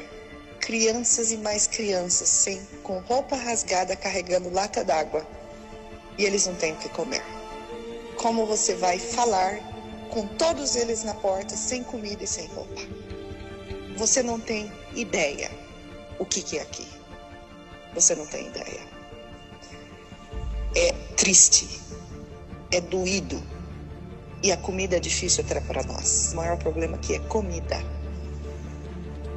crianças 0.59 1.31
e 1.31 1.37
mais 1.37 1.65
crianças, 1.65 2.29
sem, 2.29 2.63
com 2.83 2.99
roupa 2.99 3.35
rasgada 3.35 3.95
carregando 3.95 4.53
lata 4.53 4.83
d'água 4.83 5.25
e 6.15 6.25
eles 6.25 6.45
não 6.45 6.53
têm 6.53 6.73
o 6.73 6.77
que 6.77 6.89
comer 6.89 7.36
como 8.17 8.45
você 8.45 8.75
vai 8.75 8.99
falar 8.99 9.59
com 10.09 10.25
todos 10.27 10.75
eles 10.75 11.03
na 11.03 11.13
porta, 11.13 11.55
sem 11.55 11.83
comida 11.83 12.23
e 12.23 12.27
sem 12.27 12.47
roupa. 12.47 12.81
Você 13.95 14.23
não 14.23 14.39
tem 14.39 14.71
ideia 14.95 15.49
o 16.19 16.25
que, 16.25 16.41
que 16.41 16.57
é 16.57 16.61
aqui. 16.61 16.87
Você 17.93 18.15
não 18.15 18.25
tem 18.25 18.47
ideia. 18.47 18.79
É 20.75 20.91
triste, 21.15 21.79
é 22.71 22.81
doído. 22.81 23.41
E 24.43 24.51
a 24.51 24.57
comida 24.57 24.97
é 24.97 24.99
difícil 24.99 25.43
até 25.43 25.59
para 25.59 25.83
nós. 25.83 26.31
O 26.33 26.35
maior 26.35 26.57
problema 26.57 26.95
aqui 26.95 27.15
é 27.15 27.19
comida. 27.19 27.77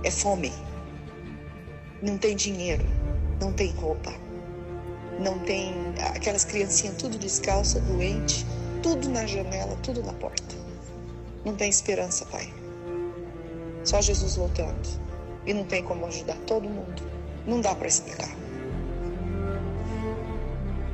É 0.05 0.11
fome. 0.11 0.53
Não 2.03 2.18
tem 2.18 2.37
dinheiro, 2.37 2.85
não 3.41 3.53
tem 3.53 3.70
roupa. 3.72 4.12
Não 5.18 5.39
tem 5.41 5.74
aquelas 6.14 6.45
criancinhas 6.45 6.97
tudo 6.97 7.18
descalça, 7.18 7.81
doente 7.81 8.47
tudo 8.83 9.09
na 9.09 9.26
janela, 9.26 9.76
tudo 9.83 10.03
na 10.03 10.12
porta. 10.14 10.55
Não 11.45 11.55
tem 11.55 11.70
esperança, 11.70 12.24
Pai. 12.26 12.53
Só 13.85 14.01
Jesus 14.01 14.37
voltando. 14.37 14.89
E 15.47 15.55
não 15.55 15.64
tem 15.64 15.83
como 15.83 16.07
ajudar 16.07 16.37
todo 16.47 16.68
mundo. 16.68 17.03
Não 17.47 17.61
dá 17.61 17.74
para 17.74 17.89
explicar. 17.89 18.31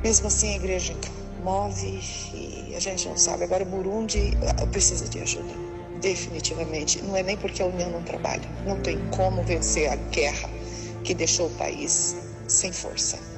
Mesmo 0.03 0.29
assim, 0.29 0.53
a 0.53 0.57
igreja 0.57 0.95
move 1.43 2.01
e 2.35 2.75
a 2.77 2.81
gente 2.81 3.09
não 3.09 3.17
sabe. 3.17 3.45
Agora, 3.45 3.65
o 3.65 3.67
Burundi 3.67 4.37
ah, 4.49 4.67
precisa 4.67 5.09
de 5.09 5.21
ajuda. 5.21 5.53
Definitivamente. 6.01 7.03
Não 7.03 7.17
é 7.17 7.23
nem 7.23 7.37
porque 7.37 7.63
a 7.63 7.67
União 7.67 7.91
não 7.91 8.03
trabalha. 8.03 8.49
Não 8.65 8.81
tem 8.81 8.99
como 9.11 9.43
vencer 9.43 9.91
a 9.91 9.97
guerra 9.97 10.49
que 11.03 11.15
deixou 11.15 11.47
o 11.47 11.51
país 11.51 12.17
sem 12.47 12.73
força 12.73 13.36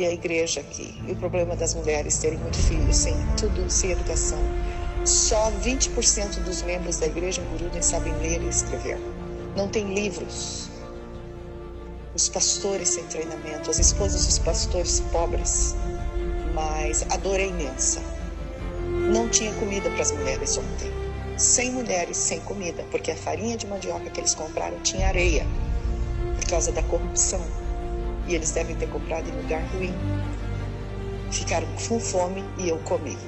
e 0.00 0.06
a 0.06 0.12
igreja 0.12 0.60
aqui. 0.60 0.94
E 1.06 1.12
o 1.12 1.16
problema 1.16 1.54
das 1.54 1.74
mulheres 1.74 2.18
terem 2.18 2.38
muito 2.38 2.56
filhos, 2.56 2.96
sem 2.96 3.14
tudo, 3.36 3.70
sem 3.70 3.90
educação. 3.90 4.38
Só 5.04 5.50
20% 5.62 6.42
dos 6.42 6.62
membros 6.62 6.98
da 6.98 7.06
igreja 7.06 7.42
Guruden 7.42 7.82
sabem 7.82 8.12
ler 8.18 8.42
e 8.42 8.48
escrever. 8.48 8.98
Não 9.54 9.68
tem 9.68 9.92
livros. 9.92 10.70
Os 12.14 12.28
pastores 12.28 12.88
sem 12.88 13.04
treinamento, 13.04 13.70
as 13.70 13.78
esposas 13.78 14.24
dos 14.24 14.38
pastores 14.38 15.00
pobres. 15.12 15.74
Mas 16.54 17.04
a 17.10 17.16
dor 17.18 17.38
é 17.38 17.46
imensa. 17.46 18.00
Não 19.12 19.28
tinha 19.28 19.52
comida 19.54 19.90
para 19.90 20.02
as 20.02 20.12
mulheres 20.12 20.56
ontem. 20.56 20.90
Sem 21.36 21.72
mulheres, 21.72 22.16
sem 22.16 22.40
comida, 22.40 22.84
porque 22.90 23.10
a 23.10 23.16
farinha 23.16 23.56
de 23.56 23.66
mandioca 23.66 24.10
que 24.10 24.20
eles 24.20 24.34
compraram 24.34 24.78
tinha 24.80 25.08
areia 25.08 25.46
por 26.36 26.50
causa 26.50 26.72
da 26.72 26.82
corrupção 26.82 27.40
e 28.30 28.36
eles 28.36 28.52
devem 28.52 28.76
ter 28.76 28.88
comprado 28.88 29.28
em 29.28 29.42
lugar 29.42 29.62
ruim. 29.74 29.92
Ficaram 31.32 31.66
com 31.88 31.98
fome 31.98 32.44
e 32.58 32.68
eu 32.68 32.78
comi. 32.78 33.18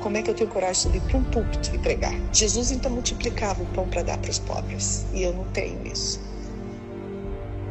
Como 0.00 0.16
é 0.16 0.22
que 0.22 0.30
eu 0.30 0.34
tenho 0.34 0.48
coragem 0.48 0.90
de 0.90 0.98
subir 0.98 1.00
para 1.02 1.18
um 1.18 1.24
púlpito 1.24 1.74
e 1.74 1.78
pregar? 1.78 2.14
Jesus 2.32 2.70
então 2.70 2.90
multiplicava 2.90 3.62
o 3.62 3.66
pão 3.66 3.86
para 3.88 4.02
dar 4.02 4.18
para 4.18 4.30
os 4.30 4.38
pobres 4.38 5.04
e 5.12 5.22
eu 5.22 5.32
não 5.34 5.44
tenho 5.52 5.86
isso. 5.86 6.20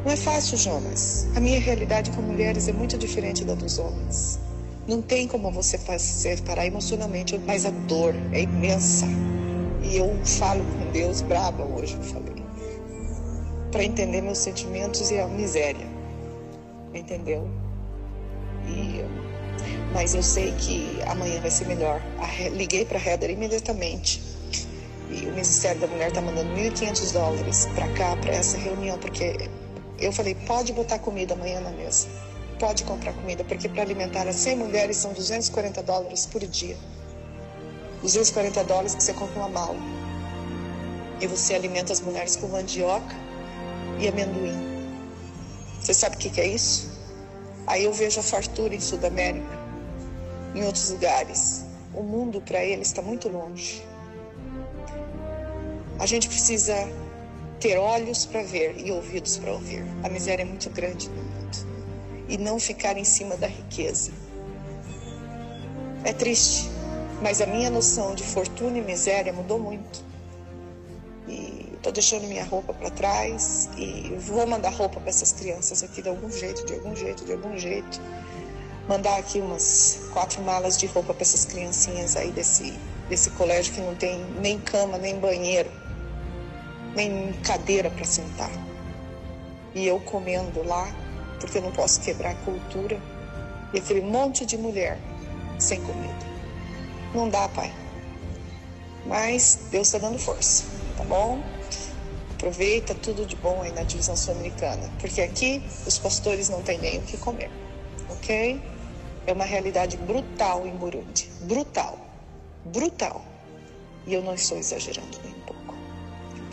Não 0.03 0.11
é 0.11 0.15
fácil, 0.15 0.57
Jonas. 0.57 1.27
A 1.35 1.39
minha 1.39 1.59
realidade 1.59 2.11
com 2.11 2.21
mulheres 2.21 2.67
é 2.67 2.71
muito 2.71 2.97
diferente 2.97 3.43
da 3.43 3.55
dos 3.55 3.79
homens. 3.79 4.39
Não 4.87 5.01
tem 5.01 5.27
como 5.27 5.49
você 5.51 5.79
fazer 5.79 6.41
parar 6.41 6.67
emocionalmente, 6.67 7.39
mas 7.39 7.65
a 7.65 7.71
dor 7.71 8.13
é 8.31 8.41
imensa. 8.41 9.07
E 9.81 9.97
eu 9.97 10.15
falo 10.23 10.63
com 10.63 10.91
Deus 10.91 11.21
brava 11.21 11.63
hoje, 11.63 11.95
eu 11.95 12.03
falei, 12.03 12.43
para 13.71 13.83
entender 13.83 14.21
meus 14.21 14.39
sentimentos 14.39 15.09
e 15.09 15.19
a 15.19 15.27
miséria 15.27 15.94
entendeu? 16.99 17.49
E, 18.67 19.03
mas 19.93 20.13
eu 20.15 20.23
sei 20.23 20.51
que 20.53 21.01
amanhã 21.07 21.39
vai 21.39 21.51
ser 21.51 21.65
melhor. 21.67 22.01
liguei 22.51 22.85
para 22.85 22.97
a 22.97 23.01
Heather 23.01 23.29
imediatamente. 23.29 24.21
E 25.09 25.27
o 25.27 25.31
Ministério 25.31 25.79
da 25.79 25.87
Mulher 25.87 26.09
está 26.09 26.21
mandando 26.21 26.49
1.500 26.55 27.13
dólares 27.13 27.67
para 27.75 27.87
cá, 27.89 28.15
para 28.17 28.33
essa 28.33 28.57
reunião, 28.57 28.97
porque 28.97 29.49
eu 29.99 30.11
falei: 30.11 30.35
pode 30.47 30.73
botar 30.73 30.99
comida 30.99 31.33
amanhã 31.33 31.59
na 31.61 31.71
mesa. 31.71 32.07
Pode 32.59 32.83
comprar 32.83 33.13
comida, 33.13 33.43
porque 33.43 33.67
para 33.67 33.81
alimentar 33.81 34.27
as 34.27 34.35
100 34.37 34.57
mulheres 34.57 34.97
são 34.97 35.13
240 35.13 35.83
dólares 35.83 36.25
por 36.25 36.41
dia. 36.41 36.77
240 38.01 38.63
dólares 38.63 38.95
que 38.95 39.03
você 39.03 39.13
compra 39.13 39.39
uma 39.39 39.49
mala. 39.49 39.77
E 41.19 41.27
você 41.27 41.53
alimenta 41.53 41.91
as 41.91 42.01
mulheres 42.01 42.35
com 42.35 42.47
mandioca 42.47 43.15
e 43.99 44.07
amendoim. 44.07 44.74
Você 45.85 45.93
sabe 45.93 46.15
o 46.15 46.17
que, 46.17 46.41
é 46.41 46.47
isso? 46.47 46.89
Aí 47.67 47.83
eu 47.83 47.93
vejo 47.93 48.19
a 48.19 48.23
fartura 48.23 48.73
em 48.73 48.79
Sudamérica. 48.79 49.45
em 50.55 50.63
outros 50.63 50.89
lugares. 50.89 51.63
O 51.93 52.01
mundo 52.01 52.41
para 52.41 52.65
eles 52.65 52.87
está 52.87 53.03
muito 53.03 53.29
longe. 53.29 53.83
A 55.99 56.07
gente 56.07 56.27
precisa 56.27 56.73
ter 57.59 57.77
olhos 57.77 58.25
para 58.25 58.41
ver 58.41 58.83
e 58.83 58.91
ouvidos 58.91 59.37
para 59.37 59.51
ouvir. 59.53 59.85
A 60.01 60.09
miséria 60.09 60.41
é 60.41 60.45
muito 60.45 60.71
grande 60.71 61.07
no 61.07 61.17
mundo. 61.17 61.57
E 62.29 62.35
não 62.35 62.59
ficar 62.59 62.97
em 62.97 63.03
cima 63.03 63.37
da 63.37 63.45
riqueza. 63.45 64.11
É 66.03 66.13
triste, 66.13 66.67
mas 67.21 67.41
a 67.41 67.45
minha 67.45 67.69
noção 67.69 68.15
de 68.15 68.23
fortuna 68.23 68.79
e 68.79 68.81
miséria 68.81 69.31
mudou 69.31 69.59
muito. 69.59 70.03
E 71.27 71.54
estou 71.85 71.93
deixando 71.93 72.27
minha 72.27 72.43
roupa 72.43 72.73
para 72.73 72.89
trás 72.89 73.69
e 73.77 74.15
vou 74.19 74.47
mandar 74.47 74.69
roupa 74.69 74.99
para 74.99 75.09
essas 75.09 75.31
crianças 75.31 75.83
aqui 75.83 76.01
de 76.01 76.09
algum 76.09 76.31
jeito, 76.31 76.65
de 76.65 76.73
algum 76.73 76.95
jeito, 76.95 77.23
de 77.23 77.31
algum 77.31 77.55
jeito. 77.57 78.01
Mandar 78.89 79.17
aqui 79.17 79.39
umas 79.39 80.09
quatro 80.11 80.41
malas 80.41 80.77
de 80.77 80.87
roupa 80.87 81.13
para 81.13 81.21
essas 81.21 81.45
criancinhas 81.45 82.15
aí 82.15 82.31
desse, 82.31 82.73
desse 83.07 83.29
colégio 83.31 83.73
que 83.73 83.81
não 83.81 83.93
tem 83.95 84.25
nem 84.41 84.59
cama, 84.59 84.97
nem 84.97 85.19
banheiro 85.19 85.69
nem 86.95 87.33
cadeira 87.43 87.89
para 87.89 88.05
sentar. 88.05 88.49
E 89.75 89.85
eu 89.85 89.99
comendo 89.99 90.63
lá, 90.63 90.87
porque 91.39 91.57
eu 91.57 91.61
não 91.61 91.71
posso 91.71 91.99
quebrar 92.01 92.31
a 92.31 92.35
cultura, 92.35 92.97
e 93.73 93.77
aquele 93.77 94.01
monte 94.01 94.45
de 94.45 94.57
mulher 94.57 94.97
sem 95.59 95.81
comida. 95.81 96.25
Não 97.13 97.27
dá, 97.29 97.49
pai. 97.49 97.71
Mas 99.05 99.67
Deus 99.69 99.87
está 99.87 99.99
dando 99.99 100.17
força, 100.17 100.63
tá 100.97 101.03
bom? 101.03 101.43
Aproveita 102.45 102.93
tudo 102.93 103.25
de 103.25 103.35
bom 103.35 103.63
aí 103.63 103.71
na 103.71 103.81
divisão 103.81 104.15
sul-americana, 104.15 104.87
porque 104.99 105.19
aqui 105.19 105.63
os 105.87 105.97
pastores 105.97 106.47
não 106.47 106.61
têm 106.61 106.77
nem 106.77 106.99
o 106.99 107.01
que 107.01 107.17
comer, 107.17 107.49
ok? 108.07 108.61
É 109.25 109.33
uma 109.33 109.45
realidade 109.45 109.97
brutal 109.97 110.67
em 110.67 110.75
Burundi, 110.75 111.27
brutal, 111.41 111.97
brutal. 112.63 113.25
E 114.05 114.13
eu 114.13 114.21
não 114.21 114.35
estou 114.35 114.59
exagerando 114.59 115.19
nem 115.23 115.33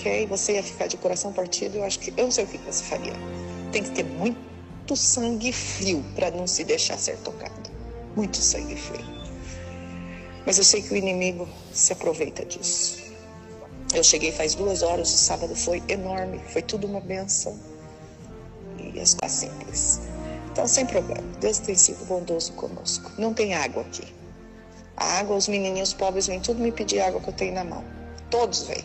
ok? 0.03 0.27
Você 0.29 0.55
ia 0.55 0.63
ficar 0.63 0.87
de 0.87 0.97
coração 0.97 1.31
partido, 1.31 1.77
eu 1.77 1.85
acho 1.85 1.99
que 1.99 2.11
eu 2.17 2.25
não 2.25 2.31
sei 2.31 2.45
o 2.45 2.47
que 2.47 2.57
você 2.57 2.85
faria. 2.85 3.13
Tem 3.71 3.83
que 3.83 3.91
ter 3.91 4.05
muito 4.05 4.97
sangue 4.97 5.53
frio 5.53 6.03
para 6.15 6.31
não 6.31 6.47
se 6.47 6.65
deixar 6.65 6.97
ser 6.97 7.19
tocado. 7.19 7.71
Muito 8.17 8.39
sangue 8.39 8.77
frio. 8.77 9.05
Mas 10.47 10.57
eu 10.57 10.65
sei 10.65 10.81
que 10.81 10.95
o 10.95 10.97
inimigo 10.97 11.47
se 11.71 11.93
aproveita 11.93 12.47
disso. 12.47 13.02
Eu 13.95 14.03
cheguei 14.03 14.33
faz 14.33 14.55
duas 14.55 14.83
horas, 14.83 15.13
o 15.13 15.19
sábado 15.19 15.55
foi 15.55 15.83
enorme, 15.87 16.41
foi 16.49 16.63
tudo 16.63 16.87
uma 16.87 17.01
benção. 17.01 17.59
E 18.79 18.99
as 18.99 19.15
coisas 19.15 19.39
simples. 19.39 20.01
Então, 20.51 20.67
sem 20.67 20.87
problema, 20.87 21.23
Deus 21.41 21.59
tem 21.59 21.75
sido 21.75 22.05
bondoso 22.07 22.53
conosco. 22.55 23.11
Não 23.19 23.35
tem 23.35 23.55
água 23.55 23.83
aqui. 23.83 24.05
A 24.97 25.19
água, 25.19 25.37
os 25.37 25.49
menininhos 25.49 25.95
pobres 25.95 26.27
vêm 26.27 26.41
tudo 26.41 26.61
me 26.61 26.73
pedir 26.73 27.01
água 27.01 27.21
que 27.21 27.29
eu 27.29 27.35
tenho 27.35 27.55
na 27.55 27.65
mão. 27.65 27.85
Todos 28.31 28.63
vêm. 28.65 28.85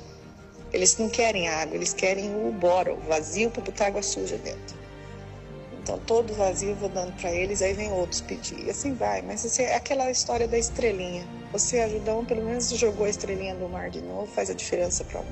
Eles 0.73 0.97
não 0.97 1.09
querem 1.09 1.47
água, 1.47 1.75
eles 1.75 1.93
querem 1.93 2.29
o 2.45 2.51
bora, 2.51 2.93
o 2.93 2.99
vazio 3.01 3.49
para 3.49 3.63
botar 3.63 3.87
água 3.87 4.03
suja 4.03 4.37
dentro. 4.37 4.76
Então, 5.87 5.99
todo 5.99 6.33
vazio 6.33 6.71
eu 6.71 6.75
vou 6.75 6.89
dando 6.89 7.13
para 7.13 7.31
eles, 7.31 7.61
aí 7.61 7.71
vem 7.71 7.89
outros 7.93 8.19
pedir. 8.19 8.65
E 8.65 8.69
assim 8.69 8.93
vai. 8.93 9.21
Mas 9.21 9.45
assim, 9.45 9.63
é 9.63 9.77
aquela 9.77 10.11
história 10.11 10.45
da 10.45 10.57
estrelinha. 10.57 11.25
Você 11.53 11.79
ajuda 11.79 12.13
um, 12.13 12.25
pelo 12.25 12.43
menos 12.43 12.67
jogou 12.71 13.05
a 13.05 13.09
estrelinha 13.09 13.55
do 13.55 13.69
mar 13.69 13.89
de 13.89 14.01
novo, 14.01 14.27
faz 14.27 14.49
a 14.49 14.53
diferença 14.53 15.05
para 15.05 15.21
um. 15.21 15.31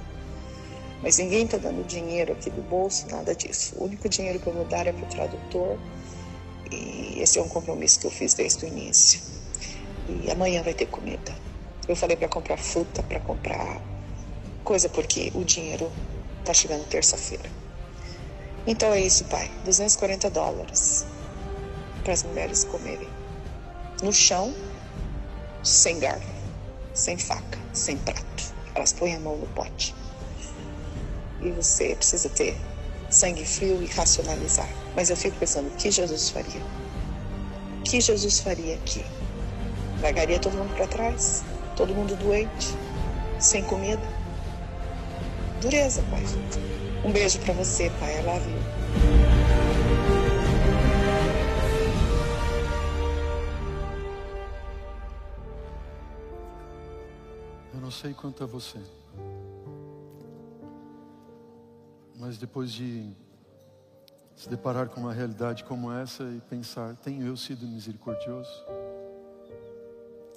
Mas 1.04 1.18
ninguém 1.18 1.44
está 1.44 1.58
dando 1.58 1.86
dinheiro 1.86 2.32
aqui 2.32 2.50
do 2.50 2.62
bolso, 2.62 3.06
nada 3.12 3.36
disso. 3.36 3.76
O 3.76 3.84
único 3.84 4.08
dinheiro 4.08 4.40
que 4.40 4.48
eu 4.48 4.54
vou 4.54 4.64
dar 4.64 4.88
é 4.88 4.94
para 4.94 5.04
o 5.04 5.10
tradutor. 5.10 5.78
E 6.72 7.22
esse 7.22 7.38
é 7.38 7.42
um 7.42 7.50
compromisso 7.50 8.00
que 8.00 8.08
eu 8.08 8.12
fiz 8.12 8.34
desde 8.34 8.64
o 8.64 8.68
início. 8.70 9.20
E 10.08 10.32
amanhã 10.32 10.64
vai 10.64 10.74
ter 10.74 10.86
comida. 10.86 11.36
Eu 11.86 11.98
falei 11.98 12.16
para 12.16 12.30
comprar 12.30 12.56
fruta, 12.56 13.04
para 13.04 13.20
comprar 13.20 13.82
coisa 14.64 14.88
porque 14.88 15.34
o 15.36 15.44
dinheiro 15.44 15.92
está 16.40 16.54
chegando 16.54 16.88
terça-feira. 16.88 17.65
Então 18.68 18.92
é 18.94 19.02
isso, 19.02 19.26
pai. 19.26 19.50
240 19.64 20.30
dólares 20.30 21.06
para 22.04 22.14
as 22.14 22.24
mulheres 22.24 22.64
comerem. 22.64 23.08
No 24.02 24.12
chão, 24.12 24.54
sem 25.64 26.00
garfo, 26.00 26.28
sem 26.94 27.18
faca, 27.18 27.60
sem 27.74 27.98
prato. 27.98 28.54
Elas 28.74 28.94
põem 28.94 29.16
a 29.16 29.20
mão 29.20 29.38
no 29.38 29.48
pote. 29.48 29.96
E 31.42 31.50
você 31.52 31.96
precisa 31.96 32.30
ter 32.30 32.58
sangue 33.10 33.46
frio 33.46 33.82
e 33.82 33.86
racionalizar. 33.88 34.70
Mas 34.96 35.10
eu 35.10 35.18
fico 35.18 35.38
pensando, 35.38 35.68
o 35.68 35.78
que 35.78 35.92
Jesus 35.92 36.30
faria? 36.30 36.62
O 37.80 37.84
que 37.84 38.02
Jesus 38.02 38.40
faria 38.40 38.76
aqui? 38.76 39.06
Largaria 40.02 40.40
todo 40.40 40.58
mundo 40.58 40.76
para 40.76 40.88
trás? 40.88 41.44
Todo 41.76 41.94
mundo 41.94 42.16
doente? 42.16 42.76
Sem 43.40 43.64
comida? 43.64 44.16
dureza, 45.66 46.04
pai. 46.12 46.22
Um 47.06 47.12
beijo 47.12 47.40
para 47.42 47.54
você, 47.54 47.92
pai. 48.00 48.20
Love 48.24 48.50
you. 48.50 48.58
Eu 57.76 57.80
não 57.80 57.92
sei 57.92 58.12
quanto 58.16 58.44
a 58.44 58.48
você, 58.48 58.80
mas 62.18 62.40
depois 62.40 62.72
de 62.72 63.16
se 64.36 64.50
deparar 64.50 64.90
com 64.90 65.00
uma 65.00 65.14
realidade 65.14 65.64
como 65.64 65.92
essa 65.92 66.24
e 66.24 66.42
pensar: 66.50 66.96
tenho 66.96 67.24
eu 67.28 67.38
sido 67.38 67.68
misericordioso? 67.68 68.66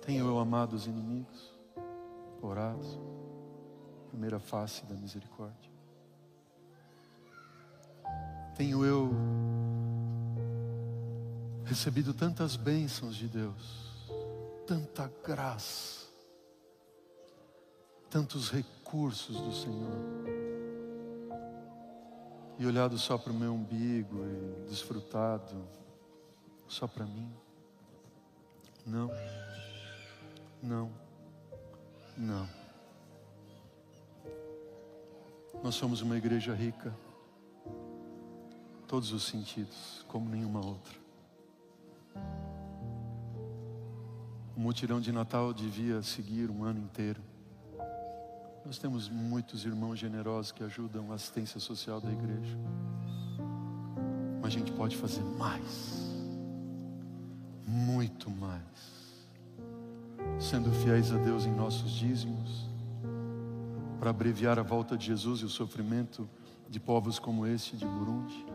Tenho 0.04 0.26
eu 0.26 0.38
amado 0.38 0.74
os 0.74 0.86
inimigos? 0.86 1.50
Orado? 2.42 3.18
primeira 4.08 4.38
face 4.38 4.84
da 4.86 4.94
misericórdia. 4.94 5.67
Tenho 8.58 8.84
eu 8.84 9.12
recebido 11.64 12.12
tantas 12.12 12.56
bênçãos 12.56 13.14
de 13.14 13.28
Deus, 13.28 14.04
tanta 14.66 15.08
graça, 15.24 16.08
tantos 18.10 18.50
recursos 18.50 19.40
do 19.40 19.52
Senhor, 19.54 19.96
e 22.58 22.66
olhado 22.66 22.98
só 22.98 23.16
para 23.16 23.30
o 23.30 23.34
meu 23.36 23.54
umbigo 23.54 24.24
e 24.26 24.68
desfrutado 24.68 25.64
só 26.66 26.88
para 26.88 27.06
mim? 27.06 27.32
Não, 28.84 29.08
não, 30.60 30.90
não. 32.16 32.48
Nós 35.62 35.76
somos 35.76 36.02
uma 36.02 36.16
igreja 36.16 36.52
rica, 36.52 36.92
todos 38.88 39.12
os 39.12 39.24
sentidos, 39.24 40.04
como 40.08 40.28
nenhuma 40.30 40.64
outra. 40.64 40.94
O 44.56 44.60
mutirão 44.60 44.98
de 44.98 45.12
Natal 45.12 45.52
devia 45.52 46.02
seguir 46.02 46.50
um 46.50 46.64
ano 46.64 46.80
inteiro. 46.80 47.20
Nós 48.64 48.78
temos 48.78 49.08
muitos 49.08 49.64
irmãos 49.64 49.98
generosos 49.98 50.50
que 50.52 50.64
ajudam 50.64 51.12
a 51.12 51.14
assistência 51.14 51.60
social 51.60 52.00
da 52.00 52.10
igreja. 52.10 52.58
Mas 54.40 54.54
a 54.54 54.58
gente 54.58 54.72
pode 54.72 54.96
fazer 54.96 55.22
mais, 55.22 56.10
muito 57.66 58.30
mais, 58.30 58.62
sendo 60.40 60.72
fiéis 60.72 61.12
a 61.12 61.18
Deus 61.18 61.44
em 61.44 61.52
nossos 61.52 61.92
dízimos 61.92 62.66
para 64.00 64.10
abreviar 64.10 64.58
a 64.58 64.62
volta 64.62 64.96
de 64.96 65.06
Jesus 65.06 65.40
e 65.40 65.44
o 65.44 65.48
sofrimento 65.48 66.28
de 66.68 66.78
povos 66.78 67.18
como 67.18 67.46
este 67.46 67.76
de 67.76 67.86
Burundi, 67.86 68.46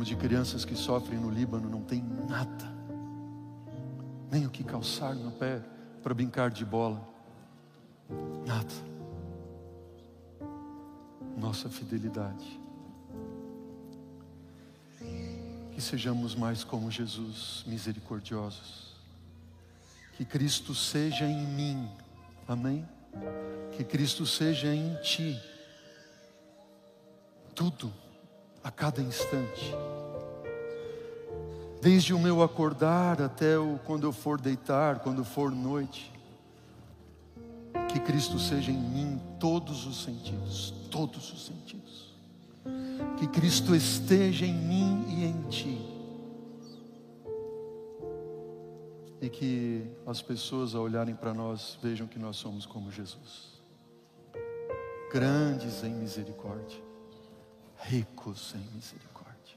como 0.00 0.08
de 0.08 0.16
crianças 0.16 0.64
que 0.64 0.74
sofrem 0.74 1.20
no 1.20 1.28
Líbano, 1.28 1.68
não 1.68 1.82
tem 1.82 2.02
nada, 2.26 2.72
nem 4.30 4.46
o 4.46 4.50
que 4.50 4.64
calçar 4.64 5.14
no 5.14 5.30
pé 5.30 5.62
para 6.02 6.14
brincar 6.14 6.50
de 6.50 6.64
bola, 6.64 7.06
nada. 8.46 8.72
Nossa 11.36 11.68
fidelidade. 11.68 12.58
Que 15.72 15.82
sejamos 15.82 16.34
mais 16.34 16.64
como 16.64 16.90
Jesus, 16.90 17.62
misericordiosos. 17.66 18.94
Que 20.16 20.24
Cristo 20.24 20.74
seja 20.74 21.26
em 21.26 21.46
mim. 21.46 21.90
Amém? 22.48 22.88
que 23.72 23.84
Cristo 23.84 24.24
seja 24.24 24.72
em 24.72 24.94
ti, 25.02 25.40
tudo, 27.54 27.92
a 28.62 28.70
cada 28.70 29.00
instante, 29.00 29.74
desde 31.80 32.12
o 32.12 32.18
meu 32.18 32.42
acordar 32.42 33.22
até 33.22 33.58
o 33.58 33.78
quando 33.84 34.04
eu 34.04 34.12
for 34.12 34.40
deitar, 34.40 35.00
quando 35.00 35.24
for 35.24 35.50
noite, 35.50 36.12
que 37.88 37.98
Cristo 38.00 38.38
seja 38.38 38.70
em 38.70 38.78
mim 38.78 39.20
todos 39.38 39.86
os 39.86 40.04
sentidos, 40.04 40.74
todos 40.90 41.32
os 41.32 41.46
sentidos, 41.46 42.14
que 43.18 43.26
Cristo 43.26 43.74
esteja 43.74 44.44
em 44.44 44.54
mim 44.54 45.04
e 45.08 45.24
em 45.24 45.42
ti. 45.48 46.00
e 49.20 49.28
que 49.28 49.86
as 50.06 50.22
pessoas, 50.22 50.74
ao 50.74 50.82
olharem 50.82 51.14
para 51.14 51.34
nós, 51.34 51.78
vejam 51.82 52.06
que 52.06 52.18
nós 52.18 52.36
somos 52.36 52.64
como 52.64 52.90
Jesus. 52.90 53.60
Grandes 55.12 55.84
em 55.84 55.92
misericórdia, 55.92 56.78
ricos 57.82 58.54
em 58.54 58.74
misericórdia. 58.74 59.56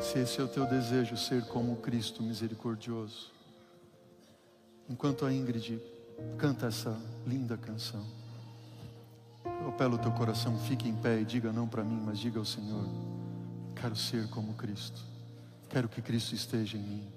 Se 0.00 0.18
esse 0.18 0.40
é 0.40 0.44
o 0.44 0.48
teu 0.48 0.66
desejo, 0.66 1.16
ser 1.16 1.44
como 1.46 1.76
Cristo 1.76 2.22
misericordioso, 2.22 3.32
enquanto 4.88 5.24
a 5.24 5.32
Ingrid 5.32 5.80
canta 6.38 6.66
essa 6.66 6.96
linda 7.26 7.56
canção, 7.56 8.04
eu 9.44 9.68
apelo 9.68 9.94
o 9.94 9.98
teu 9.98 10.12
coração, 10.12 10.58
fique 10.58 10.88
em 10.88 10.94
pé 10.94 11.20
e 11.20 11.24
diga 11.24 11.52
não 11.52 11.68
para 11.68 11.84
mim, 11.84 12.00
mas 12.04 12.18
diga 12.18 12.38
ao 12.38 12.44
Senhor: 12.44 12.84
quero 13.74 13.94
ser 13.94 14.28
como 14.28 14.54
Cristo, 14.54 15.00
quero 15.68 15.88
que 15.88 16.02
Cristo 16.02 16.34
esteja 16.34 16.76
em 16.76 16.82
mim, 16.82 17.12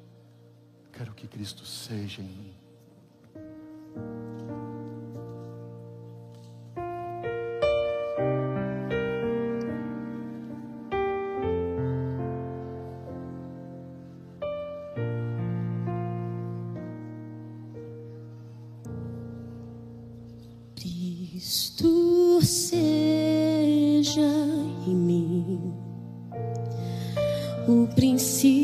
quero 0.92 1.14
que 1.14 1.28
Cristo 1.28 1.66
seja 1.66 2.22
em 2.22 2.26
mim. 2.26 2.54
Cristo 21.36 22.40
seja 22.42 22.72
em 24.88 24.96
mim. 24.96 25.74
O 27.68 27.88
princípio 27.94 28.55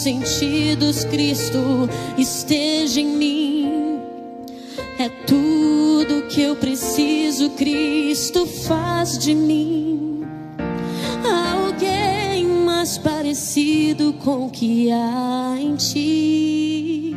sentidos, 0.00 1.04
Cristo 1.04 1.88
esteja 2.18 3.00
em 3.00 3.06
mim. 3.06 4.00
É 4.98 5.08
tudo 5.26 6.26
que 6.28 6.40
eu 6.40 6.56
preciso, 6.56 7.50
Cristo 7.50 8.46
faz 8.46 9.18
de 9.18 9.34
mim 9.34 10.02
alguém 11.72 12.46
mais 12.46 12.98
parecido 12.98 14.12
com 14.12 14.46
o 14.46 14.50
que 14.50 14.90
há 14.90 15.56
em 15.58 15.76
ti. 15.76 17.16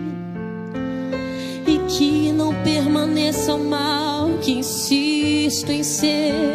E 1.67 1.78
que 1.88 2.32
não 2.32 2.53
permaneça 2.63 3.53
o 3.53 3.63
mal 3.63 4.30
que 4.41 4.51
insisto 4.51 5.71
em 5.71 5.84
ser 5.84 6.54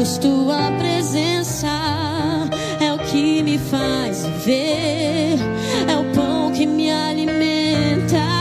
Jesus, 0.00 0.18
tua 0.18 0.72
presença 0.78 1.68
é 2.80 2.90
o 2.90 2.98
que 2.98 3.42
me 3.42 3.58
faz 3.58 4.24
ver, 4.46 5.36
é 5.88 5.96
o 5.96 6.04
pão 6.14 6.50
que 6.52 6.64
me 6.64 6.90
alimenta. 6.90 8.40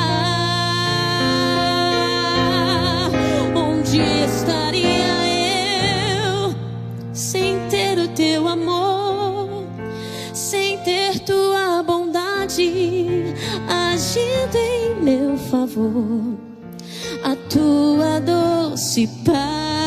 agindo 13.67 14.55
em 14.55 15.03
meu 15.03 15.37
favor, 15.37 16.37
a 17.23 17.35
tua 17.49 18.19
doce 18.21 19.07
paz 19.25 19.78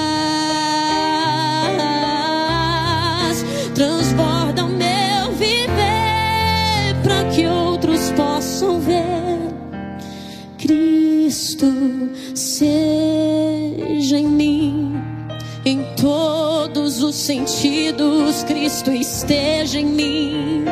Cristo 18.44 18.90
esteja 18.92 19.78
em 19.78 19.86
mim. 19.86 20.64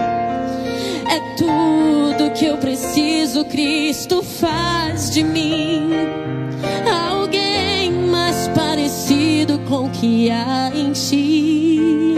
É 1.08 1.36
tudo 1.36 2.32
que 2.34 2.46
eu 2.46 2.56
preciso, 2.58 3.44
Cristo 3.44 4.22
faz 4.22 5.10
de 5.10 5.24
mim. 5.24 5.90
Alguém 7.10 7.92
mais 7.92 8.48
parecido 8.48 9.58
com 9.68 9.86
o 9.86 9.90
que 9.90 10.30
há 10.30 10.70
em 10.74 10.92
ti. 10.92 12.16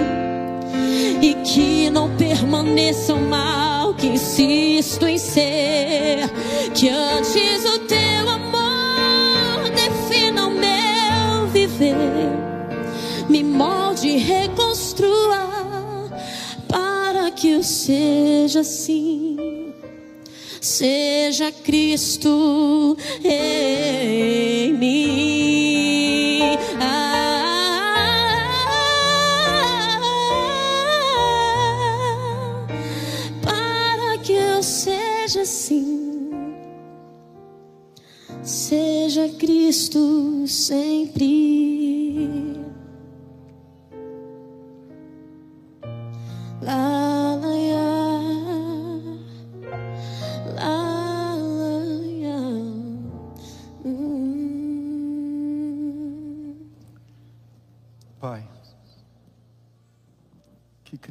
E 1.21 1.35
que 1.45 1.91
não 1.91 2.11
permaneça 2.17 3.15
o 3.15 3.21
mal 3.21 3.73
que 3.95 4.09
insisto 4.09 5.07
em 5.07 5.17
ser, 5.17 6.29
que 6.75 6.89
antes 6.89 7.65
o 7.65 7.79
teu 7.81 8.29
amor 8.29 9.71
defina 9.75 10.49
o 10.49 10.51
meu 10.51 11.47
viver, 11.53 11.95
me 13.29 13.45
molde 13.45 14.09
e 14.09 14.19
reconstrua 14.19 14.62
que 17.43 17.49
eu 17.49 17.63
seja 17.65 18.61
assim, 18.61 19.37
seja 20.61 21.51
Cristo 21.51 22.97
em 23.25 24.73
mim. 24.75 26.39
Ah, 26.81 27.99
para 33.43 34.19
que 34.19 34.35
eu 34.35 34.63
seja 34.63 35.41
assim, 35.41 36.31
seja 38.45 39.29
Cristo 39.31 40.45
sempre. 40.47 41.72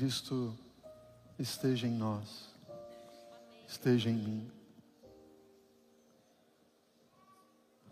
Cristo 0.02 0.58
esteja 1.38 1.86
em 1.86 1.92
nós, 1.92 2.50
esteja 3.68 4.10
em 4.10 4.16
mim. 4.16 4.52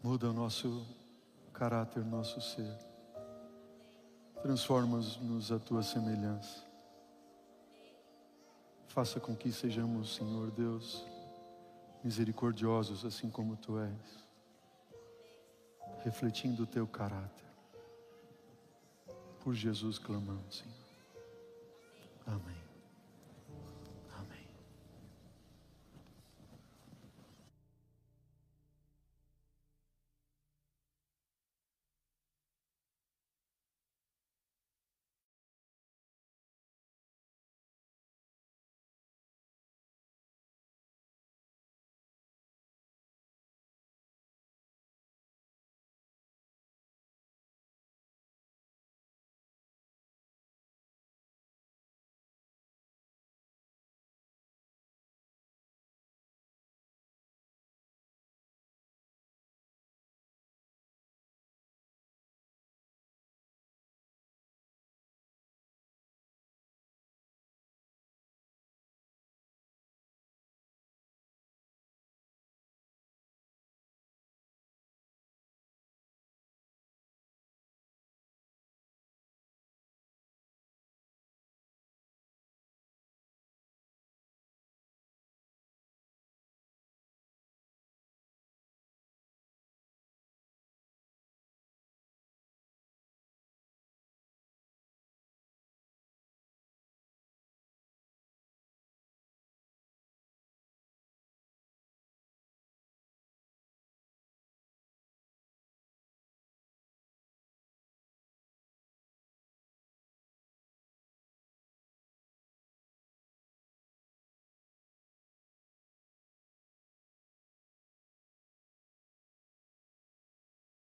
Muda 0.02 0.32
o 0.32 0.34
nosso 0.34 0.88
caráter, 1.54 2.04
nosso 2.04 2.42
ser. 2.42 2.76
Transforma-nos 4.42 5.52
a 5.52 5.60
tua 5.60 5.84
semelhança. 5.84 6.66
Faça 8.88 9.20
com 9.20 9.36
que 9.36 9.52
sejamos, 9.52 10.16
Senhor 10.16 10.50
Deus, 10.50 11.06
misericordiosos 12.04 13.06
assim 13.06 13.30
como 13.30 13.56
tu 13.56 13.78
és, 13.78 14.26
refletindo 16.04 16.64
o 16.64 16.66
teu 16.66 16.88
caráter. 16.88 17.46
Por 19.44 19.54
Jesus 19.54 20.00
clamamos, 20.00 20.58
Senhor. 20.58 20.89
Amém. 22.30 22.69